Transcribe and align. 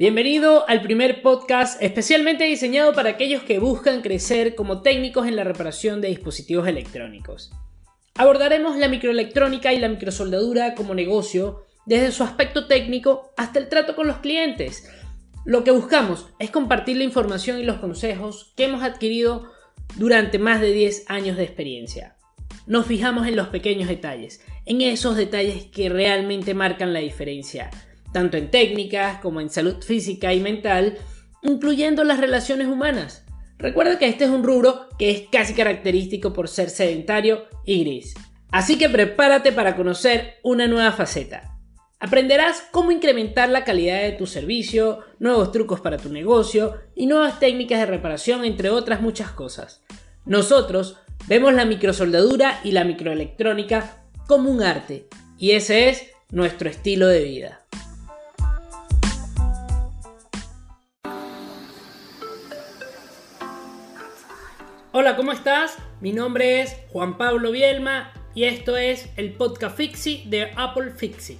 Bienvenido 0.00 0.66
al 0.66 0.80
primer 0.80 1.20
podcast 1.20 1.76
especialmente 1.82 2.44
diseñado 2.44 2.94
para 2.94 3.10
aquellos 3.10 3.42
que 3.42 3.58
buscan 3.58 4.00
crecer 4.00 4.54
como 4.54 4.80
técnicos 4.80 5.26
en 5.26 5.36
la 5.36 5.44
reparación 5.44 6.00
de 6.00 6.08
dispositivos 6.08 6.66
electrónicos. 6.66 7.52
Abordaremos 8.14 8.78
la 8.78 8.88
microelectrónica 8.88 9.74
y 9.74 9.78
la 9.78 9.90
microsoldadura 9.90 10.74
como 10.74 10.94
negocio 10.94 11.66
desde 11.84 12.12
su 12.12 12.22
aspecto 12.22 12.66
técnico 12.66 13.30
hasta 13.36 13.58
el 13.58 13.68
trato 13.68 13.94
con 13.94 14.06
los 14.06 14.16
clientes. 14.20 14.88
Lo 15.44 15.64
que 15.64 15.70
buscamos 15.70 16.30
es 16.38 16.50
compartir 16.50 16.96
la 16.96 17.04
información 17.04 17.58
y 17.58 17.64
los 17.64 17.76
consejos 17.76 18.54
que 18.56 18.64
hemos 18.64 18.82
adquirido 18.82 19.52
durante 19.96 20.38
más 20.38 20.62
de 20.62 20.72
10 20.72 21.10
años 21.10 21.36
de 21.36 21.44
experiencia. 21.44 22.16
Nos 22.66 22.86
fijamos 22.86 23.26
en 23.26 23.36
los 23.36 23.48
pequeños 23.48 23.90
detalles, 23.90 24.40
en 24.64 24.80
esos 24.80 25.14
detalles 25.14 25.66
que 25.66 25.90
realmente 25.90 26.54
marcan 26.54 26.94
la 26.94 27.00
diferencia 27.00 27.70
tanto 28.12 28.36
en 28.36 28.50
técnicas 28.50 29.20
como 29.20 29.40
en 29.40 29.50
salud 29.50 29.82
física 29.82 30.32
y 30.32 30.40
mental, 30.40 30.98
incluyendo 31.42 32.04
las 32.04 32.20
relaciones 32.20 32.66
humanas. 32.68 33.24
Recuerda 33.58 33.98
que 33.98 34.08
este 34.08 34.24
es 34.24 34.30
un 34.30 34.42
rubro 34.42 34.88
que 34.98 35.10
es 35.10 35.22
casi 35.30 35.54
característico 35.54 36.32
por 36.32 36.48
ser 36.48 36.70
sedentario 36.70 37.44
y 37.64 37.84
gris. 37.84 38.14
Así 38.50 38.78
que 38.78 38.88
prepárate 38.88 39.52
para 39.52 39.76
conocer 39.76 40.38
una 40.42 40.66
nueva 40.66 40.92
faceta. 40.92 41.58
Aprenderás 42.00 42.66
cómo 42.70 42.90
incrementar 42.90 43.50
la 43.50 43.62
calidad 43.62 44.00
de 44.00 44.12
tu 44.12 44.26
servicio, 44.26 45.00
nuevos 45.18 45.52
trucos 45.52 45.80
para 45.80 45.98
tu 45.98 46.08
negocio 46.08 46.76
y 46.94 47.06
nuevas 47.06 47.38
técnicas 47.38 47.78
de 47.78 47.86
reparación, 47.86 48.44
entre 48.46 48.70
otras 48.70 49.02
muchas 49.02 49.30
cosas. 49.32 49.82
Nosotros 50.24 50.96
vemos 51.28 51.52
la 51.52 51.66
microsoldadura 51.66 52.60
y 52.64 52.72
la 52.72 52.84
microelectrónica 52.84 54.04
como 54.26 54.50
un 54.50 54.62
arte, 54.62 55.08
y 55.36 55.50
ese 55.50 55.90
es 55.90 56.06
nuestro 56.30 56.70
estilo 56.70 57.06
de 57.06 57.22
vida. 57.24 57.59
Hola, 64.92 65.14
¿cómo 65.14 65.30
estás? 65.30 65.78
Mi 66.00 66.12
nombre 66.12 66.62
es 66.62 66.76
Juan 66.92 67.16
Pablo 67.16 67.52
Bielma 67.52 68.12
y 68.34 68.42
esto 68.42 68.76
es 68.76 69.08
el 69.16 69.34
podcast 69.34 69.76
Fixie 69.76 70.24
de 70.26 70.50
Apple 70.56 70.90
Fixie. 70.90 71.38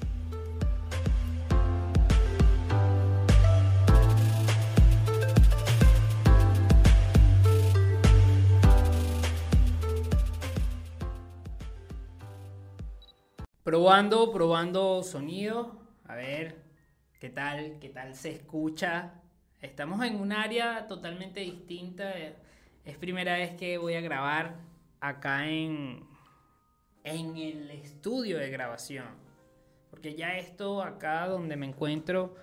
Probando, 13.64 14.30
probando 14.30 15.02
sonido. 15.02 15.76
A 16.04 16.14
ver, 16.14 16.62
¿qué 17.18 17.30
tal? 17.30 17.80
¿Qué 17.80 17.88
tal 17.88 18.14
se 18.14 18.30
escucha? 18.30 19.14
Estamos 19.60 20.04
en 20.04 20.20
un 20.20 20.30
área 20.30 20.86
totalmente 20.86 21.40
distinta. 21.40 22.14
Es 22.84 22.96
primera 22.96 23.34
vez 23.34 23.54
que 23.56 23.76
voy 23.76 23.94
a 23.94 24.00
grabar 24.00 24.56
acá 25.00 25.46
en, 25.48 26.02
en 27.04 27.36
el 27.36 27.70
estudio 27.70 28.38
de 28.38 28.50
grabación. 28.50 29.06
Porque 29.90 30.14
ya 30.14 30.38
esto 30.38 30.82
acá 30.82 31.26
donde 31.26 31.56
me 31.56 31.66
encuentro 31.66 32.36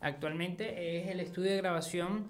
actualmente 0.00 0.98
es 0.98 1.08
el 1.08 1.20
estudio 1.20 1.52
de 1.52 1.56
grabación 1.58 2.28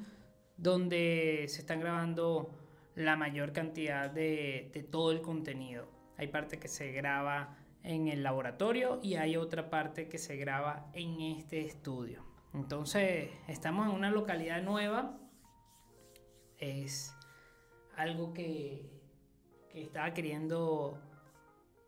donde 0.56 1.46
se 1.48 1.60
están 1.60 1.80
grabando 1.80 2.50
la 2.94 3.16
mayor 3.16 3.52
cantidad 3.52 4.10
de, 4.10 4.70
de 4.72 4.82
todo 4.82 5.12
el 5.12 5.22
contenido. 5.22 5.88
Hay 6.18 6.28
parte 6.28 6.58
que 6.58 6.68
se 6.68 6.92
graba 6.92 7.56
en 7.82 8.08
el 8.08 8.22
laboratorio 8.22 9.00
y 9.02 9.14
hay 9.14 9.36
otra 9.36 9.70
parte 9.70 10.08
que 10.08 10.18
se 10.18 10.36
graba 10.36 10.90
en 10.92 11.20
este 11.20 11.60
estudio. 11.60 12.24
Entonces 12.52 13.30
estamos 13.48 13.88
en 13.88 13.94
una 13.94 14.10
localidad 14.10 14.62
nueva. 14.62 15.18
Es 16.58 17.15
algo 17.96 18.32
que, 18.32 18.94
estaba 19.74 20.14
queriendo 20.14 20.98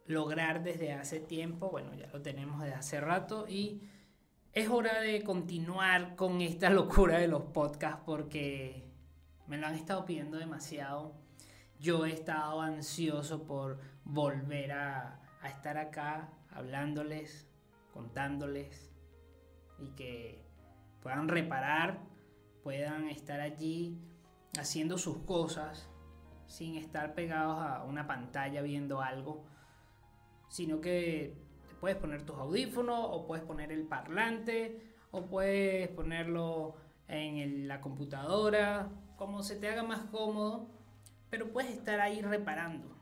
lograr 0.05 0.62
desde 0.62 0.93
hace 0.93 1.21
tiempo, 1.21 1.71
bueno, 1.71 1.94
ya 1.94 2.06
lo 2.09 2.21
tenemos 2.21 2.60
desde 2.60 2.75
hace 2.75 3.00
rato 3.00 3.47
y 3.49 3.81
es 4.53 4.69
hora 4.69 5.00
de 5.00 5.22
continuar 5.22 6.15
con 6.15 6.43
esta 6.43 6.69
locura 6.81 7.19
de 7.19 7.28
los 7.28 7.44
podcasts 7.44 8.03
porque 8.05 8.84
me 9.47 9.56
lo 9.56 9.66
han 9.66 9.75
estado 9.75 10.05
pidiendo 10.05 10.37
demasiado. 10.37 11.15
Yo 11.81 12.05
he 12.05 12.12
estado 12.12 12.60
ansioso 12.60 13.44
por 13.44 13.78
volver 14.04 14.72
a 14.72 15.22
estar 15.44 15.78
acá 15.78 16.28
hablándoles, 16.50 17.49
contándoles 17.94 18.91
y 19.78 19.93
que 19.93 20.44
puedan 21.00 21.28
reparar, 21.28 22.00
puedan 22.62 23.09
estar 23.09 23.41
allí 23.41 23.99
haciendo 24.59 24.99
sus 24.99 25.16
cosas 25.19 25.88
sin 26.48 26.76
estar 26.76 27.14
pegados 27.14 27.60
a 27.60 27.84
una 27.84 28.06
pantalla 28.06 28.62
viendo 28.62 29.00
algo, 29.00 29.44
sino 30.48 30.81
que 30.81 31.36
puedes 31.81 31.97
poner 31.97 32.25
tus 32.25 32.36
audífonos 32.36 32.98
o 33.00 33.26
puedes 33.26 33.44
poner 33.44 33.70
el 33.70 33.86
parlante 33.86 34.82
o 35.10 35.26
puedes 35.26 35.88
ponerlo 35.88 36.75
en 37.06 37.69
la 37.69 37.81
computadora, 37.81 38.91
como 39.16 39.42
se 39.42 39.56
te 39.56 39.69
haga 39.69 39.82
más 39.82 40.00
cómodo, 40.10 40.69
pero 41.31 41.53
puedes 41.53 41.70
estar 41.70 42.00
ahí 42.00 42.20
reparando. 42.20 42.97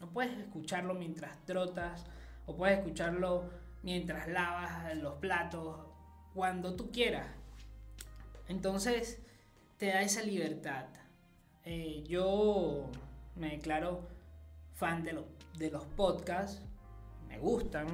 O 0.00 0.06
puedes 0.06 0.36
escucharlo 0.38 0.94
mientras 0.94 1.44
trotas, 1.44 2.04
o 2.46 2.56
puedes 2.56 2.78
escucharlo 2.78 3.50
mientras 3.82 4.28
lavas 4.28 4.96
los 4.96 5.14
platos, 5.14 5.86
cuando 6.34 6.74
tú 6.74 6.90
quieras. 6.90 7.28
Entonces 8.48 9.22
te 9.76 9.86
da 9.86 10.02
esa 10.02 10.22
libertad. 10.22 10.86
Eh, 11.64 12.04
yo 12.08 12.90
me 13.36 13.50
declaro 13.50 14.00
fan 14.74 15.04
de, 15.04 15.22
de 15.58 15.70
los 15.70 15.84
podcasts, 15.84 16.60
me 17.28 17.38
gustan, 17.38 17.86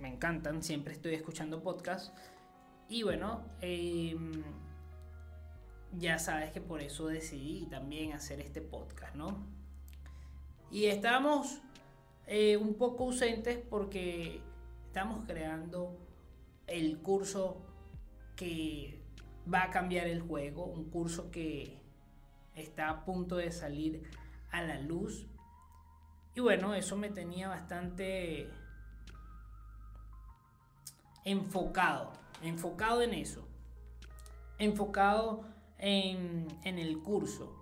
me, 0.00 0.08
encantan, 0.08 0.62
siempre 0.62 0.94
estoy 0.94 1.14
escuchando 1.14 1.62
podcasts. 1.62 2.12
Y 2.88 3.02
bueno, 3.02 3.44
em, 3.60 4.42
ya 5.98 6.18
sabes 6.18 6.52
que 6.52 6.60
por 6.60 6.80
eso 6.80 7.06
decidí 7.06 7.66
también 7.66 8.12
hacer 8.12 8.40
este 8.40 8.60
podcast, 8.60 9.14
¿no? 9.14 9.36
Y 10.70 10.86
estamos 10.86 11.60
eh, 12.26 12.56
un 12.56 12.74
poco 12.74 13.04
ausentes 13.04 13.58
porque 13.58 14.40
estamos 14.86 15.24
creando 15.26 15.96
el 16.66 16.98
curso 16.98 17.58
que 18.36 18.98
va 19.52 19.64
a 19.64 19.70
cambiar 19.70 20.06
el 20.06 20.22
juego, 20.22 20.64
un 20.64 20.84
curso 20.90 21.30
que 21.30 21.81
está 22.54 22.90
a 22.90 23.04
punto 23.04 23.36
de 23.36 23.50
salir 23.50 24.02
a 24.50 24.62
la 24.62 24.78
luz. 24.78 25.26
Y 26.34 26.40
bueno, 26.40 26.74
eso 26.74 26.96
me 26.96 27.10
tenía 27.10 27.48
bastante 27.48 28.50
enfocado, 31.24 32.12
enfocado 32.42 33.02
en 33.02 33.14
eso, 33.14 33.46
enfocado 34.58 35.44
en, 35.78 36.48
el 36.64 36.98
curso. 37.00 37.54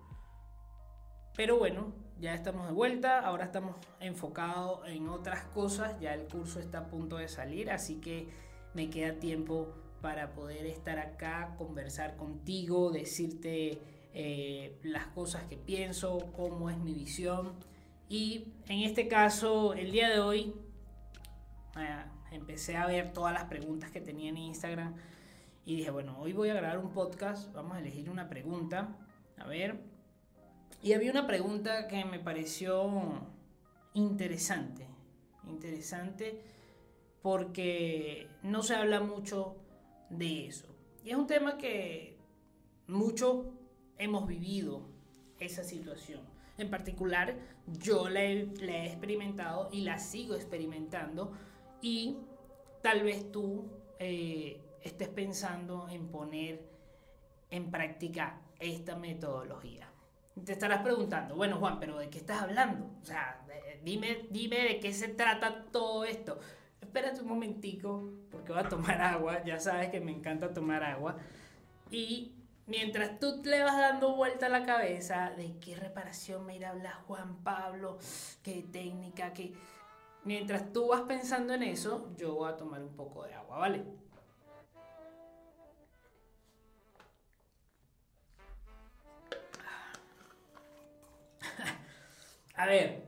Pero 1.37 1.59
bueno, 1.59 1.93
ya 2.21 2.35
estamos 2.35 2.67
de 2.67 2.73
vuelta, 2.73 3.21
ahora 3.21 3.47
estamos 3.47 3.77
enfocados 3.99 4.87
en 4.87 5.09
otras 5.09 5.45
cosas, 5.45 5.99
ya 6.01 6.15
el 6.15 6.27
curso 6.27 6.61
está 6.61 6.79
a 6.79 6.87
punto 6.89 7.17
de 7.17 7.29
salir, 7.29 7.71
así 7.71 8.01
que 8.01 8.29
me 8.75 8.91
queda 8.91 9.19
tiempo 9.19 9.75
para 10.01 10.33
poder 10.33 10.67
estar 10.67 10.99
acá, 10.99 11.55
conversar 11.59 12.17
contigo, 12.17 12.91
decirte 12.91 13.81
eh, 14.13 14.79
las 14.83 15.07
cosas 15.09 15.45
que 15.45 15.57
pienso, 15.57 16.33
cómo 16.37 16.71
es 16.71 16.79
mi 16.79 16.95
visión. 16.95 17.55
Y 18.09 18.53
en 18.69 18.81
este 18.81 19.09
caso, 19.09 19.75
el 19.75 19.93
día 19.93 20.09
de 20.09 20.21
hoy, 20.21 20.55
eh, 21.79 22.05
empecé 22.33 22.77
a 22.77 22.87
ver 22.87 23.13
todas 23.13 23.33
las 23.33 23.45
preguntas 23.45 23.91
que 23.91 24.01
tenía 24.01 24.31
en 24.31 24.37
Instagram 24.37 24.95
y 25.65 25.77
dije, 25.77 25.91
bueno, 25.91 26.19
hoy 26.19 26.33
voy 26.33 26.49
a 26.49 26.55
grabar 26.55 26.79
un 26.79 26.91
podcast, 26.91 27.53
vamos 27.53 27.77
a 27.77 27.81
elegir 27.81 28.11
una 28.11 28.29
pregunta, 28.29 28.97
a 29.39 29.47
ver. 29.47 29.81
Y 30.83 30.95
había 30.95 31.11
una 31.11 31.27
pregunta 31.27 31.87
que 31.87 32.05
me 32.05 32.19
pareció 32.19 33.29
interesante, 33.95 34.87
interesante 35.47 36.43
porque 37.23 38.29
no 38.43 38.63
se 38.63 38.75
habla 38.75 39.01
mucho 39.01 39.57
de 40.09 40.47
eso. 40.47 40.67
Y 41.05 41.11
es 41.11 41.17
un 41.17 41.27
tema 41.27 41.59
que 41.59 42.19
mucho 42.87 43.53
hemos 44.01 44.27
vivido 44.27 44.83
esa 45.39 45.63
situación. 45.63 46.21
En 46.59 46.71
particular, 46.71 47.37
yo 47.67 48.09
la 48.09 48.23
he, 48.23 48.87
experimentado 48.87 49.69
y 49.73 49.83
la 49.83 49.99
sigo 49.99 50.35
experimentando 50.35 51.33
y 51.81 52.19
tal 52.83 53.03
vez 53.03 53.31
tú 53.31 53.71
eh, 53.99 54.61
estés 54.83 55.09
pensando 55.09 55.89
en 55.89 56.09
poner 56.09 56.69
en 57.51 57.71
práctica 57.71 58.41
esta 58.59 58.97
metodología. 58.97 59.89
Te 60.45 60.53
estarás 60.53 60.83
preguntando, 60.83 61.37
bueno 61.37 61.57
Juan, 61.59 61.79
pero 61.79 61.99
¿de 61.99 62.09
qué 62.09 62.19
estás 62.19 62.43
hablando? 62.43 62.91
O 63.03 63.05
sea, 63.05 63.45
dime, 63.85 64.27
dime 64.31 64.61
de 64.61 64.81
qué 64.81 64.93
se 64.93 65.09
trata 65.09 65.65
todo 65.71 66.05
esto. 66.05 66.39
Espérate 66.81 67.21
un 67.21 67.29
momentico, 67.29 68.11
porque 68.31 68.53
voy 68.53 68.63
a 68.63 68.69
tomar 68.69 69.01
agua, 69.01 69.45
ya 69.45 69.59
sabes 69.59 69.91
que 69.91 70.01
me 70.01 70.13
encanta 70.13 70.53
tomar 70.53 70.83
agua. 70.83 71.17
Y 71.91 72.33
mientras 72.71 73.19
tú 73.19 73.43
le 73.45 73.63
vas 73.63 73.77
dando 73.77 74.15
vuelta 74.15 74.47
a 74.47 74.49
la 74.49 74.65
cabeza 74.65 75.31
de 75.37 75.59
qué 75.59 75.77
reparación 75.77 76.47
me 76.47 76.57
irá 76.57 76.69
a 76.69 76.73
hablar 76.73 76.95
Juan 77.07 77.43
Pablo, 77.43 77.99
qué 78.43 78.65
técnica, 78.73 79.33
qué... 79.33 79.53
Mientras 80.25 80.73
tú 80.73 80.89
vas 80.89 81.03
pensando 81.03 81.55
en 81.55 81.63
eso, 81.65 82.11
yo 82.17 82.35
voy 82.35 82.51
a 82.51 82.57
tomar 82.57 82.83
un 82.83 82.95
poco 82.95 83.25
de 83.25 83.35
agua, 83.35 83.59
¿vale? 83.59 83.85
A 92.57 92.67
ver. 92.67 93.03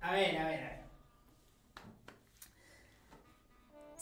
A 0.00 0.12
ver, 0.12 0.36
a 0.38 0.44
ver, 0.46 0.60
a 0.60 0.68
ver. 0.68 0.85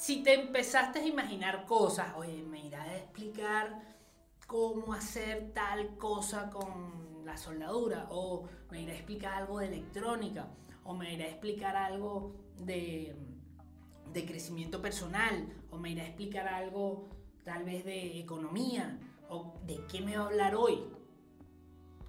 Si 0.05 0.23
te 0.23 0.35
empezaste 0.35 0.99
a 0.99 1.06
imaginar 1.06 1.65
cosas, 1.65 2.15
oye, 2.15 2.43
me 2.43 2.67
irá 2.67 2.83
a 2.83 2.95
explicar 2.95 3.81
cómo 4.47 4.93
hacer 4.93 5.55
tal 5.55 5.97
cosa 5.97 6.51
con 6.51 7.25
la 7.25 7.39
soldadura, 7.39 8.09
o 8.11 8.47
me 8.71 8.83
irá 8.83 8.93
a 8.93 8.97
explicar 8.97 9.33
algo 9.33 9.61
de 9.61 9.69
electrónica, 9.69 10.51
o 10.85 10.93
me 10.93 11.15
irá 11.15 11.25
a 11.25 11.29
explicar 11.29 11.75
algo 11.75 12.35
de, 12.59 13.17
de 14.12 14.27
crecimiento 14.27 14.83
personal, 14.83 15.49
o 15.71 15.79
me 15.79 15.93
irá 15.93 16.03
a 16.03 16.09
explicar 16.09 16.49
algo 16.49 17.09
tal 17.43 17.65
vez 17.65 17.87
de 17.87 18.21
economía, 18.21 18.99
o 19.31 19.55
de 19.65 19.87
qué 19.87 20.03
me 20.03 20.19
va 20.19 20.25
a 20.25 20.27
hablar 20.27 20.55
hoy. 20.55 20.85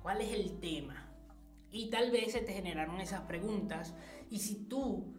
¿Cuál 0.02 0.20
es 0.20 0.34
el 0.34 0.60
tema? 0.60 1.14
Y 1.72 1.90
tal 1.90 2.12
vez 2.12 2.34
se 2.34 2.42
te 2.42 2.52
generaron 2.52 3.00
esas 3.00 3.22
preguntas. 3.22 3.96
Y 4.30 4.40
si 4.40 4.66
tú 4.66 5.16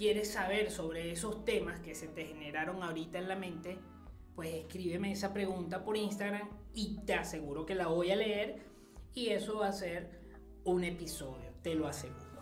quieres 0.00 0.32
saber 0.32 0.70
sobre 0.70 1.12
esos 1.12 1.44
temas 1.44 1.80
que 1.80 1.94
se 1.94 2.08
te 2.08 2.24
generaron 2.24 2.82
ahorita 2.82 3.18
en 3.18 3.28
la 3.28 3.36
mente, 3.36 3.78
pues 4.34 4.54
escríbeme 4.54 5.12
esa 5.12 5.34
pregunta 5.34 5.84
por 5.84 5.94
Instagram 5.94 6.48
y 6.72 7.00
te 7.04 7.12
aseguro 7.12 7.66
que 7.66 7.74
la 7.74 7.88
voy 7.88 8.10
a 8.10 8.16
leer 8.16 8.62
y 9.12 9.28
eso 9.28 9.58
va 9.58 9.68
a 9.68 9.72
ser 9.72 10.18
un 10.64 10.84
episodio, 10.84 11.52
te 11.60 11.74
lo 11.74 11.86
aseguro. 11.86 12.40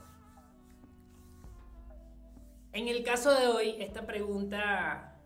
En 2.73 2.87
el 2.87 3.03
caso 3.03 3.35
de 3.35 3.49
hoy, 3.49 3.75
esta 3.81 4.07
pregunta 4.07 5.19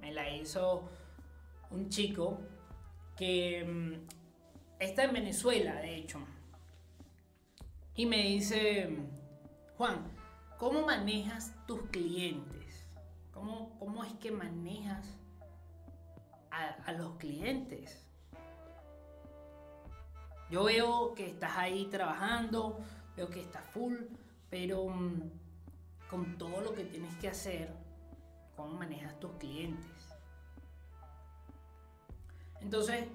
me 0.00 0.12
la 0.12 0.30
hizo 0.30 0.88
un 1.72 1.88
chico 1.88 2.38
que 3.16 3.64
mm, 3.64 4.78
está 4.78 5.02
en 5.02 5.14
Venezuela, 5.14 5.80
de 5.80 5.96
hecho 5.96 6.20
y 7.96 8.06
me 8.06 8.22
dice, 8.22 8.88
Juan, 9.76 10.19
¿cómo 10.60 10.82
manejas 10.82 11.54
tus 11.66 11.80
clientes? 11.90 12.86
¿Cómo, 13.32 13.78
cómo 13.78 14.04
es 14.04 14.12
que 14.14 14.30
manejas 14.30 15.06
a, 16.50 16.92
los 16.92 17.16
clientes? 17.16 18.04
Yo 20.50 20.64
veo 20.64 21.14
que 21.14 21.30
estás 21.30 21.56
ahí 21.56 21.86
trabajando, 21.86 22.78
veo 23.16 23.30
que 23.30 23.40
estás 23.40 23.64
full, 23.70 23.96
pero 24.50 24.86
mm, 24.86 25.30
con 26.10 26.36
todo 26.36 26.60
lo 26.60 26.74
que 26.74 26.84
tienes 26.84 27.14
que 27.16 27.28
hacer, 27.28 27.72
¿cómo 28.54 28.74
manejas 28.74 29.18
tus 29.18 29.32
clientes? 29.36 30.14
Entonces, 32.60 33.06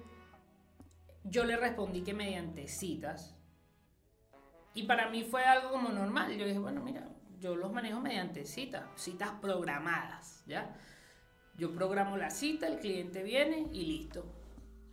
yo 1.22 1.44
le 1.44 1.56
respondí 1.56 2.02
que 2.02 2.12
mediante 2.12 2.66
citas, 2.66 3.36
y 4.74 4.82
para 4.82 5.08
mí 5.10 5.22
fue 5.22 5.44
algo 5.44 5.70
como 5.70 5.88
normal. 5.88 6.36
Yo 6.36 6.44
dije, 6.44 6.58
bueno, 6.58 6.82
mira, 6.82 7.08
yo 7.40 7.56
los 7.56 7.72
manejo 7.72 8.00
mediante 8.00 8.44
citas, 8.44 8.84
citas 8.96 9.30
programadas, 9.40 10.42
¿ya? 10.46 10.74
Yo 11.56 11.74
programo 11.74 12.16
la 12.16 12.30
cita, 12.30 12.66
el 12.66 12.78
cliente 12.78 13.22
viene 13.22 13.68
y 13.72 13.86
listo. 13.86 14.24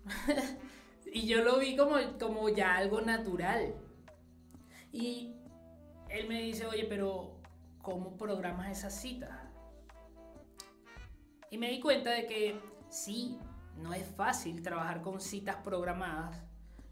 y 1.13 1.27
yo 1.27 1.43
lo 1.43 1.59
vi 1.59 1.75
como, 1.75 1.95
como 2.19 2.49
ya 2.49 2.75
algo 2.75 3.01
natural. 3.01 3.75
Y 4.91 5.35
él 6.09 6.27
me 6.27 6.41
dice, 6.41 6.65
oye, 6.65 6.85
pero 6.87 7.39
¿cómo 7.81 8.17
programas 8.17 8.71
esa 8.71 8.89
cita? 8.89 9.51
Y 11.49 11.57
me 11.57 11.69
di 11.69 11.79
cuenta 11.79 12.11
de 12.11 12.25
que 12.25 12.59
sí, 12.89 13.37
no 13.77 13.93
es 13.93 14.05
fácil 14.15 14.61
trabajar 14.61 15.01
con 15.01 15.19
citas 15.19 15.57
programadas, 15.57 16.41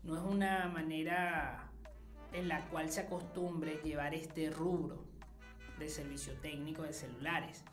no 0.03 0.17
es 0.17 0.23
una 0.23 0.67
manera 0.67 1.71
en 2.33 2.47
la 2.47 2.65
cual 2.69 2.89
se 2.89 3.01
acostumbre 3.01 3.81
llevar 3.83 4.13
este 4.13 4.49
rubro 4.49 5.10
de 5.81 5.89
servicio 5.89 6.33
técnico 6.41 6.83
de 6.83 6.93
celulares. 6.93 7.63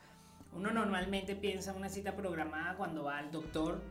Uno 0.53 0.73
normalmente 0.73 1.37
piensa 1.37 1.71
en 1.71 1.77
una 1.77 1.89
cita 1.89 2.17
programada 2.17 2.77
cuando 2.77 3.05
va 3.05 3.19
al 3.19 3.31
doctor, 3.31 3.83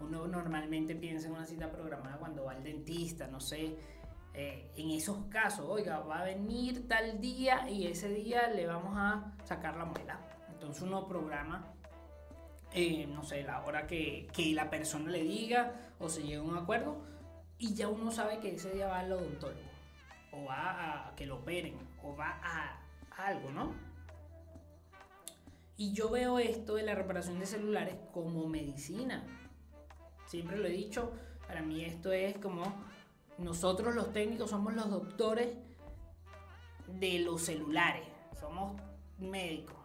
uno 0.00 0.26
normalmente 0.26 0.94
piensa 0.94 1.28
en 1.28 1.34
una 1.34 1.46
cita 1.46 1.70
programada 1.70 2.18
cuando 2.18 2.44
va 2.44 2.52
al 2.52 2.62
dentista, 2.62 3.26
no 3.26 3.40
sé. 3.40 3.76
Eh, 4.34 4.72
en 4.76 4.90
esos 4.90 5.26
casos, 5.26 5.66
oiga, 5.68 6.00
va 6.00 6.20
a 6.20 6.24
venir 6.24 6.86
tal 6.88 7.20
día 7.20 7.68
y 7.70 7.86
ese 7.86 8.08
día 8.10 8.48
le 8.48 8.66
vamos 8.66 8.92
a 8.96 9.32
sacar 9.44 9.76
la 9.76 9.86
muela. 9.86 10.20
Entonces 10.50 10.82
uno 10.82 11.06
programa, 11.06 11.72
eh, 12.72 13.06
no 13.06 13.22
sé, 13.22 13.42
la 13.42 13.64
hora 13.64 13.86
que, 13.86 14.28
que 14.34 14.52
la 14.52 14.68
persona 14.68 15.10
le 15.10 15.22
diga 15.22 15.92
o 15.98 16.08
se 16.08 16.22
llega 16.22 16.40
a 16.40 16.44
un 16.44 16.58
acuerdo 16.58 16.98
y 17.58 17.74
ya 17.74 17.88
uno 17.88 18.10
sabe 18.10 18.38
que 18.38 18.54
ese 18.54 18.72
día 18.74 18.88
va 18.88 18.98
al 18.98 19.12
odontólogo 19.12 19.76
o 20.32 20.44
va 20.44 21.08
a 21.08 21.14
que 21.16 21.26
lo 21.26 21.36
operen, 21.36 21.76
o 22.02 22.14
va 22.14 22.38
a, 22.42 22.78
algo, 23.16 23.50
¿no? 23.50 23.74
Y 25.76 25.92
yo 25.92 26.10
veo 26.10 26.38
esto 26.38 26.74
de 26.76 26.82
la 26.82 26.94
reparación 26.94 27.38
de 27.38 27.46
celulares 27.46 27.96
como 28.12 28.46
medicina. 28.48 29.24
Siempre 30.26 30.58
lo 30.58 30.66
he 30.66 30.70
dicho, 30.70 31.12
para 31.46 31.62
mí 31.62 31.84
esto 31.84 32.12
es 32.12 32.38
como 32.38 32.64
nosotros 33.38 33.94
los 33.94 34.12
técnicos 34.12 34.50
somos 34.50 34.74
los 34.74 34.90
doctores 34.90 35.56
de 36.86 37.18
los 37.20 37.42
celulares, 37.42 38.08
somos 38.40 38.80
médicos, 39.18 39.76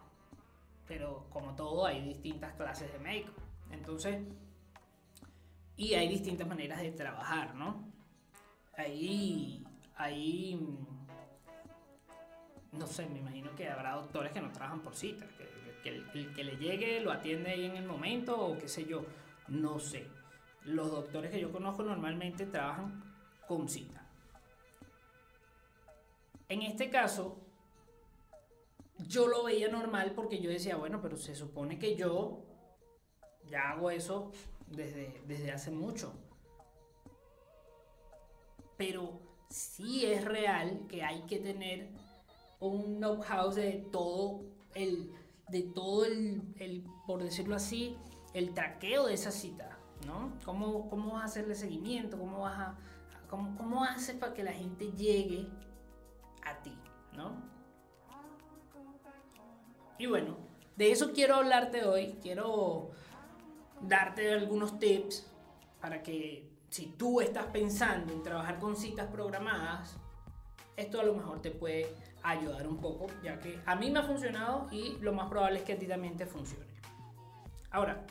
pero 0.86 1.26
como 1.30 1.54
todo 1.54 1.86
hay 1.86 2.02
distintas 2.02 2.54
clases 2.54 2.90
de 2.92 2.98
médicos. 2.98 3.34
Entonces, 3.70 4.22
y 5.76 5.94
hay 5.94 6.08
distintas 6.08 6.46
maneras 6.46 6.80
de 6.80 6.92
trabajar, 6.92 7.54
¿no? 7.54 7.84
Ahí 8.76 9.62
ahí, 10.02 10.58
no 12.72 12.86
sé, 12.86 13.06
me 13.06 13.18
imagino 13.18 13.54
que 13.54 13.68
habrá 13.68 13.94
doctores 13.94 14.32
que 14.32 14.40
no 14.40 14.50
trabajan 14.50 14.80
por 14.80 14.94
cita, 14.94 15.26
que, 15.82 15.88
el, 15.88 16.32
que 16.34 16.44
le 16.44 16.56
llegue 16.56 17.00
lo 17.00 17.12
atiende 17.12 17.50
ahí 17.50 17.66
en 17.66 17.76
el 17.76 17.84
momento 17.86 18.38
o 18.38 18.58
qué 18.58 18.68
sé 18.68 18.86
yo, 18.86 19.04
no 19.48 19.78
sé. 19.78 20.06
Los 20.64 20.90
doctores 20.90 21.30
que 21.30 21.40
yo 21.40 21.52
conozco 21.52 21.82
normalmente 21.82 22.46
trabajan 22.46 23.02
con 23.46 23.68
cita. 23.68 24.06
En 26.48 26.62
este 26.62 26.88
caso, 26.88 27.38
yo 28.98 29.26
lo 29.26 29.44
veía 29.44 29.68
normal 29.68 30.12
porque 30.14 30.40
yo 30.40 30.50
decía, 30.50 30.76
bueno, 30.76 31.00
pero 31.02 31.16
se 31.16 31.34
supone 31.34 31.78
que 31.78 31.96
yo 31.96 32.44
ya 33.50 33.70
hago 33.70 33.90
eso 33.90 34.30
desde, 34.68 35.20
desde 35.26 35.50
hace 35.50 35.70
mucho. 35.70 36.14
Pero 38.76 39.20
sí 39.50 40.06
es 40.06 40.24
real 40.24 40.86
que 40.88 41.02
hay 41.02 41.22
que 41.22 41.38
tener 41.38 41.90
un 42.68 42.98
know-how 42.98 43.50
de 43.52 43.84
todo 43.90 44.40
el, 44.74 45.10
de 45.48 45.62
todo 45.62 46.04
el, 46.04 46.84
por 47.06 47.22
decirlo 47.22 47.56
así, 47.56 47.96
el 48.34 48.54
traqueo 48.54 49.06
de 49.06 49.14
esa 49.14 49.30
cita, 49.30 49.78
¿no? 50.06 50.32
¿Cómo, 50.44 50.88
cómo 50.88 51.14
vas 51.14 51.22
a 51.22 51.24
hacerle 51.26 51.54
seguimiento? 51.54 52.18
¿Cómo 52.18 52.40
vas 52.40 52.58
a, 52.58 52.78
cómo, 53.28 53.56
cómo 53.56 53.84
haces 53.84 54.16
para 54.16 54.32
que 54.32 54.44
la 54.44 54.52
gente 54.52 54.92
llegue 54.92 55.48
a 56.44 56.62
ti, 56.62 56.76
¿no? 57.14 57.32
Y 59.98 60.06
bueno, 60.06 60.36
de 60.76 60.92
eso 60.92 61.12
quiero 61.12 61.36
hablarte 61.36 61.84
hoy, 61.84 62.18
quiero 62.22 62.90
darte 63.80 64.32
algunos 64.32 64.78
tips 64.78 65.26
para 65.80 66.02
que 66.02 66.48
si 66.70 66.86
tú 66.86 67.20
estás 67.20 67.46
pensando 67.46 68.12
en 68.12 68.22
trabajar 68.22 68.58
con 68.58 68.76
citas 68.76 69.08
programadas, 69.08 69.96
esto 70.76 71.00
a 71.00 71.04
lo 71.04 71.14
mejor 71.14 71.42
te 71.42 71.50
puede 71.50 71.94
ayudar 72.22 72.66
un 72.66 72.78
poco, 72.78 73.06
ya 73.22 73.38
que 73.38 73.58
a 73.66 73.74
mí 73.76 73.90
me 73.90 74.00
ha 74.00 74.02
funcionado 74.02 74.68
y 74.70 74.98
lo 75.00 75.12
más 75.12 75.28
probable 75.28 75.58
es 75.58 75.64
que 75.64 75.72
a 75.74 75.78
ti 75.78 75.86
también 75.86 76.16
te 76.16 76.26
funcione. 76.26 76.66
Ahora, 77.70 78.04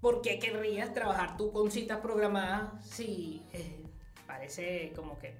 ¿por 0.00 0.22
qué 0.22 0.38
querrías 0.38 0.92
trabajar 0.92 1.36
tú 1.36 1.52
con 1.52 1.70
citas 1.70 2.00
programadas 2.00 2.84
si 2.84 3.42
eh, 3.52 3.84
parece 4.26 4.92
como 4.96 5.18
que 5.18 5.36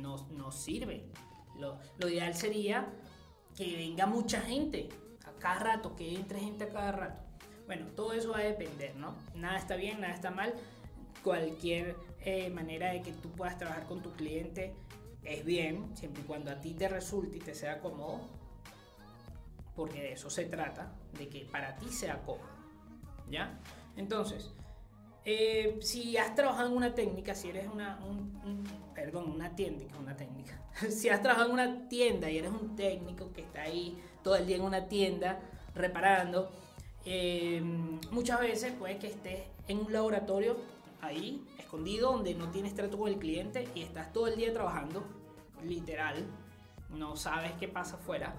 no, 0.00 0.16
no 0.30 0.52
sirve? 0.52 1.04
Lo, 1.58 1.78
ideal 2.08 2.34
sería 2.34 2.86
que 3.56 3.76
venga 3.76 4.06
mucha 4.06 4.40
gente 4.40 4.88
a 5.24 5.32
cada 5.38 5.60
rato, 5.60 5.96
que 5.96 6.14
entre 6.14 6.40
gente 6.40 6.64
a 6.64 6.68
cada 6.68 6.92
rato. 6.92 7.22
Bueno, 7.66 7.86
todo 7.96 8.12
eso 8.12 8.32
va 8.32 8.38
a 8.38 8.42
depender, 8.42 8.94
¿no? 8.96 9.14
Nada 9.34 9.56
está 9.56 9.76
bien, 9.76 10.00
nada 10.00 10.12
está 10.12 10.30
mal 10.30 10.54
cualquier 11.22 11.96
eh, 12.20 12.50
manera 12.50 12.92
de 12.92 13.00
que 13.00 13.12
tú 13.12 13.30
puedas 13.30 13.56
trabajar 13.56 13.86
con 13.86 14.02
tu 14.02 14.12
cliente 14.12 14.74
es 15.24 15.44
bien, 15.44 15.96
siempre 15.96 16.22
y 16.22 16.26
cuando 16.26 16.50
a 16.50 16.60
ti 16.60 16.74
te 16.74 16.88
resulte 16.88 17.36
y 17.36 17.40
te 17.40 17.54
sea 17.54 17.80
cómodo, 17.80 18.20
porque 19.74 20.00
de 20.00 20.12
eso 20.12 20.30
se 20.30 20.44
trata, 20.44 20.92
de 21.18 21.28
que 21.28 21.46
para 21.46 21.76
ti 21.76 21.88
sea 21.88 22.22
cómodo, 22.22 22.48
¿ya? 23.30 23.58
Entonces, 23.96 24.50
eh, 25.24 25.78
si 25.80 26.16
has 26.18 26.34
trabajado 26.34 26.68
en 26.68 26.76
una 26.76 26.94
técnica, 26.94 27.34
si 27.34 27.48
eres 27.48 27.66
una, 27.72 27.98
perdón, 28.94 29.30
una 29.30 29.56
tienda, 29.56 29.84
una 29.98 30.16
técnica, 30.16 30.60
si 30.90 31.08
has 31.08 31.22
trabajado 31.22 31.48
en 31.48 31.54
una 31.54 31.88
tienda 31.88 32.30
y 32.30 32.38
eres 32.38 32.50
un 32.50 32.76
técnico 32.76 33.32
que 33.32 33.42
está 33.42 33.62
ahí 33.62 33.98
todo 34.22 34.36
el 34.36 34.46
día 34.46 34.56
en 34.56 34.62
una 34.62 34.88
tienda 34.88 35.40
reparando, 35.74 36.50
eh, 37.06 37.60
muchas 38.10 38.40
veces 38.40 38.72
puede 38.72 38.98
que 38.98 39.08
estés 39.08 39.40
en 39.68 39.78
un 39.78 39.92
laboratorio 39.92 40.56
ahí, 41.00 41.42
escondido, 41.74 42.12
donde 42.12 42.34
no 42.34 42.50
tienes 42.50 42.74
trato 42.74 42.96
con 42.96 43.08
el 43.08 43.18
cliente 43.18 43.68
y 43.74 43.82
estás 43.82 44.12
todo 44.12 44.28
el 44.28 44.36
día 44.36 44.52
trabajando, 44.52 45.04
literal, 45.62 46.24
no 46.90 47.16
sabes 47.16 47.52
qué 47.58 47.66
pasa 47.66 47.96
afuera. 47.96 48.36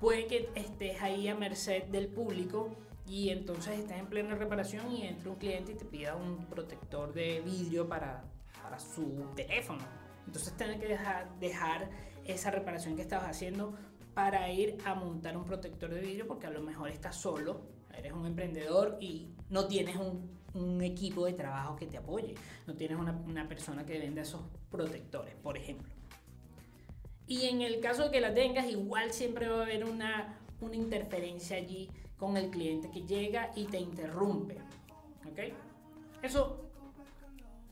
Puede 0.00 0.26
que 0.26 0.48
estés 0.54 1.02
ahí 1.02 1.28
a 1.28 1.34
merced 1.34 1.84
del 1.84 2.08
público 2.08 2.70
y 3.06 3.28
entonces 3.28 3.78
estás 3.78 3.98
en 3.98 4.06
plena 4.06 4.34
reparación 4.36 4.90
y 4.90 5.06
entra 5.06 5.30
un 5.30 5.36
cliente 5.36 5.72
y 5.72 5.74
te 5.74 5.84
pida 5.84 6.16
un 6.16 6.46
protector 6.46 7.12
de 7.12 7.40
vidrio 7.40 7.86
para, 7.86 8.24
para 8.62 8.78
su 8.78 9.26
teléfono. 9.34 9.82
Entonces 10.26 10.56
tienes 10.56 10.80
que 10.80 10.88
dejar, 10.88 11.38
dejar 11.38 11.90
esa 12.24 12.50
reparación 12.50 12.96
que 12.96 13.02
estabas 13.02 13.28
haciendo 13.28 13.74
para 14.14 14.50
ir 14.50 14.78
a 14.86 14.94
montar 14.94 15.36
un 15.36 15.44
protector 15.44 15.92
de 15.92 16.00
vidrio 16.00 16.26
porque 16.26 16.46
a 16.46 16.50
lo 16.50 16.62
mejor 16.62 16.88
estás 16.88 17.16
solo, 17.16 17.60
eres 17.94 18.12
un 18.12 18.24
emprendedor 18.24 18.96
y 19.00 19.28
no 19.50 19.66
tienes 19.66 19.96
un, 19.96 20.37
un 20.58 20.82
equipo 20.82 21.26
de 21.26 21.32
trabajo 21.32 21.76
que 21.76 21.86
te 21.86 21.96
apoye, 21.96 22.34
no 22.66 22.74
tienes 22.74 22.98
una, 22.98 23.12
una 23.12 23.48
persona 23.48 23.84
que 23.86 23.98
venda 23.98 24.22
esos 24.22 24.42
protectores, 24.70 25.34
por 25.36 25.56
ejemplo. 25.56 25.92
Y 27.26 27.44
en 27.44 27.60
el 27.60 27.80
caso 27.80 28.04
de 28.04 28.10
que 28.10 28.20
la 28.20 28.32
tengas, 28.32 28.66
igual 28.66 29.12
siempre 29.12 29.48
va 29.48 29.60
a 29.60 29.62
haber 29.62 29.84
una, 29.84 30.38
una 30.60 30.76
interferencia 30.76 31.56
allí 31.56 31.90
con 32.16 32.36
el 32.36 32.50
cliente 32.50 32.90
que 32.90 33.02
llega 33.02 33.50
y 33.54 33.66
te 33.66 33.78
interrumpe. 33.78 34.56
¿Ok? 35.30 35.54
Eso 36.22 36.68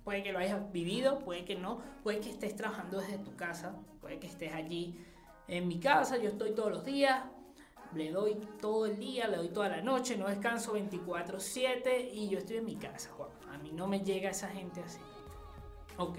puede 0.04 0.22
que 0.22 0.32
lo 0.32 0.38
hayas 0.38 0.70
vivido, 0.72 1.18
puede 1.20 1.44
que 1.44 1.56
no, 1.56 1.80
puede 2.04 2.20
que 2.20 2.30
estés 2.30 2.54
trabajando 2.54 3.00
desde 3.00 3.18
tu 3.18 3.34
casa, 3.34 3.74
puede 4.00 4.20
que 4.20 4.28
estés 4.28 4.52
allí 4.52 4.96
en 5.48 5.66
mi 5.66 5.80
casa, 5.80 6.16
yo 6.16 6.28
estoy 6.28 6.52
todos 6.52 6.70
los 6.70 6.84
días, 6.84 7.24
le 7.94 8.10
doy 8.10 8.34
todo 8.60 8.86
el 8.86 8.98
día, 8.98 9.28
le 9.28 9.36
doy 9.36 9.48
toda 9.48 9.68
la 9.68 9.80
noche, 9.80 10.16
no 10.16 10.28
descanso 10.28 10.74
24/7 10.74 12.10
y 12.12 12.28
yo 12.28 12.38
estoy 12.38 12.58
en 12.58 12.64
mi 12.64 12.76
casa. 12.76 13.10
a 13.52 13.58
mí 13.58 13.72
no 13.72 13.86
me 13.86 14.00
llega 14.00 14.30
esa 14.30 14.48
gente 14.48 14.82
así. 14.82 15.00
Ok. 15.96 16.18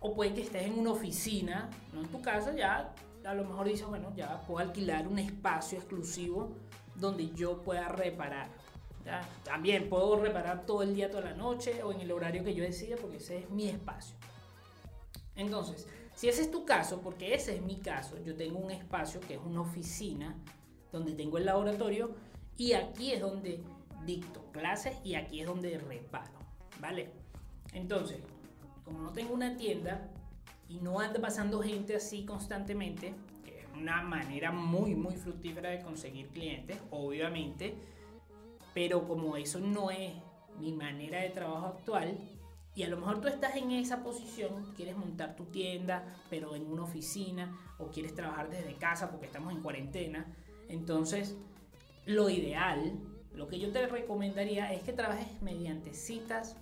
O 0.00 0.14
puede 0.14 0.34
que 0.34 0.42
estés 0.42 0.64
en 0.64 0.78
una 0.78 0.90
oficina, 0.90 1.70
no 1.92 2.00
en 2.02 2.08
tu 2.08 2.20
casa, 2.20 2.54
ya 2.54 2.94
a 3.24 3.34
lo 3.34 3.44
mejor 3.44 3.66
dices, 3.66 3.86
bueno, 3.86 4.12
ya 4.14 4.42
puedo 4.42 4.58
alquilar 4.66 5.08
un 5.08 5.18
espacio 5.18 5.78
exclusivo 5.78 6.52
donde 6.94 7.30
yo 7.30 7.62
pueda 7.62 7.88
reparar. 7.88 8.48
También 9.42 9.88
puedo 9.88 10.16
reparar 10.16 10.64
todo 10.66 10.82
el 10.82 10.94
día, 10.94 11.10
toda 11.10 11.24
la 11.24 11.34
noche 11.34 11.82
o 11.82 11.92
en 11.92 12.00
el 12.00 12.12
horario 12.12 12.44
que 12.44 12.54
yo 12.54 12.64
decida 12.64 12.96
porque 12.96 13.18
ese 13.18 13.38
es 13.38 13.50
mi 13.50 13.68
espacio. 13.68 14.16
Entonces, 15.36 15.86
si 16.14 16.28
ese 16.28 16.42
es 16.42 16.50
tu 16.50 16.64
caso, 16.64 17.00
porque 17.00 17.34
ese 17.34 17.56
es 17.56 17.62
mi 17.62 17.76
caso, 17.76 18.16
yo 18.24 18.36
tengo 18.36 18.58
un 18.58 18.70
espacio 18.70 19.20
que 19.20 19.34
es 19.34 19.40
una 19.44 19.62
oficina 19.62 20.36
donde 20.92 21.12
tengo 21.14 21.38
el 21.38 21.46
laboratorio 21.46 22.14
y 22.56 22.72
aquí 22.72 23.12
es 23.12 23.20
donde 23.20 23.60
dicto 24.04 24.44
clases 24.52 24.96
y 25.04 25.14
aquí 25.14 25.40
es 25.40 25.46
donde 25.46 25.78
reparo, 25.78 26.38
¿vale? 26.80 27.10
Entonces, 27.72 28.18
como 28.84 29.00
no 29.00 29.12
tengo 29.12 29.34
una 29.34 29.56
tienda, 29.56 30.10
y 30.68 30.76
no 30.76 30.98
anda 31.00 31.20
pasando 31.20 31.62
gente 31.62 31.96
así 31.96 32.24
constantemente, 32.24 33.14
que 33.44 33.60
es 33.60 33.66
una 33.74 34.02
manera 34.02 34.50
muy, 34.50 34.94
muy 34.94 35.14
fructífera 35.16 35.70
de 35.70 35.80
conseguir 35.80 36.28
clientes, 36.28 36.78
obviamente, 36.90 37.74
pero 38.72 39.06
como 39.06 39.36
eso 39.36 39.60
no 39.60 39.90
es 39.90 40.12
mi 40.58 40.72
manera 40.72 41.20
de 41.20 41.30
trabajo 41.30 41.66
actual, 41.66 42.18
y 42.74 42.82
a 42.82 42.88
lo 42.88 42.96
mejor 42.96 43.20
tú 43.20 43.28
estás 43.28 43.54
en 43.56 43.70
esa 43.70 44.02
posición, 44.02 44.72
quieres 44.76 44.96
montar 44.96 45.36
tu 45.36 45.44
tienda, 45.44 46.04
pero 46.28 46.56
en 46.56 46.66
una 46.66 46.82
oficina, 46.82 47.56
o 47.78 47.88
quieres 47.88 48.14
trabajar 48.14 48.50
desde 48.50 48.74
casa 48.74 49.10
porque 49.10 49.26
estamos 49.26 49.52
en 49.52 49.62
cuarentena, 49.62 50.26
entonces 50.68 51.36
lo 52.06 52.28
ideal, 52.30 52.98
lo 53.32 53.48
que 53.48 53.58
yo 53.58 53.70
te 53.70 53.86
recomendaría 53.86 54.72
es 54.72 54.82
que 54.82 54.92
trabajes 54.92 55.40
mediante 55.40 55.94
citas 55.94 56.56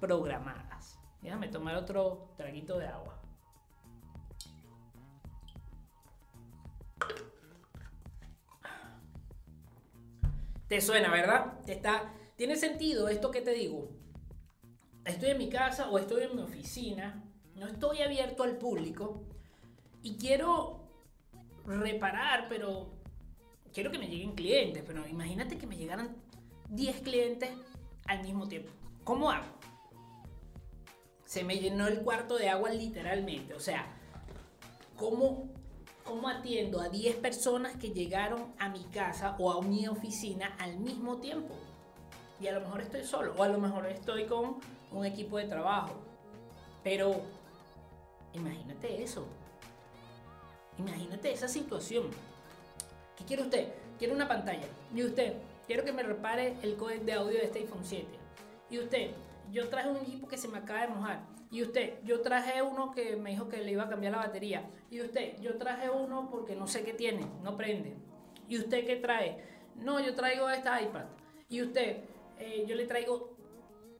programadas. 0.00 0.98
Déjame 1.22 1.48
tomar 1.48 1.76
otro 1.76 2.28
traguito 2.36 2.78
de 2.78 2.86
agua. 2.86 3.18
Te 10.68 10.80
suena, 10.80 11.10
¿verdad? 11.10 11.60
Te 11.64 11.72
está, 11.72 12.12
¿Tiene 12.36 12.56
sentido 12.56 13.08
esto 13.08 13.30
que 13.30 13.40
te 13.40 13.52
digo? 13.52 13.88
Estoy 15.04 15.30
en 15.30 15.38
mi 15.38 15.48
casa 15.48 15.90
o 15.90 15.98
estoy 15.98 16.24
en 16.24 16.36
mi 16.36 16.42
oficina, 16.42 17.22
no 17.56 17.66
estoy 17.66 18.02
abierto 18.02 18.42
al 18.42 18.56
público 18.56 19.22
y 20.02 20.16
quiero 20.16 20.88
reparar, 21.66 22.46
pero 22.48 22.90
quiero 23.72 23.90
que 23.90 23.98
me 23.98 24.08
lleguen 24.08 24.34
clientes, 24.34 24.82
pero 24.86 25.06
imagínate 25.06 25.58
que 25.58 25.66
me 25.66 25.76
llegaran 25.76 26.16
10 26.70 27.00
clientes 27.00 27.50
al 28.06 28.22
mismo 28.22 28.48
tiempo. 28.48 28.70
¿Cómo 29.04 29.30
hago? 29.30 29.46
Se 31.24 31.44
me 31.44 31.58
llenó 31.58 31.86
el 31.86 32.00
cuarto 32.00 32.36
de 32.36 32.48
agua 32.48 32.70
literalmente, 32.70 33.54
o 33.54 33.60
sea, 33.60 33.86
¿cómo 34.96 35.54
cómo 36.04 36.28
atiendo 36.28 36.80
a 36.80 36.88
10 36.88 37.16
personas 37.16 37.76
que 37.76 37.90
llegaron 37.90 38.54
a 38.58 38.68
mi 38.68 38.84
casa 38.84 39.34
o 39.38 39.50
a 39.50 39.62
mi 39.62 39.88
oficina 39.88 40.54
al 40.58 40.78
mismo 40.78 41.16
tiempo. 41.16 41.54
Y 42.40 42.46
a 42.46 42.52
lo 42.52 42.60
mejor 42.60 42.82
estoy 42.82 43.04
solo 43.04 43.34
o 43.36 43.42
a 43.42 43.48
lo 43.48 43.58
mejor 43.58 43.86
estoy 43.86 44.26
con 44.26 44.58
un 44.94 45.04
equipo 45.04 45.38
de 45.38 45.44
trabajo. 45.44 45.94
Pero 46.82 47.20
imagínate 48.32 49.02
eso. 49.02 49.26
Imagínate 50.78 51.32
esa 51.32 51.48
situación. 51.48 52.10
¿Qué 53.16 53.24
quiere 53.24 53.42
usted? 53.42 53.68
Quiere 53.98 54.14
una 54.14 54.28
pantalla. 54.28 54.66
Y 54.94 55.04
usted, 55.04 55.34
quiero 55.66 55.84
que 55.84 55.92
me 55.92 56.02
repare 56.02 56.56
el 56.62 56.76
códec 56.76 57.02
de 57.02 57.12
audio 57.12 57.38
de 57.38 57.44
este 57.44 57.60
iPhone 57.60 57.84
7. 57.84 58.06
Y 58.70 58.78
usted, 58.78 59.10
yo 59.52 59.68
traje 59.68 59.88
un 59.88 59.96
equipo 59.98 60.26
que 60.26 60.36
se 60.36 60.48
me 60.48 60.58
acaba 60.58 60.82
de 60.82 60.88
mojar. 60.88 61.20
Y 61.50 61.62
usted, 61.62 62.02
yo 62.02 62.20
traje 62.20 62.62
uno 62.62 62.90
que 62.90 63.16
me 63.16 63.30
dijo 63.30 63.48
que 63.48 63.58
le 63.58 63.72
iba 63.72 63.84
a 63.84 63.88
cambiar 63.88 64.12
la 64.12 64.18
batería. 64.18 64.68
Y 64.90 65.00
usted, 65.00 65.38
yo 65.40 65.56
traje 65.56 65.88
uno 65.88 66.28
porque 66.30 66.56
no 66.56 66.66
sé 66.66 66.84
qué 66.84 66.92
tiene, 66.92 67.26
no 67.42 67.56
prende. 67.56 67.94
¿Y 68.48 68.58
usted 68.58 68.84
qué 68.84 68.96
trae? 68.96 69.44
No, 69.76 70.00
yo 70.00 70.14
traigo 70.14 70.50
esta 70.50 70.82
iPad. 70.82 71.04
Y 71.48 71.62
usted, 71.62 71.98
eh, 72.38 72.64
yo 72.66 72.74
le 72.74 72.86
traigo 72.86 73.33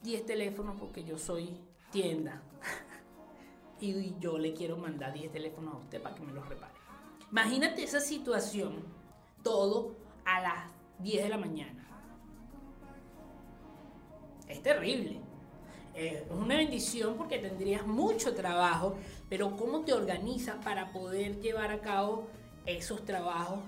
10 0.05 0.27
teléfonos 0.27 0.77
porque 0.79 1.03
yo 1.03 1.19
soy 1.19 1.57
tienda. 1.91 2.43
y 3.81 4.15
yo 4.21 4.39
le 4.39 4.53
quiero 4.53 4.77
mandar 4.77 5.15
10 5.15 5.33
teléfonos 5.33 5.75
a 5.75 5.79
usted 5.79 6.01
para 6.01 6.15
que 6.15 6.23
me 6.23 6.33
los 6.33 6.47
repare. 6.47 6.75
Imagínate 7.31 7.83
esa 7.83 8.01
situación, 8.01 8.85
todo 9.43 9.97
a 10.27 10.41
las 10.43 10.71
10 10.99 11.25
de 11.25 11.29
la 11.31 11.39
mañana. 11.39 11.89
Es 14.47 14.63
terrible. 14.63 15.21
Eh, 15.95 16.27
es 16.29 16.37
una 16.37 16.57
bendición 16.57 17.17
porque 17.17 17.39
tendrías 17.39 17.87
mucho 17.87 18.35
trabajo, 18.35 18.97
pero 19.31 19.57
¿cómo 19.57 19.85
te 19.87 19.95
organizas 19.95 20.63
para 20.63 20.93
poder 20.93 21.41
llevar 21.41 21.71
a 21.71 21.81
cabo 21.81 22.27
esos 22.67 23.05
trabajos 23.05 23.61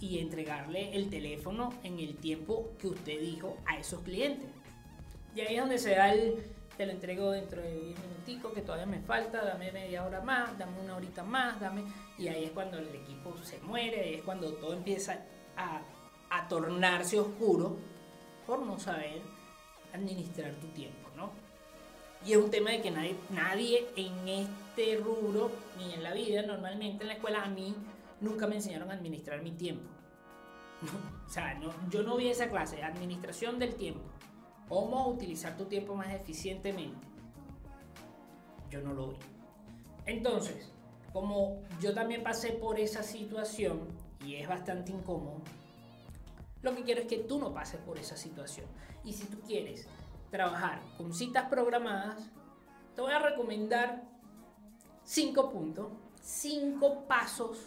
y 0.00 0.18
entregarle 0.18 0.94
el 0.96 1.10
teléfono 1.10 1.72
en 1.82 1.98
el 1.98 2.16
tiempo 2.16 2.70
que 2.78 2.88
usted 2.88 3.20
dijo 3.20 3.56
a 3.66 3.76
esos 3.76 4.00
clientes? 4.00 4.48
Y 5.38 5.40
ahí 5.42 5.54
es 5.54 5.60
donde 5.60 5.78
se 5.78 5.94
da 5.94 6.12
el, 6.12 6.34
te 6.76 6.84
lo 6.84 6.90
entrego 6.90 7.30
dentro 7.30 7.62
de 7.62 7.72
10 7.72 7.98
minuticos, 8.00 8.52
que 8.52 8.60
todavía 8.60 8.86
me 8.86 8.98
falta, 8.98 9.44
dame 9.44 9.70
media 9.70 10.04
hora 10.04 10.20
más, 10.20 10.58
dame 10.58 10.80
una 10.80 10.96
horita 10.96 11.22
más, 11.22 11.60
dame... 11.60 11.84
Y 12.18 12.26
ahí 12.26 12.46
es 12.46 12.50
cuando 12.50 12.76
el 12.76 12.88
equipo 12.88 13.36
se 13.44 13.60
muere, 13.60 14.02
ahí 14.02 14.14
es 14.14 14.22
cuando 14.22 14.52
todo 14.54 14.72
empieza 14.72 15.22
a, 15.56 16.48
tornarse 16.48 17.20
oscuro 17.20 17.76
por 18.48 18.62
no 18.62 18.80
saber 18.80 19.22
administrar 19.94 20.50
tu 20.54 20.66
tiempo, 20.68 21.08
¿no? 21.16 21.30
Y 22.26 22.32
es 22.32 22.38
un 22.38 22.50
tema 22.50 22.70
de 22.70 22.82
que 22.82 22.90
nadie, 22.90 23.14
nadie 23.30 23.86
en 23.94 24.28
este 24.28 24.96
rubro, 24.96 25.52
ni 25.78 25.94
en 25.94 26.02
la 26.02 26.14
vida, 26.14 26.42
normalmente 26.42 27.04
en 27.04 27.08
la 27.08 27.14
escuela, 27.14 27.44
a 27.44 27.48
mí 27.48 27.76
nunca 28.20 28.48
me 28.48 28.56
enseñaron 28.56 28.90
a 28.90 28.94
administrar 28.94 29.40
mi 29.40 29.52
tiempo. 29.52 29.88
o 31.28 31.30
sea, 31.30 31.54
no, 31.54 31.72
yo 31.90 32.02
no 32.02 32.16
vi 32.16 32.26
esa 32.26 32.48
clase, 32.48 32.82
administración 32.82 33.60
del 33.60 33.76
tiempo. 33.76 34.17
Cómo 34.68 35.08
utilizar 35.08 35.56
tu 35.56 35.64
tiempo 35.64 35.94
más 35.94 36.12
eficientemente. 36.12 37.06
Yo 38.70 38.82
no 38.82 38.92
lo 38.92 39.08
vi. 39.08 39.16
Entonces, 40.06 40.70
como 41.12 41.62
yo 41.80 41.94
también 41.94 42.22
pasé 42.22 42.52
por 42.52 42.78
esa 42.78 43.02
situación 43.02 43.88
y 44.24 44.36
es 44.36 44.48
bastante 44.48 44.92
incómodo, 44.92 45.40
lo 46.62 46.74
que 46.74 46.82
quiero 46.82 47.02
es 47.02 47.06
que 47.06 47.18
tú 47.18 47.38
no 47.38 47.54
pases 47.54 47.80
por 47.80 47.98
esa 47.98 48.16
situación. 48.16 48.66
Y 49.04 49.12
si 49.12 49.26
tú 49.26 49.40
quieres 49.40 49.86
trabajar 50.30 50.80
con 50.96 51.14
citas 51.14 51.48
programadas, 51.48 52.30
te 52.94 53.00
voy 53.00 53.12
a 53.12 53.20
recomendar 53.20 54.02
cinco 55.04 55.50
puntos, 55.50 55.92
cinco 56.20 57.06
pasos, 57.06 57.58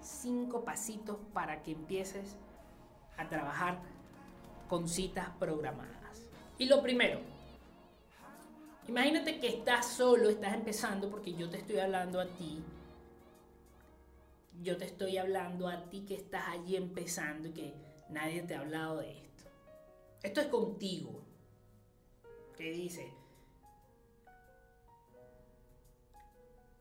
cinco 0.00 0.64
pasitos 0.64 1.18
para 1.34 1.62
que 1.62 1.72
empieces 1.72 2.36
a 3.18 3.28
trabajar 3.28 3.80
con 4.68 4.88
citas 4.88 5.28
programadas. 5.38 6.05
Y 6.58 6.66
lo 6.66 6.82
primero, 6.82 7.20
imagínate 8.88 9.38
que 9.38 9.48
estás 9.48 9.92
solo, 9.92 10.30
estás 10.30 10.54
empezando 10.54 11.10
porque 11.10 11.34
yo 11.34 11.50
te 11.50 11.58
estoy 11.58 11.78
hablando 11.78 12.18
a 12.18 12.26
ti. 12.26 12.62
Yo 14.62 14.78
te 14.78 14.86
estoy 14.86 15.18
hablando 15.18 15.68
a 15.68 15.84
ti 15.90 16.06
que 16.06 16.14
estás 16.14 16.48
allí 16.48 16.76
empezando 16.76 17.48
y 17.48 17.52
que 17.52 17.74
nadie 18.08 18.42
te 18.42 18.54
ha 18.54 18.60
hablado 18.60 18.98
de 18.98 19.10
esto. 19.10 19.44
Esto 20.22 20.40
es 20.40 20.46
contigo. 20.46 21.22
¿Qué 22.56 22.70
dice? 22.70 23.12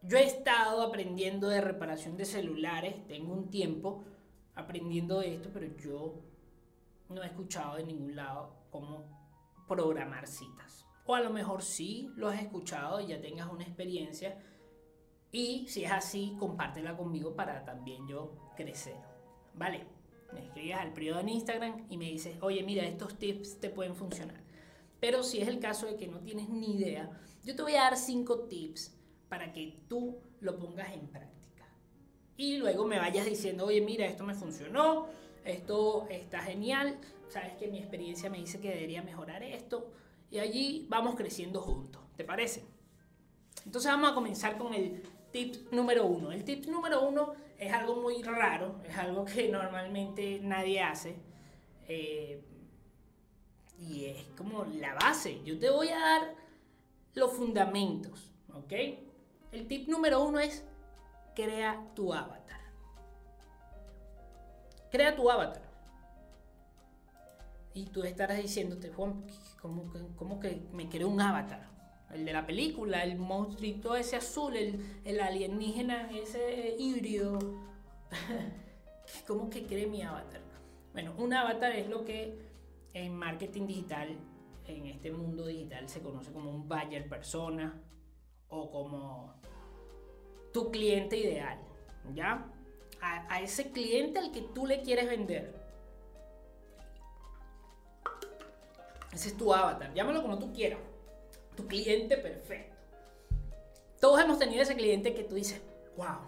Yo 0.03 0.17
he 0.17 0.23
estado 0.23 0.83
aprendiendo 0.83 1.49
de 1.49 1.59
reparación 1.59 2.15
de 2.15 2.25
celulares, 2.25 3.05
tengo 3.07 3.33
un 3.33 3.49
tiempo 3.49 4.05
aprendiendo 4.53 5.19
de 5.19 5.33
esto, 5.33 5.49
pero 5.51 5.65
yo 5.77 6.21
no 7.09 7.23
he 7.23 7.25
escuchado 7.25 7.75
de 7.75 7.83
ningún 7.83 8.15
lado 8.15 8.55
cómo 8.69 9.14
programar 9.67 10.27
citas. 10.27 10.85
O 11.05 11.15
a 11.15 11.21
lo 11.21 11.29
mejor 11.29 11.61
sí 11.61 12.09
lo 12.15 12.27
has 12.29 12.41
escuchado 12.41 12.99
y 12.99 13.07
ya 13.07 13.21
tengas 13.21 13.51
una 13.51 13.63
experiencia. 13.63 14.41
Y 15.31 15.67
si 15.67 15.83
es 15.83 15.91
así, 15.91 16.35
compártela 16.39 16.97
conmigo 16.97 17.35
para 17.35 17.63
también 17.63 18.07
yo 18.07 18.35
crecer. 18.55 18.95
¿Vale? 19.53 19.85
Me 20.33 20.45
escribes 20.45 20.77
al 20.77 20.93
privado 20.93 21.21
en 21.21 21.29
Instagram 21.29 21.85
y 21.89 21.97
me 21.97 22.05
dices, 22.05 22.37
oye, 22.41 22.63
mira, 22.63 22.83
estos 22.83 23.17
tips 23.17 23.59
te 23.59 23.69
pueden 23.69 23.95
funcionar. 23.95 24.43
Pero 24.99 25.23
si 25.23 25.39
es 25.39 25.47
el 25.47 25.59
caso 25.59 25.85
de 25.85 25.97
que 25.97 26.07
no 26.07 26.19
tienes 26.19 26.49
ni 26.49 26.77
idea, 26.77 27.09
yo 27.43 27.55
te 27.55 27.61
voy 27.61 27.75
a 27.75 27.83
dar 27.83 27.97
cinco 27.97 28.39
tips 28.47 28.97
para 29.29 29.53
que 29.53 29.79
tú 29.87 30.17
lo 30.39 30.57
pongas 30.57 30.91
en 30.93 31.07
práctica. 31.07 31.67
Y 32.37 32.57
luego 32.57 32.85
me 32.85 32.97
vayas 32.97 33.25
diciendo, 33.25 33.65
oye, 33.65 33.81
mira, 33.81 34.05
esto 34.05 34.23
me 34.23 34.33
funcionó, 34.33 35.07
esto 35.43 36.07
está 36.09 36.41
genial, 36.41 36.99
sabes 37.29 37.53
que 37.53 37.67
mi 37.67 37.79
experiencia 37.79 38.29
me 38.29 38.37
dice 38.37 38.59
que 38.59 38.69
debería 38.69 39.01
mejorar 39.03 39.43
esto. 39.43 39.91
Y 40.31 40.39
allí 40.39 40.87
vamos 40.89 41.15
creciendo 41.15 41.61
juntos, 41.61 42.01
¿te 42.15 42.23
parece? 42.23 42.63
Entonces 43.65 43.91
vamos 43.91 44.11
a 44.11 44.13
comenzar 44.13 44.57
con 44.57 44.73
el 44.73 45.03
tip 45.31 45.71
número 45.71 46.05
uno. 46.05 46.31
El 46.31 46.43
tip 46.43 46.65
número 46.65 47.07
uno 47.07 47.33
es 47.57 47.71
algo 47.73 47.95
muy 47.97 48.21
raro, 48.23 48.81
es 48.87 48.97
algo 48.97 49.25
que 49.25 49.49
normalmente 49.49 50.39
nadie 50.41 50.81
hace. 50.81 51.15
Eh, 51.87 52.41
y 53.79 54.05
es 54.05 54.23
como 54.37 54.65
la 54.65 54.93
base. 54.93 55.41
Yo 55.43 55.59
te 55.59 55.69
voy 55.69 55.89
a 55.89 55.99
dar 55.99 56.35
los 57.13 57.31
fundamentos, 57.33 58.31
¿ok? 58.53 58.73
El 59.51 59.67
tip 59.67 59.87
número 59.87 60.23
uno 60.23 60.39
es 60.39 60.63
crea 61.35 61.85
tu 61.95 62.13
avatar. 62.13 62.61
Crea 64.91 65.15
tu 65.15 65.29
avatar. 65.29 65.64
Y 67.75 67.87
tú 67.87 68.03
estarás 68.03 68.41
diciéndote, 68.41 68.89
Juan, 68.89 69.25
¿cómo, 69.61 70.39
que 70.39 70.61
me 70.71 70.87
creo 70.87 71.09
un 71.09 71.19
avatar? 71.19 71.67
El 72.13 72.23
de 72.23 72.31
la 72.31 72.45
película, 72.45 73.03
el 73.03 73.17
monstruito 73.17 73.97
ese 73.97 74.15
azul, 74.15 74.55
el, 74.55 75.19
alienígena 75.19 76.09
ese 76.09 76.77
híbrido. 76.79 77.37
¿Cómo 79.27 79.49
que 79.49 79.65
cree 79.65 79.87
mi 79.87 80.01
avatar? 80.01 80.41
Bueno, 80.93 81.13
un 81.17 81.33
avatar 81.33 81.73
es 81.73 81.89
lo 81.89 82.05
que 82.05 82.39
en 82.93 83.13
marketing 83.13 83.67
digital, 83.67 84.17
en 84.67 84.85
este 84.85 85.11
mundo 85.11 85.45
digital, 85.45 85.89
se 85.89 86.01
conoce 86.01 86.31
como 86.31 86.49
un 86.49 86.69
buyer 86.69 87.09
persona 87.09 87.81
o 88.47 88.71
como 88.71 89.33
tu 90.53 90.71
cliente 90.71 91.17
ideal, 91.17 91.59
¿ya? 92.13 92.49
A, 93.01 93.41
ese 93.41 93.73
cliente 93.73 94.19
al 94.19 94.31
que 94.31 94.41
tú 94.41 94.65
le 94.65 94.81
quieres 94.81 95.09
vender. 95.09 95.64
Ese 99.15 99.29
es 99.29 99.37
tu 99.37 99.53
avatar, 99.53 99.93
llámalo 99.93 100.21
como 100.21 100.37
tú 100.37 100.51
quieras. 100.53 100.79
Tu 101.55 101.65
cliente 101.65 102.17
perfecto. 102.17 102.75
Todos 103.99 104.21
hemos 104.21 104.37
tenido 104.37 104.61
ese 104.61 104.75
cliente 104.75 105.15
que 105.15 105.23
tú 105.23 105.35
dices, 105.35 105.61
wow, 105.95 106.19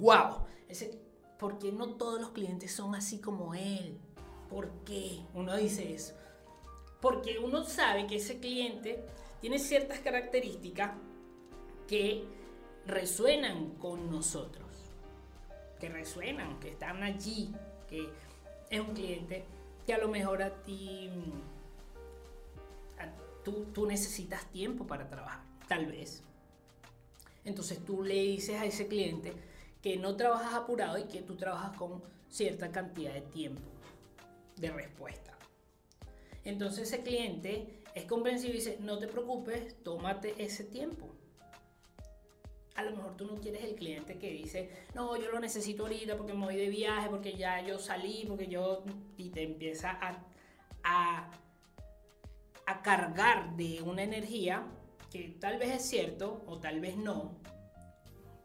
wow. 0.00 0.46
Ese, 0.68 0.98
¿Por 1.38 1.58
qué 1.58 1.70
no 1.70 1.94
todos 1.94 2.20
los 2.20 2.30
clientes 2.30 2.74
son 2.74 2.94
así 2.94 3.20
como 3.20 3.54
él? 3.54 3.98
¿Por 4.48 4.70
qué 4.84 5.20
uno 5.34 5.56
dice 5.56 5.94
eso? 5.94 6.14
Porque 7.00 7.38
uno 7.38 7.64
sabe 7.64 8.06
que 8.06 8.16
ese 8.16 8.40
cliente 8.40 9.04
tiene 9.40 9.58
ciertas 9.58 9.98
características 10.00 10.92
que 11.86 12.24
resuenan 12.86 13.72
con 13.74 14.10
nosotros, 14.10 14.66
que 15.78 15.88
resuenan, 15.88 16.58
que 16.58 16.70
están 16.70 17.02
allí, 17.02 17.54
que 17.88 18.08
es 18.70 18.80
un 18.80 18.94
cliente 18.94 19.44
que 19.86 19.94
a 19.94 19.98
lo 19.98 20.08
mejor 20.08 20.42
a 20.42 20.50
ti, 20.62 21.10
tú, 23.46 23.86
necesitas 23.86 24.44
tiempo 24.52 24.86
para 24.86 25.08
trabajar, 25.08 25.42
tal 25.68 25.86
vez. 25.86 26.22
Entonces 27.44 27.84
tú 27.84 28.02
le 28.02 28.14
dices 28.14 28.60
a 28.60 28.64
ese 28.64 28.88
cliente 28.88 29.32
que 29.82 29.96
no 29.96 30.16
trabajas 30.16 30.54
apurado 30.54 30.98
y 30.98 31.04
que 31.04 31.22
tú 31.22 31.36
trabajas 31.36 31.76
con 31.76 32.02
cierta 32.28 32.70
cantidad 32.72 33.14
de 33.14 33.22
tiempo 33.22 33.62
de 34.56 34.70
respuesta. 34.70 35.32
Entonces 36.44 36.92
ese 36.92 37.02
cliente 37.02 37.82
es 37.94 38.04
comprensivo 38.04 38.52
y 38.52 38.56
dice, 38.56 38.78
no 38.80 38.98
te 38.98 39.08
preocupes, 39.08 39.82
tómate 39.82 40.34
ese 40.44 40.64
tiempo 40.64 41.16
a 42.76 42.82
lo 42.82 42.90
mejor 42.94 43.16
tú 43.16 43.24
no 43.24 43.36
quieres 43.36 43.64
el 43.64 43.74
cliente 43.74 44.18
que 44.18 44.30
dice, 44.30 44.70
no, 44.94 45.16
yo 45.16 45.30
lo 45.30 45.40
necesito 45.40 45.84
ahorita 45.84 46.16
porque 46.16 46.34
me 46.34 46.44
voy 46.44 46.56
de 46.56 46.68
viaje, 46.68 47.08
porque 47.08 47.34
ya 47.34 47.66
yo 47.66 47.78
salí, 47.78 48.24
porque 48.28 48.48
yo... 48.48 48.84
Y 49.16 49.30
te 49.30 49.42
empieza 49.42 49.98
a, 50.84 51.30
a 52.66 52.82
cargar 52.82 53.56
de 53.56 53.82
una 53.82 54.02
energía 54.02 54.66
que 55.10 55.36
tal 55.40 55.58
vez 55.58 55.70
es 55.70 55.82
cierto 55.82 56.42
o 56.46 56.58
tal 56.58 56.80
vez 56.80 56.96
no, 56.96 57.38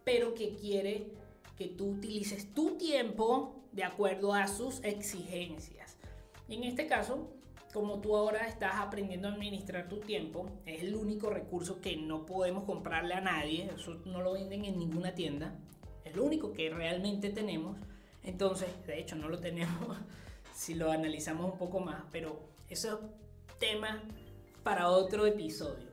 pero 0.04 0.34
que 0.34 0.56
quiere 0.56 1.12
que 1.58 1.68
tú 1.68 1.92
utilices 1.92 2.54
tu 2.54 2.78
tiempo 2.78 3.66
de 3.72 3.84
acuerdo 3.84 4.34
a 4.34 4.48
sus 4.48 4.84
exigencias. 4.84 5.98
Y 6.48 6.56
en 6.56 6.64
este 6.64 6.88
caso, 6.88 7.34
como 7.74 8.00
tú 8.02 8.16
ahora 8.16 8.48
estás 8.48 8.76
aprendiendo 8.76 9.28
a 9.28 9.32
administrar 9.32 9.88
tu 9.88 10.00
tiempo, 10.00 10.46
es 10.66 10.82
el 10.82 10.96
único 10.96 11.30
recurso 11.30 11.82
que 11.82 11.96
no 11.98 12.26
podemos 12.26 12.66
comprarle 12.66 13.14
a 13.14 13.22
nadie, 13.22 13.70
eso 13.74 14.02
no 14.06 14.22
lo 14.22 14.34
venden 14.34 14.66
en 14.66 14.78
ninguna 14.78 15.16
tienda, 15.16 15.56
es 16.04 16.16
lo 16.16 16.24
único 16.24 16.52
que 16.52 16.70
realmente 16.70 17.30
tenemos, 17.30 17.78
entonces, 18.24 18.70
de 18.86 19.00
hecho 19.00 19.16
no 19.16 19.30
lo 19.30 19.40
tenemos 19.40 19.98
si 20.54 20.76
lo 20.76 20.92
analizamos 20.92 21.54
un 21.54 21.58
poco 21.58 21.80
más, 21.80 22.04
pero 22.12 22.40
eso 22.70 22.90
es 22.90 23.21
tema 23.62 24.04
para 24.64 24.90
otro 24.90 25.26
episodio. 25.26 25.88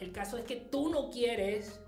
El 0.00 0.12
caso 0.12 0.36
es 0.36 0.44
que 0.44 0.56
tú 0.56 0.90
no 0.90 1.08
quieres 1.08 1.80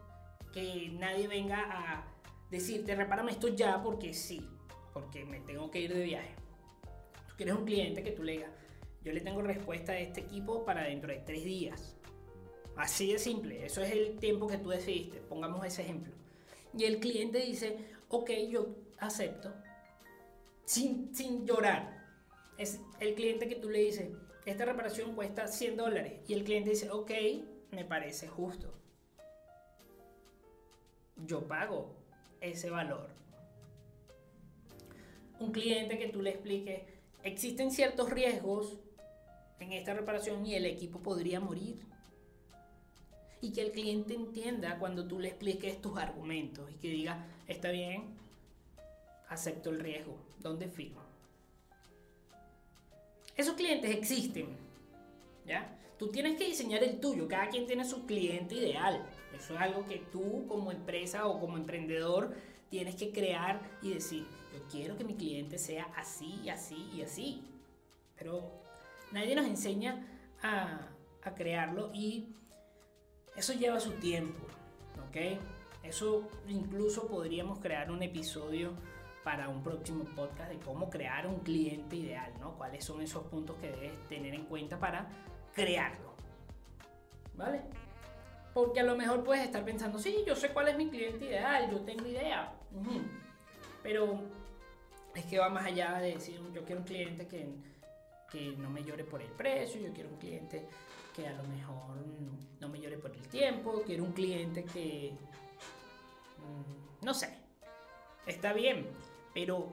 que 0.55 0.91
nadie 0.93 1.27
venga 1.27 1.59
a 1.59 2.07
decirte, 2.51 2.95
repárame 2.95 3.33
esto 3.33 3.49
ya 3.49 3.83
porque 3.83 4.15
sí, 4.15 4.49
porque 4.95 5.25
me 5.25 5.41
tengo 5.41 5.71
que 5.71 5.81
ir 5.81 5.93
de 5.93 6.05
viaje. 6.05 6.35
Tú 7.29 7.35
quieres 7.37 7.55
un 7.57 7.65
cliente 7.65 8.03
que 8.03 8.13
tú 8.13 8.23
le 8.23 8.33
digas, 8.33 8.53
yo 9.03 9.13
le 9.13 9.21
tengo 9.21 9.43
respuesta 9.43 9.93
a 9.93 9.99
este 9.99 10.21
equipo 10.21 10.65
para 10.65 10.85
dentro 10.85 11.13
de 11.13 11.19
tres 11.19 11.45
días. 11.45 11.97
Así 12.77 13.13
de 13.13 13.19
simple, 13.19 13.67
eso 13.67 13.83
es 13.83 13.91
el 13.91 14.19
tiempo 14.19 14.47
que 14.47 14.59
tú 14.59 14.71
decidiste, 14.71 15.19
pongamos 15.19 15.67
ese 15.67 15.83
ejemplo. 15.83 16.13
Y 16.77 16.85
el 16.85 17.01
cliente 17.01 17.39
dice, 17.39 17.77
ok, 18.09 18.31
yo 18.49 18.77
acepto, 18.99 19.53
sin, 20.65 21.13
sin 21.15 21.45
llorar. 21.45 22.01
Es 22.57 22.81
el 23.01 23.15
cliente 23.15 23.49
que 23.49 23.57
tú 23.57 23.69
le 23.69 23.81
dices, 23.81 24.09
esta 24.45 24.65
reparación 24.65 25.15
cuesta 25.15 25.47
100 25.47 25.77
dólares. 25.77 26.21
Y 26.27 26.35
el 26.35 26.45
cliente 26.45 26.71
dice, 26.71 26.91
ok, 26.91 27.11
me 27.71 27.85
parece 27.85 28.29
justo. 28.29 28.73
Yo 31.17 31.47
pago 31.47 31.95
ese 32.41 32.71
valor. 32.71 33.09
Un 35.39 35.53
cliente 35.53 35.99
que 35.99 36.09
tú 36.09 36.23
le 36.23 36.31
expliques, 36.31 36.83
existen 37.23 37.71
ciertos 37.71 38.11
riesgos 38.11 38.79
en 39.61 39.73
esta 39.73 39.95
reparación 39.95 40.45
y 40.45 40.55
el 40.55 40.67
equipo 40.67 41.01
podría 41.01 41.41
morir. 41.41 41.81
Y 43.41 43.53
que 43.53 43.63
el 43.63 43.73
cliente 43.73 44.15
entienda 44.15 44.79
cuando 44.79 45.07
tú 45.07 45.19
le 45.19 45.29
expliques 45.29 45.81
tus 45.81 45.99
argumentos 45.99 46.71
y 46.71 46.75
que 46.75 46.89
diga, 46.89 47.27
está 47.49 47.71
bien, 47.71 48.05
acepto 49.29 49.71
el 49.71 49.81
riesgo, 49.81 50.17
¿dónde 50.41 50.69
firmo? 50.69 51.12
Esos 53.37 53.55
clientes 53.55 53.91
existen, 53.91 54.57
¿ya? 55.47 55.79
Tú 55.99 56.09
tienes 56.09 56.37
que 56.37 56.47
diseñar 56.47 56.83
el 56.83 57.01
tuyo, 57.01 57.29
cada 57.29 57.49
quien 57.49 57.67
tiene 57.67 57.85
su 57.85 58.07
cliente 58.07 58.57
ideal. 58.57 59.07
Eso 59.37 59.55
es 59.55 59.61
algo 59.61 59.87
que 59.87 59.99
tú 60.11 60.47
como 60.47 60.73
empresa 60.73 61.27
o 61.27 61.41
como 61.41 61.57
emprendedor 61.57 62.35
tienes 62.71 62.97
que 62.97 63.13
crear 63.13 63.61
y 63.83 63.95
decir, 63.95 64.27
yo 64.53 64.59
quiero 64.71 64.97
que 64.97 65.05
mi 65.05 65.15
cliente 65.15 65.59
sea 65.59 65.85
así, 65.97 66.49
así 66.49 66.91
y 66.95 67.03
así. 67.03 67.43
Pero 68.19 68.63
Nadie 69.13 69.35
nos 69.35 69.47
enseña 69.47 70.07
a, 70.43 70.89
crearlo 71.37 71.91
y 71.95 72.35
eso 73.37 73.53
lleva 73.53 73.79
su 73.79 73.93
tiempo, 73.93 74.45
¿ok? 75.07 75.39
Eso 75.85 76.29
incluso 76.49 77.07
podríamos 77.07 77.61
crear 77.61 77.93
un 77.93 78.03
episodio 78.03 78.73
para 79.25 79.49
un 79.49 79.63
próximo 79.63 80.05
podcast 80.17 80.51
de 80.51 80.59
cómo 80.59 80.91
crear 80.91 81.27
un 81.27 81.41
cliente 81.41 81.97
ideal, 81.97 82.33
¿no? 82.41 82.57
Cuáles 82.57 82.85
son 82.85 83.01
esos 83.03 83.25
puntos 83.25 83.57
que 83.57 83.71
debes 83.71 84.09
tener 84.09 84.35
en 84.35 84.45
cuenta 84.47 84.79
para 84.79 85.07
crearlo. 85.55 86.13
¿Vale? 87.35 87.63
Porque 88.53 88.81
a 88.81 88.83
lo 88.83 88.97
mejor 88.97 89.25
puedes 89.25 89.45
estar 89.45 89.65
pensando, 89.65 89.99
sí, 89.99 90.25
yo 90.27 90.37
sé 90.37 90.51
cuál 90.51 90.69
es 90.69 90.77
mi 90.77 90.89
cliente 90.89 91.25
ideal, 91.25 91.71
yo 91.71 91.81
tengo 91.81 92.07
idea. 92.07 92.53
Pero 93.83 94.21
es 95.15 95.25
que 95.25 95.39
va 95.39 95.49
más 95.49 95.67
allá 95.67 95.99
de 96.01 96.15
decir, 96.15 96.41
yo 96.53 96.65
quiero 96.65 96.81
un 96.81 96.87
cliente 96.87 97.27
que, 97.27 97.49
que 98.31 98.55
no 98.59 98.71
me 98.71 98.85
llore 98.85 99.05
por 99.05 99.23
el 99.23 99.31
precio, 99.31 99.81
yo 99.81 99.93
quiero 99.93 100.11
un 100.11 100.17
cliente 100.17 100.69
que 101.15 101.27
a 101.27 101.33
lo 101.33 101.45
mejor 101.45 101.97
no 102.61 102.69
me 102.69 102.81
llore 102.81 102.99
por 102.99 103.11
el 103.11 103.27
tiempo, 103.29 103.83
quiero 103.85 104.05
un 104.05 104.13
cliente 104.13 104.65
que, 104.65 105.13
mm, 106.39 107.05
no 107.05 107.15
sé, 107.15 107.37
está 108.27 108.53
bien, 108.53 108.87
pero 109.35 109.73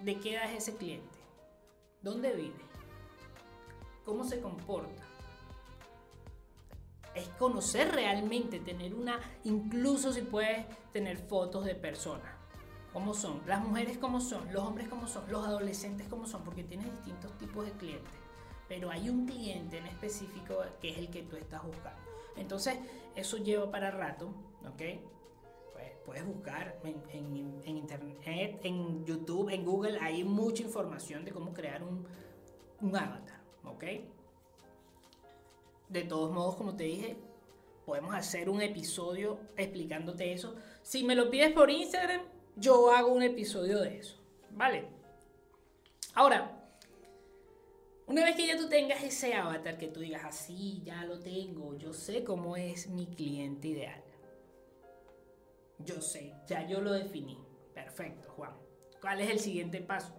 ¿de 0.00 0.20
qué 0.20 0.34
edad 0.34 0.50
es 0.52 0.68
ese 0.68 0.76
cliente? 0.76 1.18
¿Dónde 2.02 2.32
vive? 2.32 2.64
¿Cómo 4.04 4.24
se 4.24 4.40
comporta? 4.40 5.02
Es 7.14 7.28
conocer 7.38 7.92
realmente, 7.92 8.58
tener 8.58 8.94
una, 8.94 9.20
incluso 9.44 10.12
si 10.12 10.22
puedes 10.22 10.66
tener 10.92 11.16
fotos 11.16 11.64
de 11.64 11.74
personas. 11.74 12.32
¿Cómo 12.92 13.14
son? 13.14 13.40
Las 13.46 13.60
mujeres 13.60 13.98
cómo 13.98 14.20
son, 14.20 14.52
los 14.52 14.62
hombres 14.62 14.88
cómo 14.88 15.06
son, 15.06 15.30
los 15.30 15.46
adolescentes 15.46 16.06
cómo 16.08 16.26
son, 16.26 16.44
porque 16.44 16.62
tienes 16.62 16.90
distintos 16.92 17.36
tipos 17.38 17.66
de 17.66 17.72
clientes. 17.72 18.14
Pero 18.68 18.90
hay 18.90 19.08
un 19.08 19.26
cliente 19.26 19.78
en 19.78 19.86
específico 19.86 20.56
que 20.80 20.90
es 20.90 20.98
el 20.98 21.10
que 21.10 21.22
tú 21.22 21.36
estás 21.36 21.62
buscando. 21.64 22.00
Entonces, 22.36 22.78
eso 23.16 23.36
lleva 23.38 23.70
para 23.70 23.90
rato, 23.90 24.28
¿ok? 24.66 25.00
Puedes 26.04 26.24
buscar 26.26 26.78
en, 26.84 27.64
internet, 27.64 28.60
en 28.62 29.04
YouTube, 29.04 29.48
en 29.50 29.64
Google, 29.64 29.98
hay 30.00 30.22
mucha 30.24 30.62
información 30.62 31.24
de 31.24 31.32
cómo 31.32 31.52
crear 31.52 31.82
un, 31.82 32.06
avatar, 32.94 33.40
¿ok? 33.64 33.84
De 35.88 36.02
todos 36.02 36.30
modos, 36.30 36.56
como 36.56 36.76
te 36.76 36.84
dije, 36.84 37.16
podemos 37.86 38.14
hacer 38.14 38.50
un 38.50 38.60
episodio 38.60 39.38
explicándote 39.56 40.32
eso. 40.32 40.56
Si 40.82 41.04
me 41.04 41.14
lo 41.14 41.30
pides 41.30 41.52
por 41.52 41.70
Instagram, 41.70 42.22
yo 42.56 42.90
hago 42.90 43.12
un 43.12 43.22
episodio 43.22 43.80
de 43.80 43.98
eso, 43.98 44.18
¿vale? 44.50 44.86
Ahora, 46.14 46.60
una 48.06 48.24
vez 48.24 48.36
que 48.36 48.46
ya 48.46 48.58
tú 48.58 48.68
tengas 48.68 49.02
ese 49.02 49.32
avatar, 49.32 49.78
que 49.78 49.88
tú 49.88 50.00
digas 50.00 50.24
así, 50.24 50.82
ya 50.84 51.04
lo 51.04 51.20
tengo, 51.20 51.76
yo 51.78 51.94
sé 51.94 52.22
cómo 52.22 52.56
es 52.56 52.88
mi 52.88 53.06
cliente 53.06 53.68
ideal 53.68 54.03
yo 55.78 56.00
sé, 56.00 56.34
ya 56.46 56.66
yo 56.66 56.80
lo 56.80 56.92
definí. 56.92 57.38
Perfecto, 57.74 58.30
Juan. 58.30 58.56
¿Cuál 59.00 59.20
es 59.20 59.30
el 59.30 59.40
siguiente 59.40 59.80
paso? 59.80 60.14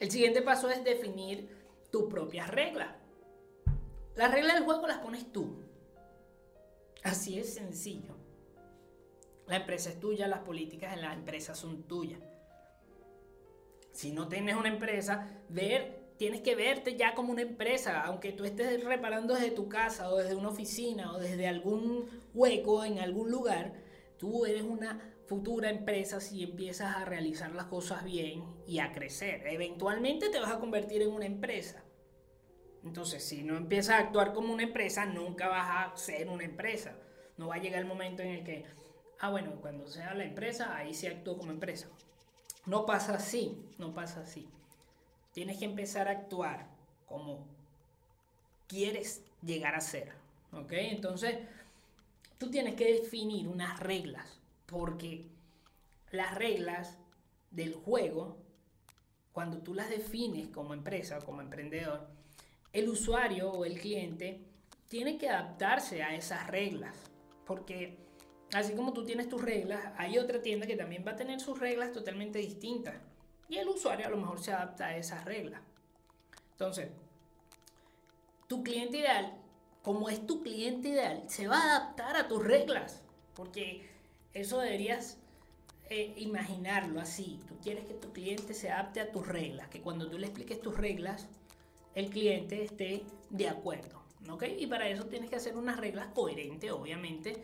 El 0.00 0.10
siguiente 0.10 0.42
paso 0.42 0.68
es 0.68 0.84
definir 0.84 1.48
tus 1.90 2.10
propias 2.10 2.50
reglas. 2.50 2.94
Las 4.16 4.32
reglas 4.32 4.54
del 4.54 4.64
juego 4.64 4.86
las 4.86 4.98
pones 4.98 5.32
tú. 5.32 5.62
Así 7.02 7.38
es 7.38 7.54
sencillo. 7.54 8.16
La 9.46 9.56
empresa 9.56 9.90
es 9.90 10.00
tuya, 10.00 10.26
las 10.26 10.40
políticas 10.40 10.94
en 10.94 11.02
la 11.02 11.12
empresa 11.12 11.54
son 11.54 11.84
tuyas. 11.84 12.20
Si 13.92 14.10
no 14.10 14.28
tienes 14.28 14.56
una 14.56 14.68
empresa, 14.68 15.30
ver 15.48 16.03
tienes 16.16 16.42
que 16.42 16.54
verte 16.54 16.96
ya 16.96 17.14
como 17.14 17.32
una 17.32 17.42
empresa, 17.42 18.02
aunque 18.02 18.32
tú 18.32 18.44
estés 18.44 18.82
reparando 18.84 19.34
desde 19.34 19.50
tu 19.50 19.68
casa 19.68 20.10
o 20.10 20.16
desde 20.16 20.34
una 20.34 20.48
oficina 20.48 21.12
o 21.12 21.18
desde 21.18 21.46
algún 21.46 22.08
hueco 22.34 22.84
en 22.84 22.98
algún 22.98 23.30
lugar, 23.30 23.74
tú 24.18 24.46
eres 24.46 24.62
una 24.62 25.14
futura 25.26 25.70
empresa 25.70 26.20
si 26.20 26.42
empiezas 26.42 26.96
a 26.96 27.04
realizar 27.04 27.54
las 27.54 27.66
cosas 27.66 28.04
bien 28.04 28.44
y 28.66 28.78
a 28.78 28.92
crecer. 28.92 29.46
Eventualmente 29.46 30.28
te 30.28 30.40
vas 30.40 30.52
a 30.52 30.60
convertir 30.60 31.02
en 31.02 31.12
una 31.12 31.26
empresa. 31.26 31.82
Entonces, 32.84 33.24
si 33.24 33.42
no 33.42 33.56
empiezas 33.56 33.96
a 33.96 33.98
actuar 33.98 34.34
como 34.34 34.52
una 34.52 34.62
empresa, 34.62 35.06
nunca 35.06 35.48
vas 35.48 35.94
a 35.94 35.96
ser 35.96 36.28
una 36.28 36.44
empresa. 36.44 36.96
No 37.38 37.48
va 37.48 37.56
a 37.56 37.58
llegar 37.58 37.80
el 37.80 37.88
momento 37.88 38.22
en 38.22 38.28
el 38.28 38.44
que, 38.44 38.64
ah, 39.20 39.30
bueno, 39.30 39.58
cuando 39.62 39.86
sea 39.86 40.14
la 40.14 40.24
empresa, 40.24 40.76
ahí 40.76 40.92
sí 40.92 41.06
actúo 41.06 41.38
como 41.38 41.50
empresa. 41.50 41.88
No 42.66 42.84
pasa 42.84 43.14
así, 43.14 43.70
no 43.78 43.94
pasa 43.94 44.20
así. 44.20 44.48
Tienes 45.34 45.58
que 45.58 45.64
empezar 45.64 46.06
a 46.08 46.12
actuar 46.12 46.68
como 47.06 47.44
quieres 48.68 49.22
llegar 49.42 49.74
a 49.74 49.80
ser. 49.80 50.12
¿Ok? 50.52 50.72
Entonces, 50.72 51.36
tú 52.38 52.50
tienes 52.50 52.76
que 52.76 53.00
definir 53.00 53.48
unas 53.48 53.80
reglas. 53.80 54.40
Porque 54.66 55.26
las 56.12 56.36
reglas 56.36 56.96
del 57.50 57.74
juego, 57.74 58.38
cuando 59.32 59.58
tú 59.58 59.74
las 59.74 59.90
defines 59.90 60.48
como 60.48 60.72
empresa 60.72 61.18
o 61.18 61.24
como 61.24 61.42
emprendedor, 61.42 62.06
el 62.72 62.88
usuario 62.88 63.50
o 63.50 63.64
el 63.64 63.80
cliente 63.80 64.40
tiene 64.88 65.18
que 65.18 65.28
adaptarse 65.28 66.04
a 66.04 66.14
esas 66.14 66.46
reglas. 66.46 66.96
Porque 67.44 67.98
así 68.52 68.74
como 68.74 68.92
tú 68.92 69.04
tienes 69.04 69.28
tus 69.28 69.42
reglas, 69.42 69.92
hay 69.96 70.18
otra 70.18 70.40
tienda 70.40 70.68
que 70.68 70.76
también 70.76 71.04
va 71.04 71.12
a 71.12 71.16
tener 71.16 71.40
sus 71.40 71.58
reglas 71.58 71.92
totalmente 71.92 72.38
distintas. 72.38 72.94
Y 73.48 73.58
el 73.58 73.68
usuario 73.68 74.06
a 74.06 74.10
lo 74.10 74.16
mejor 74.16 74.40
se 74.40 74.52
adapta 74.52 74.86
a 74.86 74.96
esas 74.96 75.24
reglas. 75.24 75.60
Entonces, 76.52 76.88
tu 78.46 78.62
cliente 78.62 78.98
ideal, 78.98 79.34
como 79.82 80.08
es 80.08 80.26
tu 80.26 80.42
cliente 80.42 80.88
ideal, 80.88 81.24
se 81.28 81.46
va 81.48 81.58
a 81.58 81.76
adaptar 81.76 82.16
a 82.16 82.28
tus 82.28 82.42
reglas. 82.42 83.02
Porque 83.34 83.88
eso 84.32 84.60
deberías 84.60 85.18
eh, 85.90 86.14
imaginarlo 86.16 87.00
así. 87.00 87.40
Tú 87.48 87.56
quieres 87.62 87.84
que 87.84 87.94
tu 87.94 88.12
cliente 88.12 88.54
se 88.54 88.70
adapte 88.70 89.00
a 89.00 89.10
tus 89.10 89.26
reglas. 89.26 89.68
Que 89.68 89.80
cuando 89.80 90.08
tú 90.08 90.18
le 90.18 90.26
expliques 90.26 90.60
tus 90.60 90.76
reglas, 90.76 91.26
el 91.94 92.10
cliente 92.10 92.62
esté 92.62 93.04
de 93.30 93.48
acuerdo. 93.48 94.02
¿Ok? 94.30 94.44
Y 94.58 94.66
para 94.66 94.88
eso 94.88 95.04
tienes 95.04 95.28
que 95.28 95.36
hacer 95.36 95.56
unas 95.56 95.76
reglas 95.76 96.08
coherentes, 96.14 96.70
obviamente. 96.70 97.36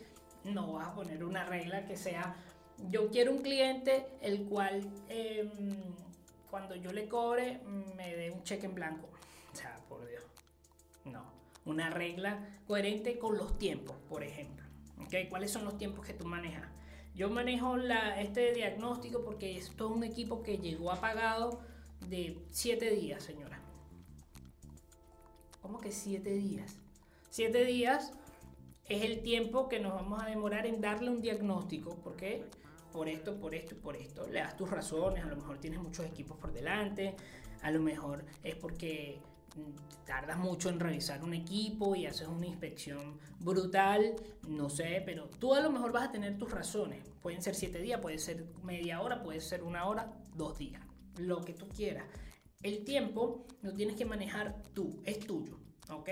No 0.45 0.73
vas 0.75 0.89
a 0.89 0.95
poner 0.95 1.23
una 1.23 1.45
regla 1.45 1.85
que 1.85 1.97
sea 1.97 2.35
yo 2.89 3.11
quiero 3.11 3.33
un 3.33 3.43
cliente 3.43 4.07
el 4.21 4.45
cual 4.45 4.89
em, 5.09 5.51
cuando 6.51 6.75
yo 6.75 6.93
le 6.93 7.09
cobre 7.09 7.61
me 7.97 8.17
dé 8.17 8.31
un 8.31 8.43
cheque 8.43 8.67
en 8.67 8.75
blanco. 8.75 9.09
O 9.53 9.57
sea, 9.57 9.79
por 9.89 10.07
Dios. 10.09 10.25
No. 11.05 11.25
Una 11.65 11.91
regla 11.91 12.49
coherente 12.67 13.19
con 13.19 13.37
los 13.37 13.59
tiempos, 13.59 13.97
por 14.09 14.23
ejemplo. 14.23 14.65
¿Cuáles 15.29 15.51
son 15.51 15.65
los 15.65 15.77
tiempos 15.77 16.07
que 16.07 16.15
tú 16.15 16.25
manejas? 16.25 16.69
Yo 17.15 17.29
manejo 17.29 17.77
este 17.77 18.53
diagnóstico 18.53 19.25
porque 19.25 19.57
es 19.57 19.71
un 19.81 20.05
equipo 20.05 20.43
que 20.43 20.59
llegó 20.59 20.93
apagado 20.93 21.61
de 22.09 22.39
7 22.51 22.91
días, 22.91 23.23
señora. 23.23 23.61
¿Cómo 25.61 25.79
que 25.81 25.91
7 25.91 26.31
días? 26.31 26.77
7 27.31 27.65
días 27.65 28.13
es 28.89 29.05
el 29.05 29.23
tiempo 29.23 29.69
que 29.69 29.81
nos 29.81 29.95
vamos 29.95 30.23
a 30.23 30.27
demorar 30.27 30.67
en 30.67 30.81
darle 30.81 31.11
un 31.11 31.21
diagnóstico, 31.21 31.97
porque 32.03 32.45
por 32.91 33.09
esto, 33.09 33.39
por 33.39 33.55
esto 33.55 33.75
y 33.75 33.79
por 33.79 33.97
esto. 33.97 34.27
Le 34.27 34.41
das 34.41 34.57
tus 34.57 34.71
razones, 34.71 35.25
a 35.25 35.29
lo 35.29 35.37
mejor 35.37 35.59
tienes 35.59 35.81
muchos 35.81 36.07
equipos 36.07 36.37
por 36.39 36.53
delante, 36.53 37.15
a 37.63 37.71
lo 37.71 37.81
mejor 37.81 38.25
es 38.43 38.57
porque 38.57 39.21
mm, 39.57 40.05
tardas 40.05 40.39
mucho 40.39 40.69
en 40.69 40.81
revisar 40.81 41.23
un 41.23 41.35
equipo 41.35 41.95
y 41.95 42.07
haces 42.07 42.29
una 42.29 42.47
inspección 42.47 43.19
brutal, 43.39 44.17
no 44.49 44.69
sé, 44.71 45.03
pero 45.05 45.29
tú 45.39 45.55
a 45.55 45.61
lo 45.61 45.71
mejor 45.71 45.93
vas 45.93 46.09
a 46.09 46.13
tener 46.13 46.39
tus 46.39 46.51
razones. 46.51 47.03
Pueden 47.23 47.43
ser 47.43 47.55
siete 47.55 47.81
días, 47.81 48.01
puede 48.01 48.19
ser 48.19 48.47
media 48.63 49.01
hora, 49.01 49.23
puede 49.23 49.41
ser 49.41 49.63
una 49.63 49.87
hora, 49.87 50.13
dos 50.35 50.59
días, 50.59 50.83
lo 51.19 51.43
que 51.43 51.55
tú 51.55 51.69
quieras. 51.69 52.05
El 52.63 52.85
tiempo 52.85 53.47
lo 53.63 53.73
tienes 53.73 53.97
que 53.97 54.05
manejar 54.05 54.63
tú, 54.75 55.01
es 55.05 55.19
tuyo, 55.21 55.59
¿ok? 55.91 56.11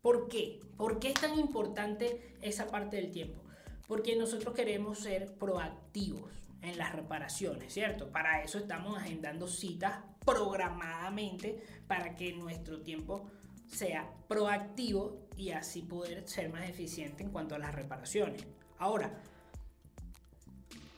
¿Por 0.00 0.28
qué? 0.28 0.60
¿Por 0.78 0.98
qué 0.98 1.08
es 1.08 1.14
tan 1.14 1.38
importante 1.38 2.36
esa 2.40 2.66
parte 2.68 2.96
del 2.96 3.10
tiempo? 3.10 3.42
Porque 3.90 4.14
nosotros 4.14 4.54
queremos 4.54 5.00
ser 5.00 5.34
proactivos 5.34 6.30
en 6.62 6.78
las 6.78 6.94
reparaciones, 6.94 7.74
¿cierto? 7.74 8.08
Para 8.12 8.40
eso 8.44 8.58
estamos 8.58 8.96
agendando 8.96 9.48
citas 9.48 10.04
programadamente 10.24 11.60
para 11.88 12.14
que 12.14 12.32
nuestro 12.32 12.82
tiempo 12.82 13.28
sea 13.66 14.08
proactivo 14.28 15.26
y 15.36 15.50
así 15.50 15.82
poder 15.82 16.28
ser 16.28 16.50
más 16.50 16.68
eficiente 16.68 17.24
en 17.24 17.30
cuanto 17.30 17.56
a 17.56 17.58
las 17.58 17.74
reparaciones. 17.74 18.46
Ahora, 18.78 19.12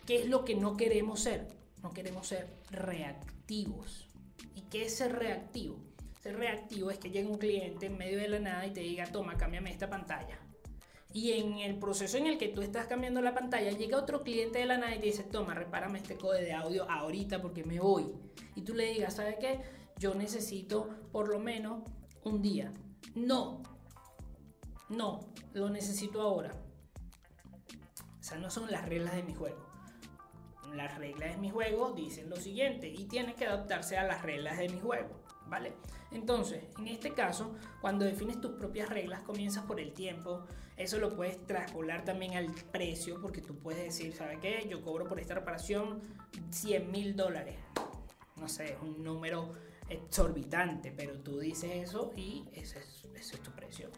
¿qué 0.07 0.17
es 0.17 0.29
lo 0.29 0.45
que 0.45 0.55
no 0.55 0.77
queremos 0.77 1.21
ser? 1.21 1.49
No 1.83 1.95
queremos 1.95 2.27
ser 2.27 2.47
reactivos. 2.71 4.07
¿Y 4.55 4.61
qué 4.69 4.85
es 4.85 4.97
ser 4.99 5.15
reactivo? 5.15 5.79
Ser 6.21 6.37
reactivo 6.37 6.91
es 6.91 6.99
que 6.99 7.11
llegue 7.11 7.27
un 7.27 7.39
cliente 7.39 7.87
en 7.87 7.97
medio 7.97 8.19
de 8.19 8.29
la 8.29 8.39
nada 8.39 8.67
y 8.67 8.73
te 8.73 8.81
diga, 8.81 9.07
toma, 9.07 9.39
cámbiame 9.39 9.71
esta 9.71 9.89
pantalla 9.89 10.42
y 11.13 11.33
en 11.33 11.59
el 11.59 11.79
proceso 11.79 12.17
en 12.17 12.27
el 12.27 12.39
que 12.39 12.49
tú 12.49 12.63
estás 12.63 12.87
cambiando 12.87 13.21
la 13.21 13.35
pantalla, 13.35 13.71
llega 13.71 13.99
otro 13.99 14.23
cliente 14.23 14.59
de 14.59 14.67
la 14.67 14.79
nada 14.79 14.95
y 14.95 14.99
te 14.99 15.07
dice, 15.07 15.25
toma, 15.25 15.55
repárame 15.55 15.99
este 15.99 16.17
código 16.17 16.45
de 16.45 16.53
audio 16.53 16.91
ahorita 16.91 17.43
porque 17.43 17.65
me 17.65 17.81
voy. 17.81 18.13
Y 18.55 18.63
tú 18.63 18.75
le 18.75 18.93
digas, 18.93 19.17
¿sabes 19.17 19.37
qué? 19.39 19.61
Yo 19.99 20.15
necesito 20.15 20.89
por 21.13 21.29
lo 21.29 21.39
menos 21.39 21.83
un 22.25 22.41
día. 22.41 22.73
No, 23.15 23.63
no, 24.89 25.21
lo 25.53 25.69
necesito 25.69 26.23
ahora. 26.23 26.53
Esas 28.21 28.41
no 28.41 28.51
son 28.51 28.71
las 28.71 28.89
reglas 28.89 29.15
de 29.15 29.23
mi 29.23 29.35
juego. 29.35 29.67
Las 30.75 30.97
reglas 30.97 31.33
de 31.33 31.37
mi 31.37 31.51
juego 31.51 31.93
dicen 31.93 32.31
lo 32.31 32.37
siguiente 32.37 32.89
y 32.89 33.05
tienes 33.05 33.35
que 33.35 33.47
adaptarse 33.47 33.99
a 33.99 34.05
las 34.05 34.23
reglas 34.23 34.59
de 34.59 34.69
mi 34.69 34.81
juego. 34.81 35.21
¿Vale? 35.49 35.75
Entonces, 36.13 36.65
en 36.79 36.89
este 36.89 37.13
caso, 37.13 37.55
cuando 37.81 38.05
defines 38.05 38.41
tus 38.41 38.53
propias 38.53 38.89
reglas, 38.89 39.23
comienzas 39.23 39.65
por 39.65 39.81
el 39.81 39.93
tiempo. 39.93 40.47
Eso 40.77 40.99
lo 40.99 41.15
puedes 41.15 41.45
traspolar 41.47 42.05
también 42.05 42.35
al 42.35 42.53
precio, 42.73 43.21
porque 43.21 43.41
tú 43.41 43.59
puedes 43.59 43.85
decir, 43.85 44.15
¿sabe 44.15 44.39
qué? 44.41 44.67
Yo 44.69 44.83
cobro 44.83 45.07
por 45.07 45.21
esta 45.21 45.35
reparación 45.35 46.03
100 46.51 46.91
mil 46.91 47.15
dólares. 47.15 47.57
No 48.37 48.49
sé, 48.49 48.73
es 48.73 48.81
un 48.81 49.03
número 49.05 49.53
exorbitante, 49.89 50.91
pero 50.91 51.19
tú 51.21 51.39
dices 51.39 51.71
eso 51.89 52.13
y 52.17 52.49
ese 52.53 52.79
es, 52.79 53.05
ese 53.15 53.37
es 53.37 53.43
tu 53.43 53.51
precio. 53.53 53.91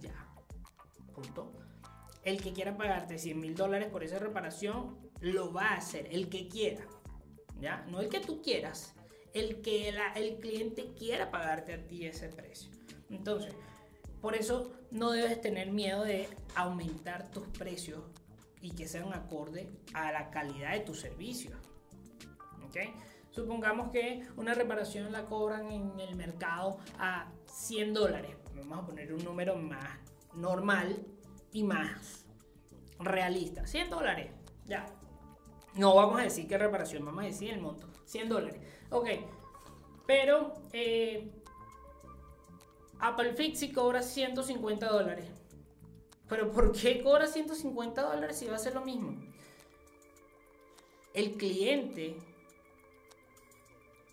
Ya. 0.00 0.14
Punto. 1.14 1.52
El 2.22 2.40
que 2.40 2.52
quiera 2.52 2.76
pagarte 2.76 3.18
100 3.18 3.40
mil 3.40 3.54
dólares 3.54 3.88
por 3.88 4.04
esa 4.04 4.18
reparación, 4.18 4.96
lo 5.20 5.52
va 5.52 5.70
a 5.70 5.76
hacer. 5.76 6.08
El 6.10 6.28
que 6.28 6.48
quiera. 6.48 6.86
¿Ya? 7.60 7.84
No 7.90 8.00
el 8.00 8.08
que 8.08 8.20
tú 8.20 8.40
quieras 8.40 8.94
el 9.32 9.62
que 9.62 9.92
el 10.16 10.38
cliente 10.40 10.92
quiera 10.98 11.30
pagarte 11.30 11.74
a 11.74 11.86
ti 11.86 12.06
ese 12.06 12.28
precio. 12.28 12.70
Entonces, 13.10 13.54
por 14.20 14.34
eso 14.34 14.70
no 14.90 15.10
debes 15.12 15.40
tener 15.40 15.70
miedo 15.70 16.04
de 16.04 16.28
aumentar 16.54 17.30
tus 17.30 17.46
precios 17.48 18.02
y 18.60 18.70
que 18.72 18.86
sean 18.86 19.12
acorde 19.12 19.70
a 19.94 20.12
la 20.12 20.30
calidad 20.30 20.72
de 20.72 20.80
tu 20.80 20.94
servicio. 20.94 21.52
¿Ok? 22.66 22.76
Supongamos 23.30 23.90
que 23.90 24.26
una 24.36 24.54
reparación 24.54 25.12
la 25.12 25.26
cobran 25.26 25.70
en 25.70 25.98
el 26.00 26.16
mercado 26.16 26.78
a 26.98 27.30
100 27.46 27.94
dólares. 27.94 28.36
Vamos 28.54 28.84
a 28.84 28.86
poner 28.86 29.12
un 29.12 29.24
número 29.24 29.56
más 29.56 29.98
normal 30.34 31.06
y 31.52 31.62
más 31.62 32.26
realista. 32.98 33.66
100 33.66 33.90
dólares. 33.90 34.32
Ya. 34.66 34.86
No 35.74 35.94
vamos 35.94 36.20
a 36.20 36.24
decir 36.24 36.48
qué 36.48 36.58
reparación, 36.58 37.04
vamos 37.04 37.22
a 37.22 37.26
decir 37.28 37.50
el 37.52 37.60
monto. 37.60 37.88
100 38.04 38.28
dólares. 38.28 38.60
Ok, 38.90 39.08
pero 40.06 40.54
eh, 40.72 41.30
Apple 43.00 43.32
Fixie 43.32 43.72
cobra 43.72 44.02
150 44.02 44.86
dólares. 44.86 45.26
Pero 46.28 46.52
¿por 46.52 46.72
qué 46.72 47.02
cobra 47.02 47.26
150 47.26 48.02
dólares 48.02 48.38
si 48.38 48.46
va 48.46 48.56
a 48.56 48.58
ser 48.58 48.74
lo 48.74 48.82
mismo? 48.82 49.16
El 51.14 51.32
cliente 51.32 52.16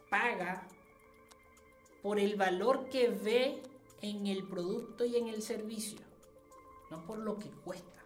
paga 0.10 0.68
por 2.02 2.18
el 2.18 2.36
valor 2.36 2.90
que 2.90 3.10
ve 3.10 3.62
en 4.02 4.26
el 4.28 4.48
producto 4.48 5.06
y 5.06 5.18
en 5.18 5.28
el 5.28 5.42
servicio, 5.42 6.00
no 6.90 7.06
por 7.06 7.20
lo 7.20 7.38
que 7.38 7.50
cuesta. 7.50 8.02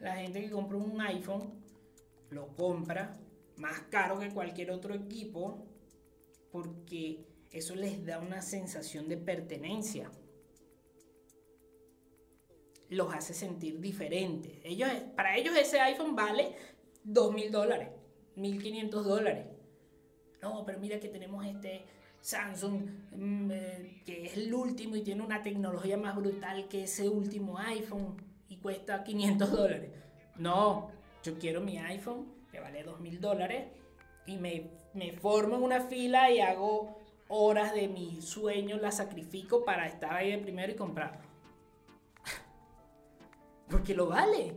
La 0.00 0.16
gente 0.16 0.42
que 0.42 0.50
compra 0.50 0.76
un 0.76 1.00
iPhone 1.00 1.62
lo 2.30 2.48
compra 2.56 3.16
más 3.56 3.80
caro 3.90 4.18
que 4.18 4.30
cualquier 4.30 4.70
otro 4.70 4.94
equipo 4.94 5.66
porque 6.50 7.29
eso 7.50 7.74
les 7.74 8.04
da 8.04 8.18
una 8.18 8.42
sensación 8.42 9.08
de 9.08 9.16
pertenencia. 9.16 10.10
Los 12.88 13.14
hace 13.14 13.34
sentir 13.34 13.80
diferentes. 13.80 14.52
Ellos, 14.64 14.88
para 15.16 15.36
ellos 15.36 15.56
ese 15.56 15.80
iPhone 15.80 16.16
vale 16.16 16.54
2 17.04 17.34
mil 17.34 17.50
dólares, 17.50 17.88
1500 18.36 19.04
dólares. 19.04 19.46
No, 20.42 20.64
pero 20.64 20.78
mira 20.78 20.98
que 20.98 21.08
tenemos 21.08 21.44
este 21.46 21.84
Samsung 22.20 22.82
mm, 23.12 23.50
eh, 23.50 24.02
que 24.04 24.26
es 24.26 24.36
el 24.36 24.52
último 24.52 24.96
y 24.96 25.02
tiene 25.02 25.22
una 25.22 25.42
tecnología 25.42 25.96
más 25.96 26.16
brutal 26.16 26.68
que 26.68 26.84
ese 26.84 27.08
último 27.08 27.58
iPhone 27.58 28.16
y 28.48 28.56
cuesta 28.56 29.04
500 29.04 29.50
dólares. 29.50 29.90
No, 30.36 30.90
yo 31.22 31.38
quiero 31.38 31.60
mi 31.60 31.78
iPhone 31.78 32.40
que 32.50 32.60
vale 32.60 32.82
dos 32.82 33.00
mil 33.00 33.20
dólares, 33.20 33.68
y 34.26 34.36
me, 34.36 34.70
me 34.94 35.12
formo 35.12 35.56
en 35.56 35.62
una 35.62 35.80
fila 35.80 36.30
y 36.30 36.40
hago 36.40 36.99
horas 37.30 37.72
de 37.72 37.88
mi 37.88 38.20
sueño, 38.20 38.76
la 38.76 38.90
sacrifico 38.90 39.64
para 39.64 39.86
estar 39.86 40.14
ahí 40.14 40.30
de 40.30 40.38
primero 40.38 40.72
y 40.72 40.76
comprarlo. 40.76 41.22
Porque 43.70 43.94
lo 43.94 44.08
vale. 44.08 44.54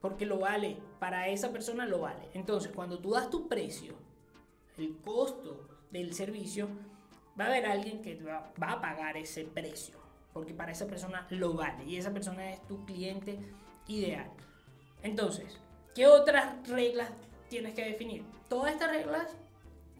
Porque 0.00 0.26
lo 0.26 0.40
vale. 0.40 0.78
Para 0.98 1.28
esa 1.28 1.52
persona 1.52 1.86
lo 1.86 2.00
vale. 2.00 2.28
Entonces, 2.34 2.72
cuando 2.74 2.98
tú 2.98 3.12
das 3.12 3.30
tu 3.30 3.46
precio, 3.46 3.94
el 4.76 4.96
costo 4.96 5.68
del 5.92 6.12
servicio, 6.14 6.68
va 7.38 7.44
a 7.44 7.48
haber 7.48 7.66
alguien 7.66 8.02
que 8.02 8.20
va 8.22 8.72
a 8.72 8.80
pagar 8.80 9.16
ese 9.16 9.44
precio. 9.44 9.96
Porque 10.32 10.54
para 10.54 10.72
esa 10.72 10.88
persona 10.88 11.28
lo 11.30 11.54
vale. 11.54 11.84
Y 11.84 11.96
esa 11.96 12.12
persona 12.12 12.50
es 12.50 12.66
tu 12.66 12.84
cliente 12.84 13.38
ideal. 13.86 14.30
Entonces, 15.02 15.60
¿Qué 15.98 16.06
otras 16.06 16.68
reglas 16.68 17.10
tienes 17.48 17.74
que 17.74 17.84
definir? 17.84 18.22
Todas 18.48 18.70
estas 18.70 18.88
reglas 18.88 19.26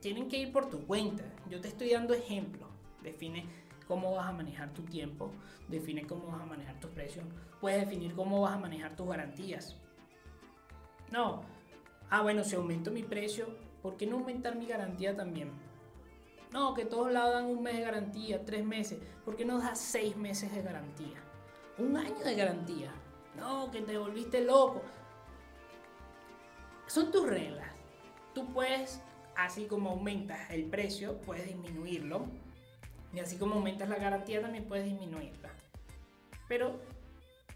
tienen 0.01 0.29
que 0.29 0.39
ir 0.39 0.53
por 0.53 0.69
tu 0.69 0.87
cuenta. 0.87 1.25
Yo 1.49 1.61
te 1.61 1.69
estoy 1.69 1.91
dando 1.91 2.15
ejemplos. 2.15 2.69
Define 3.03 3.47
cómo 3.87 4.15
vas 4.15 4.29
a 4.29 4.33
manejar 4.33 4.73
tu 4.75 4.83
tiempo, 4.83 5.31
define 5.69 6.07
cómo 6.07 6.27
vas 6.27 6.43
a 6.43 6.47
manejar 6.47 6.79
tus 6.79 6.91
precios, 6.91 7.25
puedes 7.61 7.81
definir 7.81 8.15
cómo 8.15 8.43
vas 8.43 8.55
a 8.55 8.59
manejar 8.59 8.95
tus 8.97 9.09
garantías. 9.09 9.77
No, 11.11 11.43
ah 12.11 12.21
bueno, 12.21 12.45
si 12.45 12.55
aumento 12.55 12.91
mi 12.91 13.03
precio, 13.03 13.47
¿por 13.81 13.97
qué 13.97 14.07
no 14.07 14.17
aumentar 14.17 14.57
mi 14.57 14.67
garantía 14.67 15.17
también? 15.17 15.53
No, 16.53 16.75
que 16.75 16.85
todos 16.85 17.11
lados 17.11 17.35
dan 17.35 17.47
un 17.47 17.63
mes 17.63 17.77
de 17.77 17.83
garantía, 17.83 18.45
tres 18.45 18.63
meses, 18.63 18.99
¿por 19.25 19.37
qué 19.37 19.47
no 19.47 19.59
das 19.59 19.81
seis 19.81 20.17
meses 20.17 20.53
de 20.55 20.63
garantía? 20.63 21.23
Un 21.79 21.97
año 21.97 22.19
de 22.23 22.35
garantía. 22.35 22.93
No, 23.37 23.71
que 23.71 23.81
te 23.81 23.97
volviste 23.97 24.45
loco 24.45 24.83
son 26.89 27.13
tus 27.13 27.27
reglas. 27.27 27.69
Tú 28.35 28.47
puedes, 28.53 29.01
así 29.39 29.67
como 29.67 29.91
aumentas 29.91 30.51
el 30.51 30.65
precio, 30.65 31.19
puedes 31.19 31.47
disminuirlo. 31.47 32.27
Y 33.15 33.21
así 33.21 33.37
como 33.37 33.55
aumentas 33.55 33.89
la 33.89 33.97
garantía, 33.97 34.43
también 34.43 34.65
puedes 34.65 34.85
disminuirla. 34.85 35.51
Pero 36.49 36.81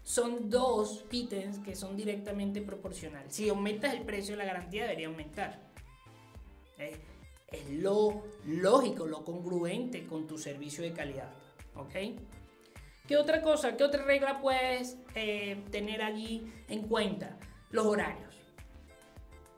son 0.01 0.49
dos 0.49 1.05
ítems 1.11 1.59
que 1.59 1.75
son 1.75 1.97
directamente 1.97 2.61
proporcionales. 2.61 3.35
Si 3.35 3.49
aumentas 3.49 3.93
el 3.93 4.03
precio, 4.03 4.35
la 4.37 4.45
garantía 4.45 4.83
debería 4.83 5.07
aumentar. 5.07 5.59
Es, 6.77 6.97
lo 7.69 8.23
lógico, 8.45 9.05
lo 9.05 9.23
congruente 9.23 10.07
con 10.07 10.25
tu 10.25 10.37
servicio 10.37 10.83
de 10.83 10.93
calidad. 10.93 11.31
¿Ok? 11.75 11.95
¿Qué 13.07 13.17
otra 13.17 13.41
cosa, 13.41 13.75
qué 13.75 13.83
otra 13.83 14.03
regla 14.05 14.39
puedes 14.41 14.97
eh, 15.15 15.61
tener 15.69 16.01
allí 16.01 16.49
en 16.69 16.87
cuenta? 16.87 17.37
Los 17.71 17.85
horarios 17.85 18.32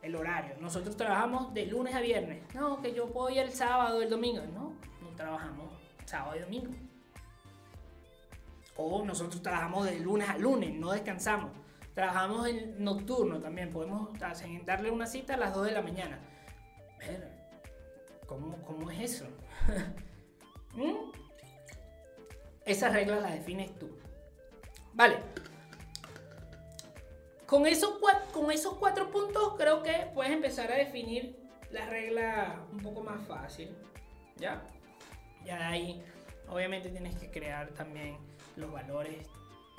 el 0.05 0.15
horario. 0.15 0.55
Nosotros 0.59 0.95
trabajamos 0.95 1.53
de 1.53 1.65
lunes 1.65 1.95
a 1.95 1.99
viernes. 1.99 2.43
No, 2.53 2.79
que 2.81 2.93
yo 2.93 3.11
puedo 3.11 3.29
ir 3.31 3.39
el 3.39 3.51
sábado, 3.51 4.01
el 4.01 4.09
domingo. 4.09 4.43
No, 4.53 4.73
no 5.01 5.15
trabajamos 5.15 5.73
sábado 6.05 6.35
y 6.37 6.39
domingo. 6.41 6.71
O 8.77 9.03
nosotros 9.03 9.41
trabajamos 9.41 9.85
de 9.85 9.99
lunes 9.99 10.29
a 10.29 10.37
lunes, 10.37 10.73
no 10.75 10.91
descansamos. 10.91 11.51
Trabajamos 11.95 12.47
en 12.47 12.83
nocturno 12.83 13.39
también. 13.39 13.71
Podemos 13.71 14.09
darle 14.65 14.91
una 14.91 15.07
cita 15.07 15.33
a 15.33 15.37
las 15.37 15.53
2 15.53 15.65
de 15.65 15.71
la 15.71 15.81
mañana. 15.81 16.19
¿cómo, 18.27 18.57
cómo 18.63 18.91
es 18.91 18.99
eso? 18.99 19.25
¿Mm? 20.73 21.11
Esas 22.65 22.93
reglas 22.93 23.21
las 23.21 23.33
defines 23.33 23.77
tú. 23.79 23.89
Vale. 24.93 25.17
Con 27.45 27.67
esos, 27.67 27.99
cuatro 28.79 29.12
puntos 29.12 29.53
creo 29.58 29.84
que 29.84 30.10
puedes 30.13 30.31
empezar 30.31 30.71
a 30.71 30.75
definir 30.75 31.36
la 31.71 31.86
regla 31.86 32.63
un 32.71 32.79
poco 32.79 33.03
más 33.03 33.21
fácil. 33.27 33.69
¿Ya? 34.38 34.63
Ya 35.45 35.69
ahí 35.69 36.03
obviamente 36.49 36.89
tienes 36.89 37.15
que 37.15 37.29
crear 37.29 37.69
también 37.69 38.17
los 38.55 38.71
valores 38.71 39.27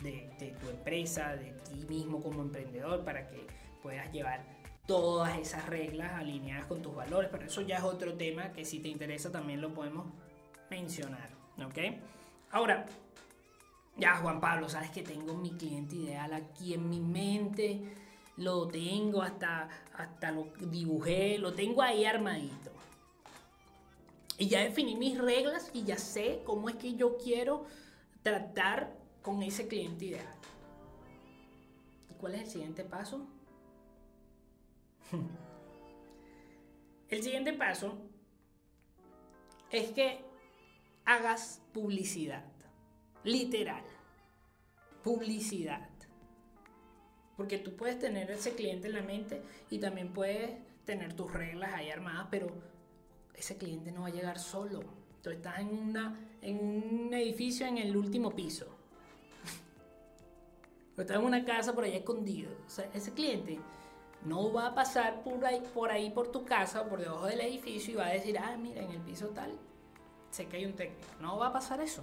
de, 0.03 0.31
de, 0.39 0.53
tu 0.61 0.69
empresa, 0.69 1.35
de 1.37 1.53
ti 1.69 1.87
mismo 1.89 2.23
como 2.23 2.43
emprendedor, 2.43 3.05
para 3.05 3.27
que 3.29 3.47
puedas 3.83 4.13
llevar 4.13 4.45
todas 4.87 5.37
esas 5.39 5.67
reglas 5.67 6.13
alineadas 6.13 6.67
con 6.67 6.83
tus 6.83 6.95
valores. 6.95 7.31
Pero 7.33 7.47
eso 7.47 7.63
ya 7.63 7.79
es 7.79 7.83
otro 7.83 8.15
tema 8.15 8.53
que 8.53 8.65
si 8.65 8.79
te 8.79 8.89
interesa 8.89 9.33
también 9.33 9.61
lo 9.61 9.75
podemos 9.75 10.07
mencionar. 10.71 11.31
¿Ok? 11.65 11.79
Ahora, 12.51 12.87
ya, 13.99 14.17
Juan 14.17 14.41
Pablo, 14.41 14.69
sabes 14.69 14.91
que 14.91 15.03
tengo 15.03 15.35
mi 15.35 15.53
cliente 15.53 15.97
ideal 15.97 16.33
aquí 16.35 16.75
en 16.75 16.89
mi 16.89 17.01
mente. 17.01 17.81
Lo 18.37 18.69
tengo, 18.69 19.23
hasta, 19.23 19.71
hasta 19.95 20.31
lo 20.31 20.49
dibujé, 20.61 21.39
lo 21.39 21.55
tengo 21.55 21.81
ahí 21.81 22.05
armadito. 22.05 22.71
Y 24.37 24.49
ya 24.49 24.61
definí 24.61 24.97
mis 24.97 25.17
reglas 25.17 25.71
y 25.73 25.85
ya 25.85 25.97
sé 25.97 26.43
cómo 26.45 26.69
es 26.69 26.77
que 26.77 26.95
yo 26.95 27.17
quiero 27.17 27.65
tratar 28.23 28.95
con 29.23 29.43
ese 29.43 29.67
cliente 29.67 30.05
ideal. 30.05 30.35
¿Y 32.11 32.15
cuál 32.15 32.35
es 32.35 32.43
el 32.43 32.49
siguiente 32.49 32.85
paso? 32.85 33.27
el 37.09 37.23
siguiente 37.23 37.55
paso 37.55 37.97
es 39.71 39.91
que 39.93 40.23
hagas 41.07 41.63
publicidad 41.73 42.45
literal. 43.27 43.83
publicidad. 45.03 45.89
Porque 47.37 47.59
tú 47.59 47.77
puedes 47.77 47.99
tener 47.99 48.31
ese 48.31 48.55
cliente 48.55 48.89
en 48.89 48.95
la 48.95 49.03
mente 49.03 49.43
y 49.71 49.79
también 49.79 50.13
puedes 50.13 50.51
tener 50.85 51.13
tus 51.13 51.31
reglas 51.33 51.75
ahí 51.75 51.91
armadas, 51.91 52.29
pero 52.31 52.49
ese 53.35 53.57
cliente 53.57 53.93
no 53.93 54.03
va 54.03 54.09
a 54.09 54.11
llegar 54.11 54.39
solo. 54.39 54.81
Tú 55.23 55.31
estás 55.31 55.59
en, 55.61 55.69
una, 55.69 56.19
en 56.41 56.59
un 56.59 57.15
edificio 57.15 57.67
en 57.67 57.79
el 57.79 57.97
último 57.97 58.31
piso. 58.31 58.67
O 60.97 61.01
estás 61.03 61.19
en 61.19 61.25
una 61.25 61.45
casa 61.45 61.75
por 61.75 61.85
ahí 61.85 61.95
escondido. 61.95 62.51
Ese 62.95 63.13
cliente 63.13 63.59
no 64.25 64.53
va 64.53 64.69
a 64.69 64.75
pasar 64.75 65.23
por 65.23 65.45
ahí, 65.45 65.63
por 65.75 65.91
ahí 65.91 66.11
por 66.11 66.33
tu 66.33 66.45
casa 66.45 66.83
o 66.83 66.89
por 66.89 67.01
debajo 67.01 67.27
del 67.27 67.43
edificio 67.43 67.93
y 67.93 67.97
va 67.97 68.07
a 68.07 68.13
decir, 68.13 68.39
ah, 68.39 68.57
mira, 68.57 68.83
en 68.83 68.91
el 68.91 69.01
piso 69.01 69.29
tal, 69.29 69.53
sé 70.31 70.47
que 70.47 70.57
hay 70.57 70.65
un 70.65 70.73
técnico. 70.73 71.07
No 71.21 71.37
va 71.37 71.49
a 71.49 71.53
pasar 71.53 71.81
eso. 71.81 72.03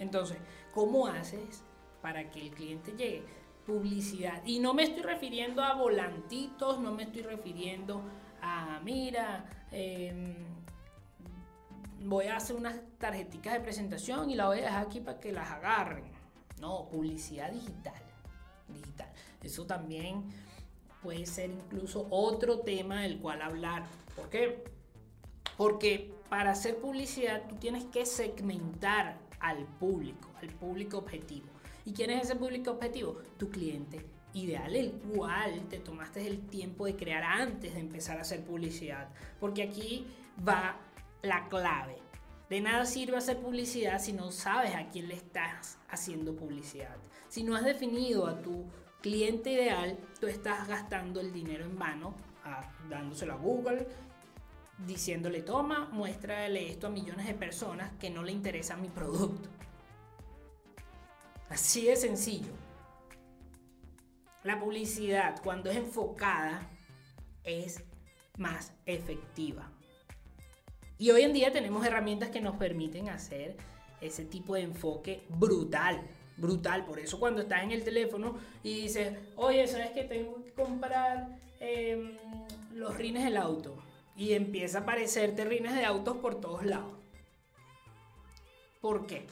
Entonces, 0.00 0.38
¿cómo 0.72 1.06
haces 1.06 1.62
para 2.00 2.30
que 2.30 2.40
el 2.40 2.50
cliente 2.50 2.92
llegue? 2.92 3.22
Publicidad. 3.66 4.42
Y 4.46 4.58
no 4.58 4.72
me 4.72 4.82
estoy 4.82 5.02
refiriendo 5.02 5.62
a 5.62 5.74
volantitos, 5.74 6.80
no 6.80 6.92
me 6.92 7.04
estoy 7.04 7.22
refiriendo 7.22 8.02
a, 8.40 8.80
mira, 8.82 9.44
em, 9.70 10.34
voy 12.00 12.26
a 12.26 12.36
hacer 12.36 12.56
unas 12.56 12.80
tarjeticas 12.98 13.52
de 13.52 13.60
presentación 13.60 14.30
y 14.30 14.34
la 14.34 14.46
voy 14.46 14.60
a 14.60 14.62
dejar 14.62 14.86
aquí 14.86 15.00
para 15.00 15.20
que 15.20 15.32
las 15.32 15.50
agarren. 15.50 16.04
No, 16.58 16.88
publicidad 16.88 17.52
digital. 17.52 18.02
Digital. 18.68 19.10
Eso 19.42 19.66
también 19.66 20.24
puede 21.02 21.26
ser 21.26 21.50
incluso 21.50 22.06
otro 22.10 22.60
tema 22.60 23.02
del 23.02 23.18
cual 23.18 23.42
hablar. 23.42 23.84
¿Por 24.16 24.30
qué? 24.30 24.64
Porque 25.58 26.10
para 26.30 26.52
hacer 26.52 26.78
publicidad 26.78 27.42
tú 27.48 27.56
tienes 27.56 27.84
que 27.84 28.06
segmentar 28.06 29.18
al 29.40 29.64
público, 29.64 30.30
al 30.40 30.48
público 30.48 30.98
objetivo. 30.98 31.48
¿Y 31.84 31.92
quién 31.92 32.10
es 32.10 32.24
ese 32.24 32.36
público 32.36 32.72
objetivo? 32.72 33.18
Tu 33.38 33.50
cliente 33.50 34.04
ideal, 34.32 34.76
el 34.76 34.92
cual 34.92 35.66
te 35.68 35.78
tomaste 35.78 36.26
el 36.26 36.46
tiempo 36.46 36.86
de 36.86 36.96
crear 36.96 37.24
antes 37.24 37.74
de 37.74 37.80
empezar 37.80 38.18
a 38.18 38.22
hacer 38.22 38.44
publicidad. 38.44 39.08
Porque 39.40 39.62
aquí 39.62 40.06
va 40.46 40.76
la 41.22 41.48
clave. 41.48 41.96
De 42.48 42.60
nada 42.60 42.84
sirve 42.84 43.16
hacer 43.16 43.38
publicidad 43.38 44.00
si 44.00 44.12
no 44.12 44.30
sabes 44.32 44.74
a 44.74 44.88
quién 44.88 45.08
le 45.08 45.14
estás 45.14 45.78
haciendo 45.88 46.34
publicidad. 46.34 46.96
Si 47.28 47.44
no 47.44 47.54
has 47.54 47.64
definido 47.64 48.26
a 48.26 48.40
tu 48.42 48.66
cliente 49.00 49.52
ideal, 49.52 49.96
tú 50.20 50.26
estás 50.26 50.66
gastando 50.66 51.20
el 51.20 51.32
dinero 51.32 51.64
en 51.64 51.78
vano, 51.78 52.14
dándoselo 52.88 53.34
a 53.34 53.36
Google, 53.36 53.86
diciéndole, 54.86 55.42
toma, 55.42 55.88
muéstrale 55.92 56.70
esto 56.70 56.86
a 56.86 56.90
millones 56.90 57.26
de 57.26 57.34
personas 57.34 57.92
que 57.98 58.10
no 58.10 58.22
le 58.22 58.32
interesa 58.32 58.76
mi 58.76 58.88
producto. 58.88 59.48
Así 61.48 61.86
de 61.86 61.96
sencillo. 61.96 62.52
La 64.42 64.58
publicidad, 64.58 65.40
cuando 65.42 65.70
es 65.70 65.76
enfocada, 65.76 66.68
es 67.44 67.82
más 68.38 68.72
efectiva. 68.86 69.70
Y 70.98 71.10
hoy 71.10 71.22
en 71.22 71.32
día 71.32 71.52
tenemos 71.52 71.84
herramientas 71.86 72.30
que 72.30 72.40
nos 72.40 72.56
permiten 72.56 73.08
hacer 73.08 73.56
ese 74.00 74.24
tipo 74.24 74.54
de 74.54 74.62
enfoque 74.62 75.24
brutal 75.28 76.00
brutal. 76.40 76.84
Por 76.84 76.98
eso 76.98 77.20
cuando 77.20 77.42
estás 77.42 77.62
en 77.62 77.70
el 77.70 77.84
teléfono 77.84 78.36
y 78.62 78.82
dices, 78.82 79.16
oye, 79.36 79.66
¿sabes 79.66 79.90
que 79.90 80.04
tengo 80.04 80.42
que 80.42 80.52
comprar 80.52 81.38
em, 81.60 82.16
los 82.74 82.96
rines 82.96 83.24
del 83.24 83.36
auto? 83.36 83.76
Y 84.20 84.34
empieza 84.34 84.76
a 84.76 84.80
aparecerte 84.82 85.46
rines 85.46 85.74
de 85.74 85.86
autos 85.86 86.18
por 86.18 86.42
todos 86.42 86.66
lados. 86.66 86.92
¿Por 88.82 89.06
qué? 89.06 89.26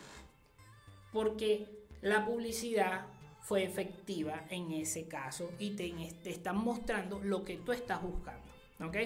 Porque 1.12 1.66
la 2.00 2.24
publicidad 2.24 3.04
fue 3.42 3.64
efectiva 3.64 4.46
en 4.48 4.72
ese 4.72 5.06
caso 5.06 5.50
y 5.58 5.72
te, 5.72 5.90
te 6.22 6.30
están 6.30 6.56
mostrando 6.56 7.20
lo 7.22 7.44
que 7.44 7.58
tú 7.58 7.72
estás 7.72 8.02
buscando. 8.02 8.42
¿Ok? 8.80 8.96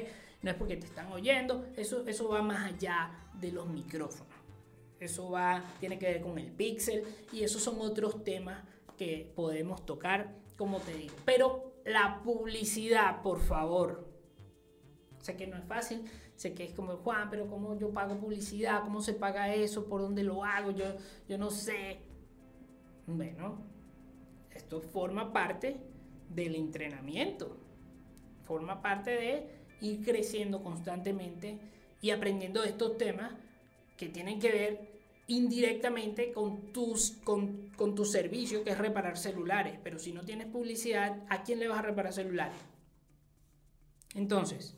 No 0.42 0.52
es 0.52 0.56
porque 0.56 0.76
te 0.76 0.86
están 0.86 1.10
oyendo, 1.10 1.66
eso, 1.76 2.06
eso 2.06 2.28
va 2.28 2.42
más 2.42 2.72
allá 2.72 3.10
de 3.40 3.50
los 3.50 3.66
micrófonos. 3.66 4.32
Eso 5.00 5.32
va, 5.32 5.64
tiene 5.80 5.98
que 5.98 6.06
ver 6.06 6.22
con 6.22 6.38
el 6.38 6.52
pixel 6.52 7.02
y 7.32 7.42
esos 7.42 7.60
son 7.60 7.80
otros 7.80 8.22
temas 8.22 8.62
que 8.96 9.32
podemos 9.34 9.84
tocar, 9.84 10.32
como 10.56 10.78
te 10.78 10.94
digo. 10.94 11.16
Pero 11.24 11.72
la 11.84 12.20
publicidad, 12.22 13.20
por 13.22 13.40
favor. 13.40 14.11
Sé 15.22 15.36
que 15.36 15.46
no 15.46 15.56
es 15.56 15.64
fácil, 15.64 16.02
sé 16.34 16.52
que 16.52 16.64
es 16.64 16.72
como 16.74 16.96
Juan, 16.96 17.30
pero 17.30 17.46
¿cómo 17.46 17.78
yo 17.78 17.90
pago 17.90 18.18
publicidad? 18.18 18.82
¿Cómo 18.82 19.00
se 19.00 19.14
paga 19.14 19.54
eso? 19.54 19.86
¿Por 19.86 20.00
dónde 20.00 20.24
lo 20.24 20.44
hago? 20.44 20.72
Yo, 20.72 20.84
yo 21.28 21.38
no 21.38 21.48
sé. 21.48 22.00
Bueno, 23.06 23.62
esto 24.50 24.80
forma 24.80 25.32
parte 25.32 25.76
del 26.28 26.56
entrenamiento. 26.56 27.56
Forma 28.44 28.82
parte 28.82 29.12
de 29.12 29.46
ir 29.80 30.04
creciendo 30.04 30.60
constantemente 30.60 31.56
y 32.00 32.10
aprendiendo 32.10 32.64
estos 32.64 32.98
temas 32.98 33.32
que 33.96 34.08
tienen 34.08 34.40
que 34.40 34.50
ver 34.50 34.92
indirectamente 35.28 36.32
con, 36.32 36.72
tus, 36.72 37.12
con, 37.22 37.70
con 37.76 37.94
tu 37.94 38.04
servicio, 38.04 38.64
que 38.64 38.70
es 38.70 38.78
reparar 38.78 39.16
celulares. 39.16 39.78
Pero 39.84 40.00
si 40.00 40.12
no 40.12 40.24
tienes 40.24 40.48
publicidad, 40.48 41.24
¿a 41.28 41.44
quién 41.44 41.60
le 41.60 41.68
vas 41.68 41.78
a 41.78 41.82
reparar 41.82 42.12
celulares? 42.12 42.58
Entonces, 44.14 44.76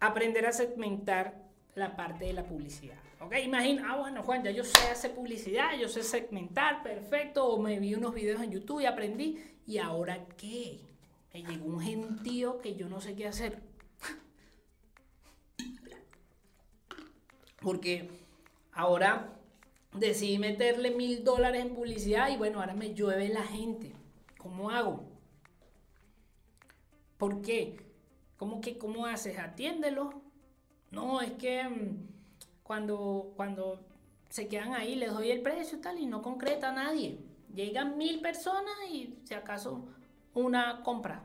aprender 0.00 0.46
a 0.46 0.52
segmentar 0.52 1.34
la 1.74 1.96
parte 1.96 2.26
de 2.26 2.32
la 2.32 2.44
publicidad. 2.44 2.96
¿Ok? 3.20 3.34
Imagina, 3.44 3.90
ah, 3.90 3.96
bueno, 3.96 4.22
Juan, 4.22 4.44
ya 4.44 4.50
yo 4.50 4.64
sé 4.64 4.88
hacer 4.88 5.14
publicidad, 5.14 5.76
yo 5.78 5.88
sé 5.88 6.02
segmentar, 6.02 6.82
perfecto, 6.82 7.46
o 7.46 7.60
me 7.60 7.78
vi 7.78 7.94
unos 7.94 8.14
videos 8.14 8.42
en 8.42 8.50
YouTube 8.50 8.80
y 8.80 8.86
aprendí. 8.86 9.38
¿Y 9.66 9.78
ahora 9.78 10.26
qué? 10.36 10.80
Me 11.32 11.42
llegó 11.42 11.66
un 11.66 11.80
gentío 11.80 12.60
que 12.60 12.76
yo 12.76 12.88
no 12.88 13.00
sé 13.00 13.14
qué 13.14 13.26
hacer. 13.26 13.60
Porque 17.60 18.08
Ahora 18.76 19.32
decidí 19.94 20.38
meterle 20.38 20.90
mil 20.90 21.24
dólares 21.24 21.64
en 21.64 21.74
publicidad 21.74 22.28
y 22.28 22.36
bueno, 22.36 22.60
ahora 22.60 22.74
me 22.74 22.92
llueve 22.92 23.30
la 23.30 23.42
gente. 23.42 23.94
¿Cómo 24.36 24.68
hago? 24.68 25.08
¿Por 27.16 27.40
qué? 27.40 27.78
¿Cómo 28.36 28.60
que 28.60 28.78
cómo 28.78 29.06
haces? 29.06 29.38
Atiéndelo. 29.38 30.22
No, 30.90 31.20
es 31.20 31.32
que 31.32 31.64
mm, 31.64 32.08
cuando, 32.62 33.32
cuando 33.36 33.80
se 34.28 34.48
quedan 34.48 34.74
ahí 34.74 34.94
les 34.94 35.12
doy 35.12 35.30
el 35.30 35.42
precio 35.42 35.80
tal 35.80 35.98
y 35.98 36.06
no 36.06 36.22
concreta 36.22 36.70
a 36.70 36.72
nadie. 36.72 37.18
Llegan 37.54 37.96
mil 37.96 38.20
personas 38.20 38.74
y 38.90 39.18
si 39.24 39.34
acaso 39.34 39.86
una 40.34 40.82
compra. 40.82 41.22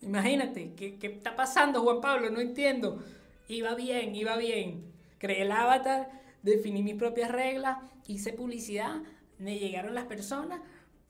Imagínate, 0.00 0.74
¿qué, 0.74 0.98
¿qué, 0.98 1.06
está 1.06 1.36
pasando, 1.36 1.82
Juan 1.82 2.00
Pablo? 2.00 2.30
No 2.30 2.40
entiendo. 2.40 3.02
Iba 3.48 3.74
bien, 3.74 4.16
iba 4.16 4.36
bien. 4.36 4.92
Creé 5.18 5.42
el 5.42 5.52
avatar 5.52 6.22
definí 6.42 6.82
mis 6.82 6.96
propias 6.96 7.30
reglas, 7.30 7.78
hice 8.06 8.32
publicidad, 8.32 9.00
me 9.38 9.58
llegaron 9.58 9.94
las 9.94 10.04
personas, 10.04 10.60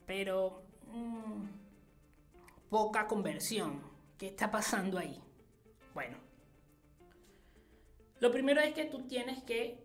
pero 0.05 0.63
mm, 0.93 2.69
poca 2.69 3.07
conversión. 3.07 3.81
¿Qué 4.23 4.29
está 4.29 4.49
pasando 4.49 4.97
ahí? 4.99 5.21
Bueno, 5.93 6.15
lo 8.21 8.31
primero 8.31 8.61
es 8.61 8.73
que 8.73 8.85
tú 8.85 9.01
tienes 9.05 9.43
que 9.43 9.83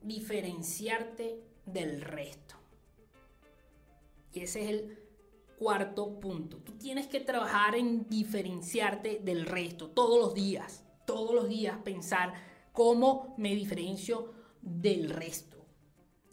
diferenciarte 0.00 1.44
del 1.66 2.00
resto. 2.00 2.54
Y 4.32 4.40
ese 4.40 4.62
es 4.62 4.70
el 4.70 4.98
cuarto 5.58 6.18
punto. 6.18 6.62
Tú 6.62 6.72
tienes 6.78 7.08
que 7.08 7.20
trabajar 7.20 7.74
en 7.74 8.08
diferenciarte 8.08 9.20
del 9.22 9.44
resto 9.44 9.90
todos 9.90 10.18
los 10.18 10.32
días. 10.32 10.82
Todos 11.04 11.34
los 11.34 11.46
días 11.46 11.76
pensar 11.84 12.32
cómo 12.72 13.34
me 13.36 13.54
diferencio 13.54 14.32
del 14.62 15.10
resto. 15.10 15.53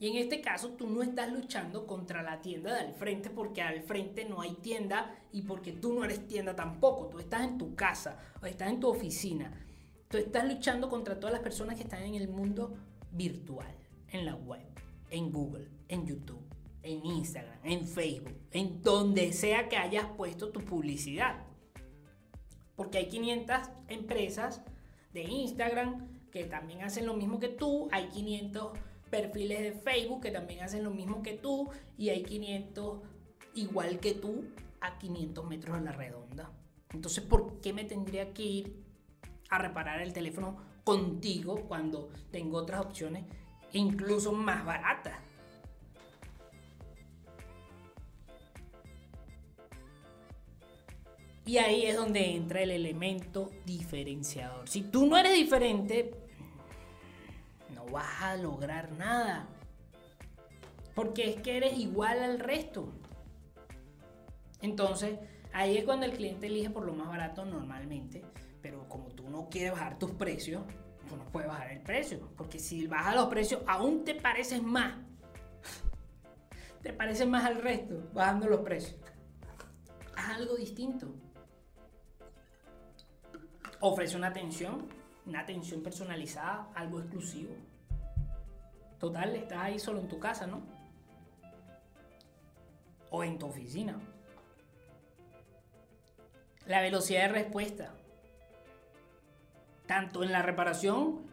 Y 0.02 0.08
en 0.08 0.16
este 0.16 0.42
caso 0.42 0.70
tú 0.70 0.90
no 0.90 1.04
estás 1.04 1.32
luchando 1.32 1.86
contra 1.86 2.24
la 2.24 2.42
tienda 2.42 2.74
de 2.74 2.80
al 2.80 2.94
frente 2.96 3.30
porque 3.30 3.62
al 3.62 3.84
frente 3.84 4.26
no 4.26 4.42
hay 4.42 4.56
tienda 4.56 5.16
y 5.32 5.44
porque 5.44 5.74
tú 5.74 5.94
no 5.94 6.04
eres 6.04 6.26
tienda 6.26 6.56
tampoco. 6.56 7.06
Tú 7.06 7.20
estás 7.20 7.44
en 7.44 7.60
tu 7.60 7.76
casa 7.76 8.18
o 8.42 8.48
estás 8.48 8.72
en 8.72 8.80
tu 8.80 8.88
oficina. 8.88 9.54
Tú 10.08 10.18
estás 10.18 10.52
luchando 10.52 10.90
contra 10.90 11.20
todas 11.20 11.34
las 11.34 11.44
personas 11.44 11.76
que 11.76 11.84
están 11.84 12.02
en 12.02 12.16
el 12.16 12.30
mundo 12.30 12.74
virtual, 13.12 13.76
en 14.08 14.26
la 14.26 14.34
web, 14.34 14.66
en 15.12 15.32
Google, 15.32 15.70
en 15.88 16.08
YouTube, 16.08 16.48
en 16.82 17.06
Instagram, 17.06 17.60
en 17.64 17.88
Facebook, 17.88 18.40
en 18.54 18.82
donde 18.82 19.32
sea 19.34 19.70
que 19.70 19.78
hayas 19.78 20.08
puesto 20.18 20.50
tu 20.50 20.62
publicidad. 20.62 21.46
Porque 22.76 22.98
hay 22.98 23.08
500 23.08 23.56
empresas 23.88 24.64
de 25.14 25.26
Instagram, 25.26 26.08
que 26.32 26.46
también 26.46 26.82
hacen 26.82 27.06
lo 27.06 27.14
mismo 27.14 27.38
que 27.38 27.50
tú, 27.50 27.88
hay 27.92 28.08
500 28.08 28.72
perfiles 29.12 29.60
de 29.60 29.74
Facebook 29.74 30.22
que 30.22 30.32
también 30.32 30.64
hacen 30.64 30.84
lo 30.84 30.90
mismo 30.90 31.22
que 31.22 31.34
tú 31.34 31.70
y 31.98 32.10
hay 32.10 32.24
500 32.24 33.02
igual 33.54 34.00
que 34.00 34.14
tú 34.14 34.46
a 34.80 34.98
500 34.98 35.46
metros 35.46 35.78
a 35.78 35.82
la 35.82 35.92
redonda. 35.92 36.52
Entonces, 36.94 37.24
¿por 37.24 37.62
qué 37.62 37.74
me 37.74 37.84
tendría 37.84 38.34
que 38.34 38.44
ir 38.44 38.84
a 39.50 39.60
reparar 39.60 40.02
el 40.02 40.14
teléfono 40.14 40.58
contigo 40.84 41.66
cuando 41.68 42.10
tengo 42.32 42.58
otras 42.58 42.82
opciones 42.82 43.26
incluso 43.74 44.32
más 44.32 44.66
barata. 44.66 45.20
Y 51.46 51.58
ahí 51.58 51.86
es 51.86 51.98
donde 51.98 52.36
entra 52.36 52.62
el 52.62 52.72
elemento 52.72 53.50
diferenciador. 53.66 54.70
Si 54.70 54.84
tú 54.84 55.08
no 55.08 55.18
eres 55.18 55.34
diferente, 55.34 56.14
vas 57.92 58.22
a 58.22 58.36
lograr 58.36 58.92
nada. 58.94 59.48
Porque 60.96 61.30
es 61.30 61.42
que 61.42 61.58
eres 61.58 61.78
igual 61.78 62.22
al 62.24 62.40
resto. 62.40 62.92
Entonces, 64.62 65.20
ahí 65.54 65.78
es 65.78 65.86
cuando 65.86 66.06
el 66.06 66.14
cliente 66.14 66.48
elige 66.48 66.70
por 66.70 66.86
lo 66.86 66.94
más 66.94 67.08
barato 67.08 67.46
normalmente. 67.46 68.24
Pero 68.62 68.88
como 68.88 69.10
tú 69.10 69.30
no 69.30 69.50
quieres 69.50 69.74
bajar 69.74 69.98
tus 69.98 70.12
precios, 70.12 70.64
tú 71.08 71.16
no 71.18 71.26
puedes 71.26 71.50
bajar 71.50 71.72
el 71.72 71.82
precio. 71.82 72.30
Porque 72.38 72.60
si 72.60 72.88
bajas 72.88 73.16
los 73.16 73.28
precios, 73.28 73.62
aún 73.68 74.04
te 74.04 74.16
pareces 74.16 74.62
más. 74.62 74.94
Te 76.82 76.94
pareces 76.94 77.28
más 77.28 77.46
al 77.46 77.62
resto 77.62 78.10
bajando 78.12 78.48
los 78.48 78.62
precios. 78.62 79.00
Haz 80.16 80.38
algo 80.38 80.56
distinto. 80.56 81.14
Ofrece 83.80 84.18
una 84.18 84.28
atención, 84.28 84.88
una 85.28 85.42
atención 85.42 85.84
personalizada, 85.84 86.70
algo 86.74 87.00
exclusivo. 87.00 87.54
Total, 89.02 89.36
estás 89.36 89.58
ahí 89.58 89.80
solo 89.80 90.00
en 90.00 90.08
tu 90.08 90.20
casa, 90.20 90.46
¿no? 90.46 90.62
O 93.10 93.24
en 93.24 93.40
tu 93.40 93.48
oficina. 93.48 94.00
La 96.68 96.82
velocidad 96.82 97.24
de 97.24 97.30
respuesta. 97.30 97.94
Tanto 99.88 100.22
en 100.24 100.32
la 100.32 100.44
reparación 100.44 101.24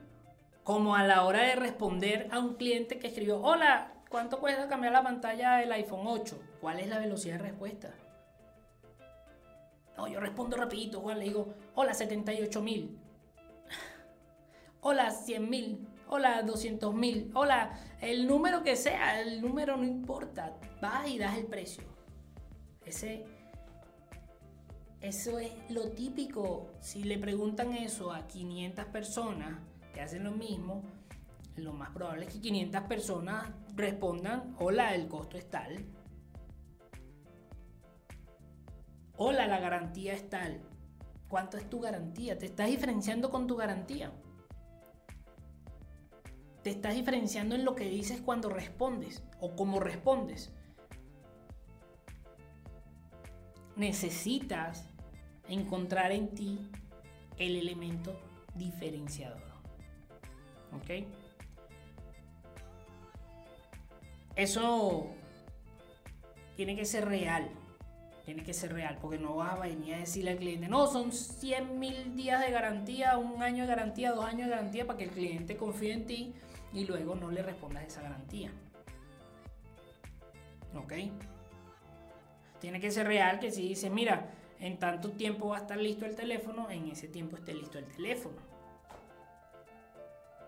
como 0.65 0.97
a 0.97 1.05
la 1.05 1.25
hora 1.25 1.43
de 1.43 1.57
responder 1.57 2.29
a 2.33 2.39
un 2.39 2.55
cliente 2.55 2.99
que 2.99 3.09
escribió, 3.09 3.39
hola, 3.43 3.93
¿cuánto 4.09 4.41
cuesta 4.41 4.67
cambiar 4.67 4.95
la 4.95 5.03
pantalla 5.03 5.57
del 5.59 5.71
iPhone 5.73 6.07
8? 6.07 6.41
¿Cuál 6.63 6.81
es 6.81 6.89
la 6.89 6.99
velocidad 6.99 7.37
de 7.37 7.43
respuesta? 7.51 7.95
No, 9.99 10.09
yo 10.09 10.21
respondo 10.21 10.57
rapidito, 10.57 11.01
Juan, 11.01 11.19
le 11.19 11.27
digo, 11.27 11.53
hola 11.75 11.93
78 11.93 12.63
mil, 12.63 12.99
hola 14.81 15.11
100 15.11 15.51
mil, 15.51 15.89
hola 16.09 16.43
200 16.43 16.95
mil, 16.95 17.31
hola, 17.35 17.79
el 18.01 18.27
número 18.27 18.63
que 18.63 18.77
sea, 18.77 19.21
el 19.21 19.41
número 19.41 19.77
no 19.77 19.85
importa, 19.85 20.57
vas 20.81 21.09
y 21.09 21.19
das 21.19 21.39
el 21.39 21.47
precio. 21.47 21.85
Ese, 22.85 23.27
eso 25.01 25.39
es 25.39 25.53
lo 25.69 25.91
típico. 25.91 26.73
Si 26.81 27.05
le 27.05 27.19
preguntan 27.19 27.75
eso 27.75 28.13
a 28.13 28.27
500 28.27 28.85
personas 28.87 29.59
que 29.93 30.01
hacen 30.01 30.25
lo 30.25 30.33
mismo, 30.33 30.83
lo 31.57 31.73
más 31.73 31.91
probable 31.91 32.27
es 32.27 32.33
que 32.33 32.41
500 32.41 32.83
personas 32.83 33.51
respondan, 33.75 34.55
hola, 34.59 34.95
el 34.95 35.09
costo 35.09 35.37
es 35.37 35.51
tal, 35.51 35.85
Hola, 39.21 39.49
la 39.49 39.59
garantía 39.59 40.15
es 40.15 40.31
tal. 40.31 40.61
¿Cuánto 41.27 41.57
es 41.57 41.69
tu 41.69 41.81
garantía? 41.81 42.39
Te 42.39 42.47
estás 42.47 42.69
diferenciando 42.69 43.31
con 43.31 43.49
tu 43.49 43.57
garantía. 43.57 44.13
Te 46.69 46.73
estás 46.73 46.95
diferenciando 46.95 47.55
en 47.55 47.65
lo 47.65 47.75
que 47.75 47.89
dices 47.89 48.21
cuando 48.21 48.51
respondes 48.51 49.23
o 49.41 49.57
cómo 49.57 49.81
respondes. 49.81 50.53
Necesitas 53.75 54.87
encontrar 55.49 56.13
en 56.13 56.29
ti 56.35 56.71
el 57.39 57.57
elemento 57.57 58.21
diferenciador. 58.55 59.41
¿Ok? 60.77 61.07
Eso 64.37 65.07
tiene 66.55 66.77
que 66.77 66.85
ser 66.85 67.07
real 67.07 67.49
tiene 68.27 68.43
que 68.43 68.53
ser 68.53 68.75
real, 68.75 68.99
porque 69.01 69.17
no 69.17 69.37
vas 69.37 69.55
a 69.55 69.61
venir 69.61 69.95
a 69.95 69.99
decirle 70.01 70.33
al 70.33 70.37
cliente, 70.37 70.69
no, 70.69 70.87
son 70.87 71.13
100 71.13 71.79
mil 71.79 72.15
días 72.15 72.45
de 72.45 72.51
garantía, 72.51 73.17
un 73.17 73.43
año 73.43 73.63
de 73.63 73.69
garantía, 73.71 74.13
dos 74.13 74.27
años 74.27 74.49
de 74.49 74.51
garantía, 74.51 74.87
para 74.87 74.99
que 74.99 75.05
el 75.05 75.11
cliente 75.13 75.57
confíe 75.57 75.95
en 75.95 76.07
ti 76.07 76.35
y 76.73 76.85
luego 76.85 77.15
no 77.15 77.31
le 77.31 77.43
respondas 77.43 77.87
esa 77.87 78.03
garantía. 78.03 78.51
¿Ok? 80.75 80.93
Tiene 82.61 82.81
que 82.81 82.91
ser 82.91 83.07
real 83.07 83.39
que 83.39 83.51
si 83.51 83.69
dices, 83.69 83.91
mira, 83.91 84.31
en 84.61 84.79
tanto 84.79 85.11
tiempo 85.13 85.49
va 85.49 85.59
a 85.59 85.61
estar 85.61 85.79
listo 85.79 86.05
el 86.05 86.15
teléfono, 86.15 86.71
en 86.71 86.89
ese 86.89 87.09
tiempo 87.09 87.37
esté 87.37 87.55
listo 87.55 87.79
el 87.79 87.87
teléfono. 87.87 88.37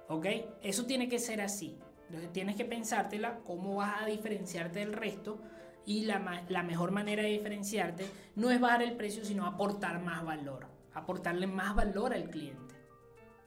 ¿Ok? 0.09 0.27
Eso 0.63 0.87
tiene 0.87 1.09
que 1.09 1.19
ser 1.19 1.41
así. 1.41 1.79
Entonces 2.07 2.33
tienes 2.33 2.57
que 2.57 2.65
pensártela 2.65 3.39
cómo 3.47 3.77
vas 3.77 4.03
a 4.03 4.07
diferenciarte 4.07 4.81
del 4.81 4.93
resto 4.93 5.39
y 5.87 6.03
la, 6.03 6.45
la, 6.49 6.63
mejor 6.65 6.91
manera 6.91 7.23
de 7.23 7.29
diferenciarte 7.29 8.05
no 8.35 8.51
es 8.51 8.61
bajar 8.61 8.83
el 8.83 8.97
precio, 8.97 9.25
sino 9.25 9.47
aportar 9.47 10.03
más 10.03 10.25
valor, 10.25 10.67
aportarle 10.93 11.47
más 11.47 11.77
valor 11.77 12.13
al 12.13 12.29
cliente. 12.29 12.75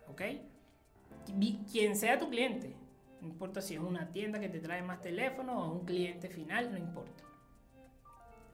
¿Ok? 0.08 0.22
Quien 1.72 1.96
sea 1.96 2.20
tu 2.20 2.30
cliente, 2.30 2.76
no 3.22 3.28
importa 3.28 3.62
si 3.62 3.76
es 3.76 3.80
una 3.80 4.12
tienda 4.12 4.40
que 4.40 4.50
te 4.50 4.60
trae 4.60 4.82
más 4.82 5.02
teléfono 5.02 5.64
o 5.64 5.72
un 5.74 5.86
cliente 5.86 6.30
final, 6.30 6.72
no 6.72 6.78
importa. 6.78 7.24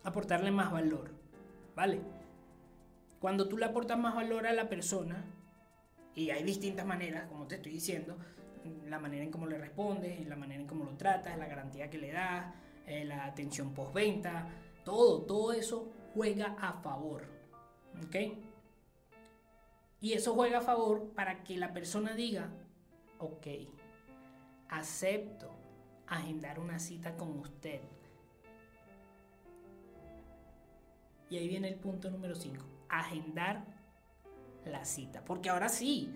Aportarle 0.03 0.51
más 0.51 0.71
valor, 0.71 1.11
¿vale? 1.75 2.01
Cuando 3.19 3.47
tú 3.47 3.57
le 3.57 3.65
aportas 3.65 3.97
más 3.97 4.15
valor 4.15 4.47
a 4.47 4.53
la 4.53 4.69
persona, 4.69 5.25
y 6.15 6.29
hay 6.31 6.43
distintas 6.43 6.85
maneras, 6.85 7.27
como 7.27 7.47
te 7.47 7.55
estoy 7.55 7.73
diciendo, 7.73 8.17
la 8.87 8.99
manera 8.99 9.23
en 9.23 9.31
cómo 9.31 9.47
le 9.47 9.57
respondes, 9.57 10.27
la 10.27 10.35
manera 10.35 10.61
en 10.61 10.67
cómo 10.67 10.85
lo 10.85 10.95
tratas, 10.97 11.37
la 11.37 11.47
garantía 11.47 11.89
que 11.89 11.97
le 11.97 12.11
das, 12.11 12.53
eh, 12.85 13.05
la 13.05 13.25
atención 13.25 13.73
postventa, 13.73 14.47
todo, 14.83 15.21
todo 15.23 15.53
eso 15.53 15.91
juega 16.13 16.55
a 16.59 16.73
favor. 16.81 17.23
¿Ok? 18.05 18.15
Y 20.01 20.13
eso 20.13 20.33
juega 20.33 20.59
a 20.59 20.61
favor 20.61 21.11
para 21.13 21.43
que 21.43 21.57
la 21.57 21.73
persona 21.73 22.13
diga, 22.13 22.49
ok, 23.17 23.47
acepto 24.69 25.49
agendar 26.07 26.59
una 26.59 26.79
cita 26.79 27.15
con 27.15 27.37
usted. 27.39 27.81
Y 31.29 31.37
ahí 31.37 31.47
viene 31.47 31.67
el 31.67 31.75
punto 31.75 32.09
número 32.09 32.35
5, 32.35 32.63
agendar 32.87 33.63
la 34.65 34.85
cita. 34.85 35.23
Porque 35.23 35.49
ahora 35.49 35.69
sí, 35.69 36.09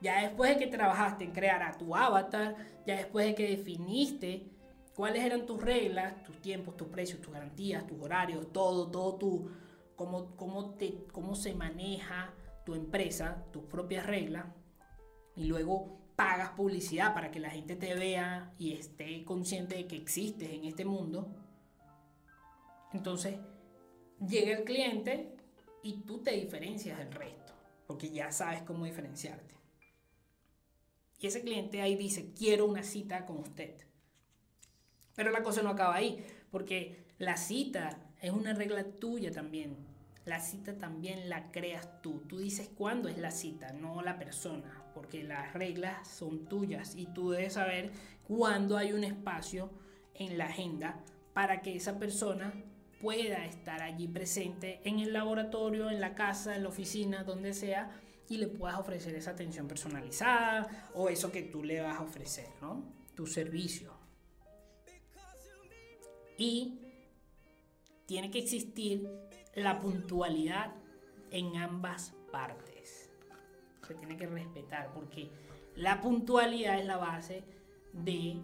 ya 0.00 0.22
después 0.22 0.50
de 0.50 0.64
que 0.64 0.70
trabajaste 0.70 1.24
en 1.24 1.32
crear 1.32 1.62
a 1.62 1.76
tu 1.76 1.94
avatar, 1.94 2.56
ya 2.86 2.96
después 2.96 3.26
de 3.26 3.34
que 3.34 3.50
definiste 3.56 4.48
cuáles 4.94 5.24
eran 5.24 5.44
tus 5.44 5.60
reglas, 5.60 6.22
tus 6.22 6.40
tiempos, 6.40 6.76
tus 6.76 6.88
precios, 6.88 7.20
tus 7.20 7.32
garantías, 7.32 7.86
tus 7.86 8.00
horarios, 8.00 8.52
todo, 8.52 8.90
todo 8.90 9.16
tu, 9.16 9.50
cómo, 9.96 10.34
cómo, 10.36 10.70
te, 10.76 11.04
cómo 11.12 11.34
se 11.34 11.52
maneja 11.52 12.32
tu 12.64 12.74
empresa, 12.74 13.44
tus 13.52 13.64
propias 13.64 14.06
reglas, 14.06 14.46
y 15.36 15.44
luego 15.44 15.98
pagas 16.16 16.50
publicidad 16.50 17.12
para 17.12 17.30
que 17.30 17.40
la 17.40 17.50
gente 17.50 17.76
te 17.76 17.94
vea 17.94 18.52
y 18.58 18.72
esté 18.72 19.24
consciente 19.24 19.74
de 19.74 19.86
que 19.86 19.96
existes 19.96 20.50
en 20.50 20.64
este 20.64 20.84
mundo. 20.84 21.34
Entonces, 22.92 23.36
llega 24.26 24.56
el 24.56 24.64
cliente 24.64 25.36
y 25.82 26.02
tú 26.02 26.22
te 26.22 26.32
diferencias 26.32 26.98
del 26.98 27.12
resto, 27.12 27.52
porque 27.86 28.10
ya 28.10 28.30
sabes 28.30 28.62
cómo 28.62 28.84
diferenciarte. 28.84 29.54
Y 31.18 31.26
ese 31.26 31.40
cliente 31.40 31.80
ahí 31.80 31.96
dice, 31.96 32.32
quiero 32.36 32.66
una 32.66 32.82
cita 32.82 33.24
con 33.24 33.38
usted. 33.38 33.74
Pero 35.14 35.30
la 35.30 35.42
cosa 35.42 35.62
no 35.62 35.70
acaba 35.70 35.94
ahí, 35.94 36.24
porque 36.50 37.06
la 37.18 37.36
cita 37.36 37.98
es 38.20 38.30
una 38.30 38.52
regla 38.52 38.84
tuya 38.84 39.32
también. 39.32 39.93
La 40.24 40.40
cita 40.40 40.78
también 40.78 41.28
la 41.28 41.50
creas 41.50 42.00
tú. 42.00 42.22
Tú 42.28 42.38
dices 42.38 42.70
cuándo 42.74 43.08
es 43.08 43.18
la 43.18 43.30
cita, 43.30 43.72
no 43.72 44.00
la 44.00 44.18
persona, 44.18 44.82
porque 44.94 45.22
las 45.22 45.52
reglas 45.52 46.08
son 46.08 46.46
tuyas 46.46 46.94
y 46.96 47.06
tú 47.06 47.30
debes 47.30 47.54
saber 47.54 47.92
cuándo 48.26 48.78
hay 48.78 48.92
un 48.92 49.04
espacio 49.04 49.70
en 50.14 50.38
la 50.38 50.46
agenda 50.46 51.04
para 51.34 51.60
que 51.60 51.76
esa 51.76 51.98
persona 51.98 52.54
pueda 53.00 53.44
estar 53.44 53.82
allí 53.82 54.08
presente 54.08 54.80
en 54.84 54.98
el 54.98 55.12
laboratorio, 55.12 55.90
en 55.90 56.00
la 56.00 56.14
casa, 56.14 56.56
en 56.56 56.62
la 56.62 56.70
oficina, 56.70 57.22
donde 57.24 57.52
sea, 57.52 57.90
y 58.30 58.38
le 58.38 58.46
puedas 58.46 58.78
ofrecer 58.78 59.14
esa 59.14 59.32
atención 59.32 59.68
personalizada 59.68 60.90
o 60.94 61.10
eso 61.10 61.30
que 61.30 61.42
tú 61.42 61.62
le 61.62 61.82
vas 61.82 61.98
a 61.98 62.02
ofrecer, 62.02 62.48
¿no? 62.62 62.82
Tu 63.14 63.26
servicio. 63.26 63.92
Y 66.38 66.80
tiene 68.06 68.30
que 68.30 68.38
existir 68.38 69.06
la 69.54 69.80
puntualidad 69.80 70.72
en 71.30 71.56
ambas 71.56 72.14
partes. 72.30 73.10
Se 73.86 73.94
tiene 73.94 74.16
que 74.16 74.26
respetar 74.26 74.92
porque 74.92 75.30
la 75.76 76.00
puntualidad 76.00 76.78
es 76.78 76.86
la 76.86 76.96
base 76.96 77.44
de 77.92 78.40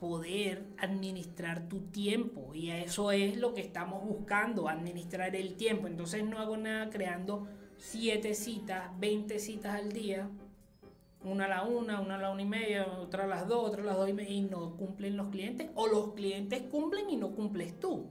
poder 0.00 0.66
administrar 0.78 1.68
tu 1.68 1.80
tiempo 1.86 2.54
y 2.54 2.70
eso 2.70 3.12
es 3.12 3.36
lo 3.36 3.54
que 3.54 3.62
estamos 3.62 4.04
buscando, 4.04 4.68
administrar 4.68 5.34
el 5.34 5.56
tiempo. 5.56 5.86
Entonces 5.86 6.24
no 6.24 6.38
hago 6.38 6.56
nada 6.56 6.90
creando 6.90 7.46
7 7.78 8.34
citas, 8.34 8.90
20 8.98 9.38
citas 9.38 9.74
al 9.74 9.92
día, 9.92 10.28
una 11.22 11.46
a 11.46 11.48
la 11.48 11.62
una, 11.62 12.00
una 12.00 12.16
a 12.16 12.18
la 12.18 12.30
una 12.30 12.42
y 12.42 12.46
media, 12.46 12.86
otra 12.86 13.24
a 13.24 13.26
las 13.26 13.48
dos, 13.48 13.68
otra 13.68 13.82
a 13.82 13.86
las 13.86 13.96
dos 13.96 14.08
y 14.08 14.12
media, 14.12 14.32
y 14.32 14.42
no 14.42 14.76
cumplen 14.76 15.16
los 15.16 15.28
clientes, 15.28 15.70
o 15.74 15.86
los 15.86 16.12
clientes 16.12 16.62
cumplen 16.70 17.10
y 17.10 17.16
no 17.16 17.34
cumples 17.34 17.78
tú. 17.80 18.06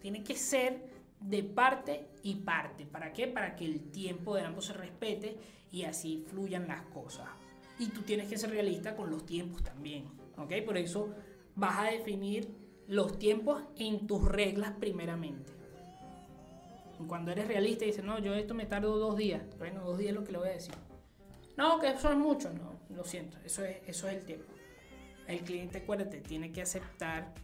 Tiene 0.00 0.22
que 0.22 0.36
ser 0.36 0.95
de 1.20 1.42
parte 1.42 2.08
y 2.22 2.36
parte. 2.36 2.86
¿Para 2.86 3.12
qué? 3.12 3.26
Para 3.26 3.56
que 3.56 3.64
el 3.64 3.90
tiempo 3.90 4.34
de 4.34 4.42
ambos 4.42 4.66
se 4.66 4.72
respete 4.72 5.36
y 5.70 5.84
así 5.84 6.24
fluyan 6.28 6.68
las 6.68 6.82
cosas. 6.86 7.28
Y 7.78 7.88
tú 7.88 8.02
tienes 8.02 8.28
que 8.28 8.38
ser 8.38 8.50
realista 8.50 8.96
con 8.96 9.10
los 9.10 9.26
tiempos 9.26 9.62
también. 9.62 10.04
¿Ok? 10.36 10.52
Por 10.64 10.76
eso 10.76 11.14
vas 11.54 11.78
a 11.78 11.84
definir 11.84 12.48
los 12.88 13.18
tiempos 13.18 13.62
en 13.76 14.06
tus 14.06 14.24
reglas 14.24 14.72
primeramente. 14.78 15.52
Cuando 17.08 17.30
eres 17.30 17.46
realista 17.46 17.84
y 17.84 17.88
dices, 17.88 18.04
no, 18.04 18.18
yo 18.18 18.34
esto 18.34 18.54
me 18.54 18.64
tardo 18.64 18.96
dos 18.98 19.16
días. 19.16 19.42
Bueno, 19.58 19.84
dos 19.84 19.98
días 19.98 20.10
es 20.10 20.14
lo 20.14 20.24
que 20.24 20.32
le 20.32 20.38
voy 20.38 20.48
a 20.48 20.52
decir. 20.52 20.74
No, 21.56 21.78
que 21.78 21.90
eso 21.90 22.10
es 22.10 22.16
mucho. 22.16 22.50
No, 22.52 22.78
lo 22.94 23.04
siento. 23.04 23.38
Eso 23.44 23.64
es, 23.64 23.78
eso 23.86 24.08
es 24.08 24.14
el 24.14 24.24
tiempo. 24.24 24.46
El 25.26 25.40
cliente, 25.40 25.78
acuérdate, 25.78 26.20
tiene 26.20 26.52
que 26.52 26.62
aceptar 26.62 27.34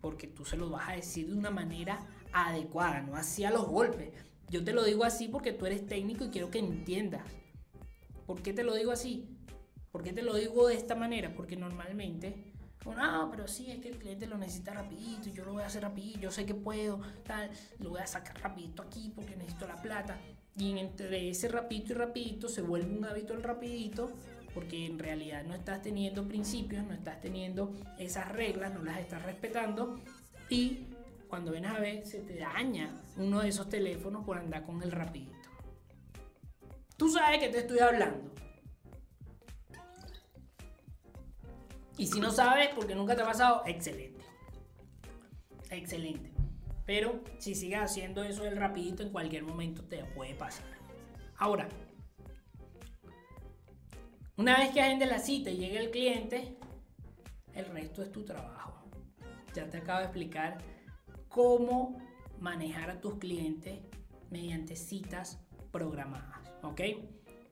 porque 0.00 0.26
tú 0.26 0.44
se 0.44 0.56
lo 0.56 0.70
vas 0.70 0.88
a 0.88 0.92
decir 0.92 1.28
de 1.28 1.34
una 1.34 1.50
manera 1.50 2.00
adecuada, 2.46 3.00
no 3.00 3.16
así 3.16 3.44
a 3.44 3.50
los 3.50 3.66
golpes. 3.66 4.12
Yo 4.48 4.64
te 4.64 4.72
lo 4.72 4.84
digo 4.84 5.04
así 5.04 5.28
porque 5.28 5.52
tú 5.52 5.66
eres 5.66 5.86
técnico 5.86 6.24
y 6.24 6.30
quiero 6.30 6.50
que 6.50 6.58
entiendas. 6.58 7.22
¿Por 8.26 8.42
qué 8.42 8.52
te 8.52 8.62
lo 8.62 8.74
digo 8.74 8.92
así? 8.92 9.28
¿Por 9.90 10.02
qué 10.02 10.12
te 10.12 10.22
lo 10.22 10.34
digo 10.34 10.68
de 10.68 10.74
esta 10.74 10.94
manera? 10.94 11.34
Porque 11.34 11.56
normalmente, 11.56 12.52
no, 12.84 13.28
pero 13.30 13.48
sí, 13.48 13.70
es 13.70 13.80
que 13.80 13.88
el 13.88 13.98
cliente 13.98 14.26
lo 14.26 14.38
necesita 14.38 14.72
rapidito 14.72 15.28
yo 15.30 15.44
lo 15.44 15.52
voy 15.52 15.62
a 15.62 15.66
hacer 15.66 15.82
rapidito, 15.82 16.20
yo 16.20 16.30
sé 16.30 16.46
que 16.46 16.54
puedo, 16.54 17.00
tal, 17.24 17.50
lo 17.78 17.90
voy 17.90 18.00
a 18.00 18.06
sacar 18.06 18.40
rapidito 18.40 18.82
aquí 18.82 19.12
porque 19.14 19.36
necesito 19.36 19.66
la 19.66 19.76
plata. 19.76 20.18
Y 20.56 20.78
entre 20.78 21.28
ese 21.30 21.48
rapidito 21.48 21.92
y 21.92 21.96
rapidito 21.96 22.48
se 22.48 22.62
vuelve 22.62 22.96
un 22.96 23.04
hábito 23.04 23.34
el 23.34 23.42
rapidito 23.42 24.10
porque 24.54 24.86
en 24.86 24.98
realidad 24.98 25.44
no 25.44 25.54
estás 25.54 25.82
teniendo 25.82 26.26
principios, 26.26 26.84
no 26.84 26.94
estás 26.94 27.20
teniendo 27.20 27.72
esas 27.98 28.28
reglas, 28.28 28.72
no 28.74 28.82
las 28.82 28.98
estás 28.98 29.22
respetando 29.22 30.00
y 30.50 30.86
cuando 31.28 31.52
vienes 31.52 31.70
a 31.70 31.78
ver 31.78 32.06
se 32.06 32.20
te 32.20 32.38
daña 32.38 33.02
uno 33.16 33.40
de 33.40 33.48
esos 33.48 33.68
teléfonos 33.68 34.24
por 34.24 34.38
andar 34.38 34.64
con 34.64 34.82
el 34.82 34.90
rapidito. 34.90 35.48
Tú 36.96 37.08
sabes 37.08 37.38
que 37.38 37.48
te 37.48 37.58
estoy 37.58 37.78
hablando. 37.78 38.32
Y 41.96 42.06
si 42.06 42.20
no 42.20 42.30
sabes 42.30 42.68
porque 42.74 42.94
nunca 42.94 43.14
te 43.14 43.22
ha 43.22 43.26
pasado, 43.26 43.62
excelente. 43.66 44.24
Excelente. 45.70 46.32
Pero 46.86 47.20
si 47.38 47.54
sigues 47.54 47.80
haciendo 47.80 48.22
eso 48.24 48.44
del 48.44 48.56
rapidito, 48.56 49.02
en 49.02 49.10
cualquier 49.10 49.42
momento 49.42 49.84
te 49.84 50.04
puede 50.04 50.34
pasar. 50.34 50.66
Ahora, 51.36 51.68
una 54.36 54.56
vez 54.58 54.70
que 54.70 54.80
agende 54.80 55.06
la 55.06 55.18
cita 55.18 55.50
y 55.50 55.58
llegue 55.58 55.78
el 55.78 55.90
cliente, 55.90 56.56
el 57.54 57.66
resto 57.66 58.02
es 58.02 58.10
tu 58.10 58.24
trabajo. 58.24 58.88
Ya 59.54 59.68
te 59.68 59.78
acabo 59.78 59.98
de 59.98 60.04
explicar 60.06 60.58
cómo 61.38 61.96
manejar 62.40 62.90
a 62.90 63.00
tus 63.00 63.14
clientes 63.14 63.78
mediante 64.28 64.74
citas 64.74 65.38
programadas. 65.70 66.40
¿Ok? 66.62 66.80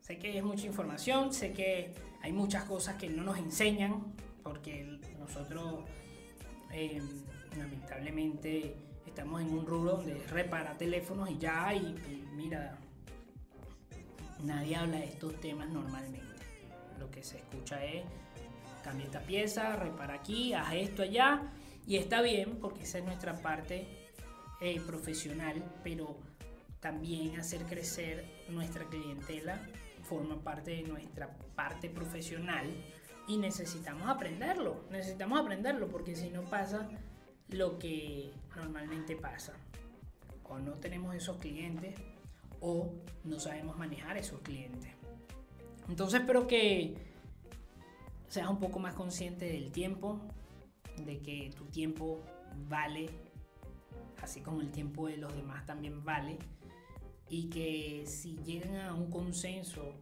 Sé 0.01 0.19
que 0.19 0.37
es 0.37 0.43
mucha 0.43 0.67
información, 0.67 1.33
sé 1.33 1.53
que 1.53 1.95
hay 2.21 2.33
muchas 2.33 2.65
cosas 2.65 2.97
que 2.97 3.09
no 3.09 3.23
nos 3.23 3.39
enseñan, 3.39 4.13
porque 4.43 4.99
nosotros 5.21 5.85
eh, 6.73 7.01
lamentablemente 7.57 8.75
estamos 9.07 9.41
en 9.41 9.51
un 9.51 9.65
rubro 9.65 9.99
donde 9.99 10.15
repara 10.31 10.77
teléfonos 10.77 11.31
y 11.31 11.39
ya, 11.39 11.73
y, 11.73 11.79
y 11.79 12.29
mira, 12.35 12.77
nadie 14.43 14.75
habla 14.75 14.97
de 14.99 15.05
estos 15.05 15.41
temas 15.41 15.69
normalmente 15.69 16.27
lo 16.99 17.09
que 17.09 17.23
se 17.23 17.37
escucha 17.37 17.85
es 17.85 18.05
cambia 18.83 19.07
esta 19.07 19.21
pieza, 19.21 19.77
repara 19.77 20.15
aquí, 20.15 20.55
haz 20.55 20.75
esto 20.75 21.03
allá. 21.03 21.53
Y 21.87 21.97
está 21.97 22.21
bien 22.21 22.59
porque 22.61 22.83
esa 22.83 22.99
es 22.99 23.05
nuestra 23.05 23.41
parte 23.41 23.87
eh, 24.61 24.81
profesional, 24.81 25.63
pero 25.85 26.17
también 26.81 27.39
hacer 27.39 27.63
crecer 27.65 28.25
nuestra 28.49 28.85
clientela 28.87 29.61
forma 30.03 30.41
parte 30.43 30.71
de 30.71 30.83
nuestra 30.83 31.37
parte 31.55 31.89
profesional 31.89 32.67
y 33.29 33.39
necesitamos 33.39 34.09
aprenderlo, 34.09 34.85
necesitamos 34.91 35.41
aprenderlo 35.41 35.89
porque 35.89 36.15
si 36.15 36.31
no 36.31 36.43
pasa 36.43 36.89
lo 37.49 37.79
que 37.79 38.33
normalmente 38.55 39.17
pasa. 39.17 39.55
O 40.45 40.59
no 40.59 40.75
tenemos 40.75 41.15
esos 41.15 41.39
clientes 41.39 41.95
o 42.61 42.93
no 43.25 43.41
sabemos 43.41 43.77
manejar 43.77 44.17
esos 44.17 44.41
clientes. 44.41 44.93
Entonces 45.89 46.21
espero 46.21 46.47
que 46.47 46.95
seas 48.29 48.49
un 48.49 48.59
poco 48.59 48.79
más 48.79 48.95
consciente 48.95 49.47
del 49.47 49.73
tiempo, 49.73 50.21
de 51.05 51.21
que 51.21 51.51
tu 51.57 51.65
tiempo 51.67 52.23
vale, 52.69 53.09
así 54.23 54.41
como 54.41 54.61
el 54.61 54.71
tiempo 54.71 55.09
de 55.09 55.17
los 55.17 55.35
demás 55.35 55.67
también 55.67 56.05
vale, 56.05 56.39
y 57.29 57.49
que 57.49 58.05
si 58.07 58.37
llegan 58.39 58.77
a 58.77 58.95
un 58.95 59.11
consenso 59.11 59.95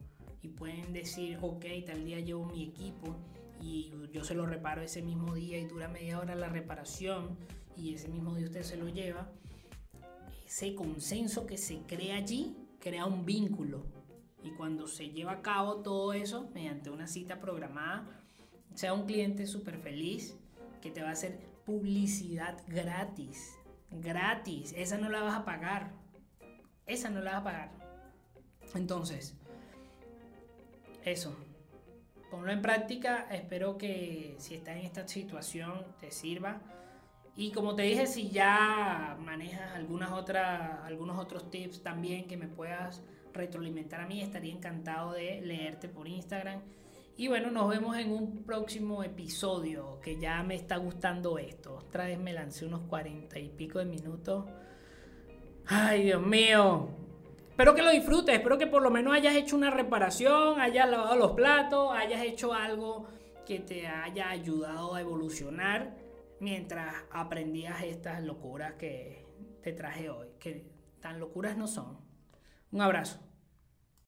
y 0.43 0.49
pueden 0.49 0.93
decir, 0.93 1.39
ok, 1.41 1.65
tal 1.87 2.05
día 2.05 2.21
llevo 2.21 2.45
mi 2.47 2.65
equipo 2.65 3.17
y 3.61 3.93
yo 4.13 4.25
se 4.25 4.35
lo 4.35 4.45
reparo 4.47 4.83
ese 4.83 5.03
mismo 5.03 5.35
día 5.35 5.59
y 5.59 5.65
dura 5.67 5.89
media 5.89 6.19
hora 6.19 6.35
la 6.35 6.49
reparación 6.49 7.39
y 7.77 7.95
ese 7.95 8.09
mismo 8.09 8.35
día 8.35 8.47
usted 8.47 8.63
se 8.63 8.77
lo 8.77 8.89
lleva, 8.89 9.33
ese 10.47 10.75
consenso 10.75 11.47
que 11.47 11.57
se 11.57 11.79
crea 11.87 12.17
allí 12.17 12.57
crea 12.85 13.07
un 13.07 13.25
vínculo. 13.25 13.83
Y 14.43 14.51
cuando 14.51 14.87
se 14.87 15.09
lleva 15.09 15.33
a 15.33 15.43
cabo 15.43 15.77
todo 15.77 16.13
eso 16.13 16.51
mediante 16.55 16.91
una 16.91 17.07
cita 17.07 17.41
programada, 17.41 18.07
sea 18.75 18.93
un 18.93 19.07
cliente 19.07 19.47
súper 19.47 19.79
feliz 19.79 20.37
que 20.85 20.91
te 20.91 21.03
va 21.03 21.09
a 21.09 21.13
hacer 21.13 21.39
publicidad 21.65 22.59
gratis. 22.69 23.59
Gratis. 23.91 24.75
Esa 24.77 24.99
no 24.99 25.09
la 25.09 25.23
vas 25.23 25.35
a 25.35 25.45
pagar. 25.47 25.93
Esa 26.85 27.09
no 27.09 27.23
la 27.23 27.31
vas 27.33 27.41
a 27.41 27.45
pagar. 27.45 27.71
Entonces, 28.75 29.35
eso. 31.03 31.35
Ponlo 32.31 32.53
en 32.53 32.61
práctica. 32.61 33.27
Espero 33.31 33.79
que 33.79 34.37
si 34.39 34.57
estás 34.57 34.77
en 34.77 34.83
esta 34.83 35.09
situación 35.09 35.87
te 36.01 36.11
sirva. 36.11 36.61
Y 37.35 37.51
como 37.53 37.75
te 37.75 37.85
dije, 37.85 38.07
si 38.07 38.29
ya 38.29 39.17
manejas 39.25 39.73
algunas 39.73 40.13
otras, 40.13 40.81
algunos 40.85 41.19
otros 41.19 41.51
tips 41.51 41.83
también 41.83 42.27
que 42.27 42.37
me 42.37 42.47
puedas 42.47 43.03
retroalimentar 43.33 44.03
a 44.03 44.07
mí, 44.07 44.21
estaría 44.21 44.53
encantado 44.53 45.13
de 45.13 45.41
leerte 45.41 45.89
por 45.89 46.09
Instagram. 46.09 46.61
Y 47.17 47.29
bueno, 47.29 47.51
nos 47.51 47.69
vemos 47.69 47.97
en 47.97 48.11
un 48.11 48.43
próximo 48.43 49.05
episodio, 49.05 50.01
que 50.01 50.19
ya 50.19 50.43
me 50.43 50.57
está 50.57 50.79
gustando 50.79 51.39
esto. 51.39 51.77
Otra 51.77 52.07
vez 52.07 52.19
me 52.19 52.33
lancé 52.33 52.67
unos 52.67 52.83
cuarenta 52.83 53.39
y 53.39 53.51
pico 53.51 53.79
de 53.79 53.85
minutos. 53.85 54.47
Ay, 55.67 56.05
Dios 56.05 56.21
mío. 56.21 56.89
Espero 57.51 57.73
que 57.73 57.83
lo 57.83 57.91
disfrutes, 57.91 58.35
espero 58.35 58.59
que 58.59 58.67
por 58.67 58.83
lo 58.83 58.91
menos 58.91 59.15
hayas 59.15 59.37
hecho 59.37 59.55
una 59.55 59.71
reparación, 59.71 60.61
hayas 60.61 60.91
lavado 60.91 61.15
los 61.15 61.33
platos, 61.33 61.93
hayas 61.93 62.21
hecho 62.23 62.53
algo 62.53 63.07
que 63.47 63.61
te 63.61 63.87
haya 63.87 64.31
ayudado 64.31 64.97
a 64.97 65.01
evolucionar 65.01 65.95
mientras 66.41 66.97
aprendías 67.13 67.81
estas 67.85 68.25
locuras 68.25 68.73
que 68.73 69.25
te 69.63 69.73
traje 69.73 70.11
hoy, 70.11 70.31
que 70.41 70.67
tan 71.01 71.21
locuras 71.21 71.57
no 71.57 71.69
son. 71.69 71.97
Un 72.73 72.81
abrazo. 72.81 73.21